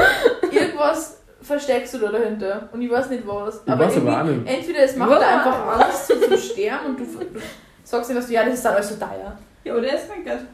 [0.57, 1.16] irgendwas
[1.47, 2.69] versteckst du da dahinter.
[2.73, 3.63] Und ich weiß nicht was.
[3.65, 4.47] Ich weiß aber auch nicht.
[4.47, 5.19] Entweder es macht Ja.
[5.19, 7.41] dir einfach Angst zu, zu sterben und du, du
[7.85, 9.37] sagst dir, dass du, ja, das ist dann alles so teuer.
[9.65, 10.45] Ja, oder ist mein Gott.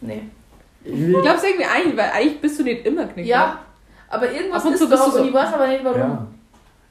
[0.00, 0.22] Nee.
[0.84, 3.28] Ich glaube es irgendwie eigentlich, weil eigentlich bist du nicht immer knicken.
[3.28, 3.58] Ja,
[4.08, 5.84] aber irgendwas Ab und ist zu bist da du so- und ich weiß aber nicht
[5.84, 5.98] warum.
[6.00, 6.26] ja.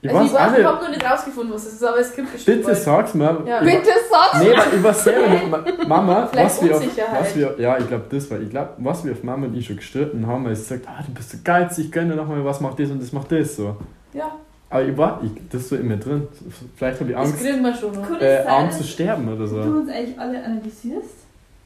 [0.10, 2.32] Ich also ich weiß ich habe noch nicht rausgefunden, was es ist, aber es gibt
[2.32, 2.84] bestimmt Bitte bald.
[2.84, 3.44] sag's mir.
[3.46, 3.60] Ja.
[3.62, 5.50] Bitte sag Nee, weil ich war selber nicht.
[5.50, 6.84] Ma- Mama, Vielleicht was wir, auf,
[7.20, 9.66] was wir, ja, ich glaube das war, ich glaube, was wir auf Mama und ich
[9.68, 12.44] schon gestritten haben, weil sie sagt, ah, du bist so geizig, gönn dir noch mal
[12.46, 13.76] was, mach das und das, mach das so.
[14.14, 14.32] Ja,
[14.70, 16.28] Aber ich war, ich, das ist so in mir drin.
[16.76, 18.10] Vielleicht habe ich das Angst, kriegen wir schon noch.
[18.10, 18.18] Cool.
[18.22, 19.58] äh, sein, arm zu sterben oder Du so.
[19.58, 21.10] uns eigentlich alle analysierst?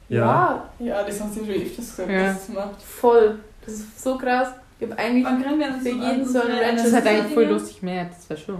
[0.09, 0.65] Ja.
[0.79, 2.23] Ja, das hast du schon öfters gesagt, Ja.
[2.33, 2.81] dass es macht.
[2.81, 3.35] voll.
[3.65, 4.49] Das ist so krass.
[4.81, 5.23] Ich habe eigentlich.
[5.25, 7.21] Wann kriegen wir uns Für so jeden so ein eine Ranch Das ist halt Analyse?
[7.23, 8.57] eigentlich voll lustig mehr, das wäre schon.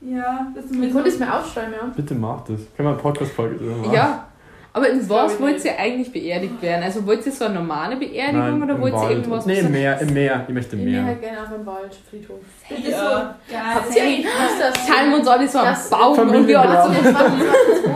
[0.00, 1.92] Ja, das ist Ich konnte es mir aufschreiben, ja.
[1.96, 2.60] Bitte mach das.
[2.76, 3.92] Können wir eine Podcast-Folge drüber machen?
[3.92, 4.28] Ja.
[4.72, 6.82] Aber in was ich wollt ihr eigentlich beerdigt werden?
[6.82, 9.72] Also wollt ihr so eine normale Beerdigung Nein, oder wollt ihr irgendwas Nee, so- im
[9.72, 10.44] Meer, im Meer.
[10.48, 11.06] Ich möchte Ich nehme Meer.
[11.06, 12.38] halt gerne auf einen Wald, Friedhof.
[12.68, 12.98] Bitte Ja.
[12.98, 13.52] so.
[13.54, 13.62] Geil.
[13.74, 14.26] Habt ihr eigentlich
[14.60, 14.86] dass.
[14.86, 17.00] Teilen wir uns alle so am Das- Baum und wir Also, so.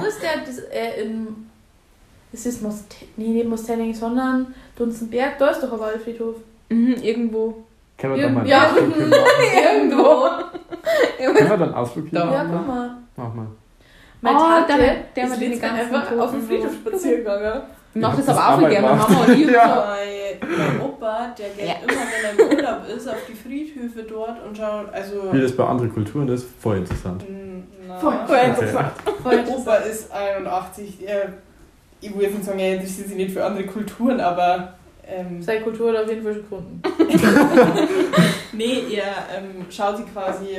[0.01, 0.31] wo ist der?
[0.47, 1.27] Das, äh, in,
[2.33, 5.37] ist das Most nee, nicht Mostelling, sondern Dunzenberg?
[5.39, 6.37] Da ist doch ein Waldfriedhof.
[6.71, 7.65] Mhm, irgendwo.
[7.99, 8.65] Können wir dann mal einen Ja.
[8.67, 9.23] Ausflug hin machen?
[9.75, 10.29] Irgendwo.
[11.19, 12.33] Können wir dann einen Ausflug machen?
[12.33, 12.91] Ja, guck mal.
[13.17, 13.47] Mach mal.
[14.21, 17.19] Meine Oh, Tante, der- der ist mit den letztens ganzen einfach auf dem Friedhof spazieren
[17.19, 17.63] gegangen.
[17.95, 18.87] Ich das aber auch mal gerne.
[18.89, 19.51] Mama und ich.
[19.51, 19.87] Ja.
[19.89, 21.75] Mein, mein Opa, der geht Ja.
[21.83, 22.03] immer,
[22.39, 25.33] wenn er im Urlaub ist, auf die Friedhöfe dort und schaut, also...
[25.33, 27.25] Wie das bei anderen Kulturen ist, voll interessant.
[27.89, 27.97] Na.
[27.99, 28.93] Voll interessant.
[29.25, 31.33] Mein Opa ist 81, er,
[32.01, 34.75] ich will jetzt nicht sagen, er interessiert sich nicht für andere Kulturen, aber...
[35.11, 36.83] Ähm, Seine Kultur hat auf jeden Fall schon gefunden.
[38.53, 40.59] nee, er ähm, schaut sich quasi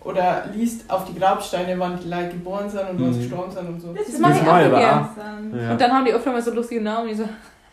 [0.00, 3.22] oder liest auf die Grabsteine, wann die Leute geboren sind und wann sie Mhm.
[3.22, 3.92] gestorben sind und so.
[3.94, 5.70] Das mache ich Das mach ich auch Ja.
[5.72, 7.08] Und dann haben die oft mal so lustige Namen.
[7.08, 7.24] Ich so,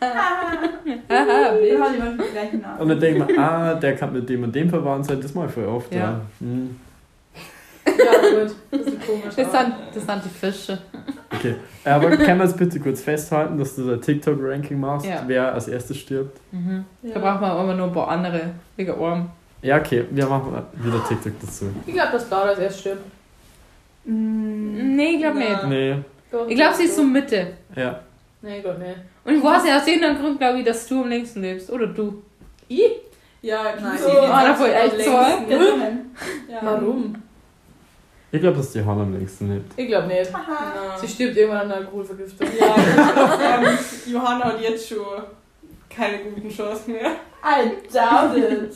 [1.60, 2.80] die Namen.
[2.80, 5.48] Und dann denkt man, ah, der kann mit dem und dem verwandt sein, das mal
[5.48, 5.92] voll oft.
[5.94, 6.00] Ja.
[6.00, 6.20] Ja.
[6.40, 6.76] Hm.
[7.86, 7.92] Ja,
[8.44, 8.54] gut.
[8.70, 9.34] Das ist komisch.
[9.36, 10.78] Das sind, das sind die Fische.
[11.34, 11.54] Okay.
[11.84, 15.22] Aber können wir jetzt bitte kurz festhalten, dass du da TikTok-Ranking machst, Ja.
[15.26, 16.38] wer als erstes stirbt?
[16.52, 16.84] Mhm.
[17.02, 17.14] Ja.
[17.14, 19.30] Da braucht man aber noch ein paar andere wegen Arm.
[19.62, 21.66] Ja, okay, wir machen wieder TikTok dazu.
[21.86, 23.02] Ich glaube, dass Clara als erstes stirbt.
[24.04, 25.66] Mm, Nee, ich glaube nicht.
[25.68, 25.96] Nee,
[26.30, 27.46] Doch, Ich glaube, sie ist so Mitte.
[27.76, 28.00] ja.
[28.42, 28.92] Nee, Gott, nee.
[29.24, 31.70] Und ich weiß ja aus irgendeinem Grund, glaube ich, dass du am längsten lebst.
[31.70, 32.22] Oder du.
[32.68, 32.90] Ich?
[33.40, 35.10] Ja, Nein, so, Ah, da voll echt so.
[35.12, 36.58] Ja.
[36.60, 37.14] Warum?
[38.34, 39.72] Ich glaube, dass die Hanna am längsten lebt.
[39.76, 40.34] Ich glaube nicht.
[40.34, 40.98] Aha.
[41.00, 42.48] Sie stirbt irgendwann an Alkoholvergiftung.
[42.58, 42.74] Ja,
[43.36, 43.78] sagen,
[44.10, 44.98] Johanna hat jetzt schon
[45.88, 47.12] keine guten Chancen mehr.
[47.44, 48.74] I doubt it.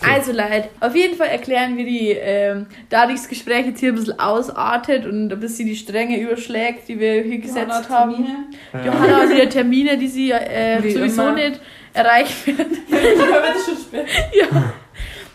[0.00, 0.70] Also leid.
[0.80, 5.04] Auf jeden Fall erklären wir die, ähm, dadurch das Gespräch jetzt hier ein bisschen ausartet
[5.04, 8.14] und ein bisschen die Stränge überschlägt, die wir hier gesetzt Johanna hat haben.
[8.14, 8.36] Termine.
[8.72, 8.84] Ja.
[8.86, 11.32] Johanna hat wieder Termine, die sie äh, Wie sowieso immer.
[11.34, 11.60] nicht
[11.92, 12.78] erreicht werden.
[12.88, 14.06] Ich habe das schon spät.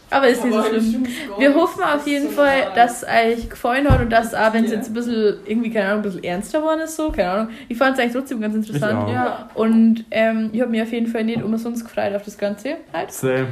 [0.10, 1.06] Aber ist nicht so schlimm.
[1.38, 2.76] Wir hoffen auf jeden so Fall, normal.
[2.76, 5.88] dass es euch gefallen hat und dass auch wenn es jetzt ein bisschen, irgendwie, keine
[5.88, 7.49] Ahnung, ein bisschen ernster geworden ist, so, keine Ahnung.
[7.68, 8.93] Ich fand es eigentlich trotzdem ganz interessant.
[8.93, 9.12] auch.
[9.12, 9.49] Ja.
[9.56, 12.76] Und ähm, ich habe mich auf jeden Fall nicht umsonst gefreut auf das Ganze.
[12.93, 13.12] Halt.
[13.12, 13.47] Same.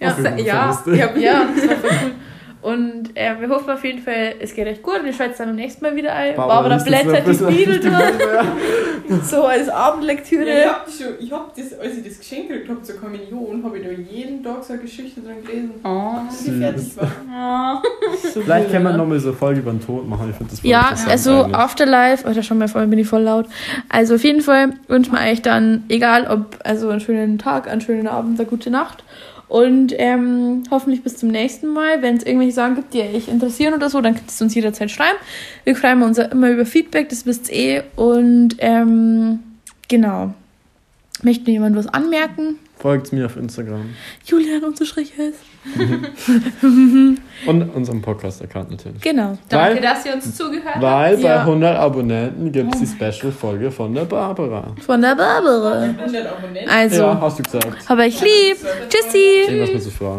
[0.00, 0.94] Ja, ja, lustig.
[0.94, 2.12] ich hab, Ja, das war voll cool.
[2.68, 5.00] Und äh, wir hoffen auf jeden Fall, es geht euch gut.
[5.02, 6.36] Wir schalten dann beim nächsten Mal wieder ein.
[6.36, 7.80] Barbara ein blättert die Bibel
[9.08, 10.44] durch, so als Ja, Abendlektüre.
[10.48, 13.62] ich hab das schon, ich hab das, als ich das Geschenk gekriegt habe zur Kommunion,
[13.64, 16.10] habe ich da jeden Tag so eine Geschichte drin gelesen, Oh.
[16.28, 17.82] bis ich fertig war.
[18.34, 18.96] So Vielleicht können wir ja.
[18.96, 20.28] nochmal so eine Folge über den Tod machen.
[20.30, 21.56] Ich finde das voll Ja, also eigentlich.
[21.56, 23.46] Afterlife, oder schon mal vorhin bin ich voll laut.
[23.88, 27.80] Also auf jeden Fall wünschen wir euch dann, egal ob, also einen schönen Tag, einen
[27.80, 29.04] schönen Abend, eine gute Nacht.
[29.48, 32.02] Und ähm, hoffentlich bis zum nächsten Mal.
[32.02, 34.90] Wenn es irgendwelche Sachen gibt, die euch interessieren oder so, dann könnt ihr uns jederzeit
[34.90, 35.18] schreiben.
[35.64, 37.82] Wir freuen uns immer über Feedback, das wisst ihr eh.
[37.96, 39.40] Und ähm,
[39.88, 40.34] genau.
[41.22, 42.58] Möchte jemand was anmerken?
[42.78, 43.94] Folgt mir auf Instagram.
[44.24, 45.38] Julian unterstrich ist.
[47.46, 49.00] Und unserem Podcast-Account natürlich.
[49.02, 49.36] Genau.
[49.48, 50.82] Danke, Weil- dass ihr uns zugehört habt.
[50.82, 51.42] Weil bei Ja.
[51.44, 54.74] 100 Abonnenten gibt es die Special-Folge von der Barbara.
[54.84, 55.82] Von der Barbara.
[55.82, 56.70] 100 Abonnenten.
[56.70, 57.88] Also, Ja, hast du gesagt.
[57.88, 58.56] hab euch lieb.
[58.88, 59.46] Tschüssi.
[59.48, 60.17] Irgendwas mit so Fragen.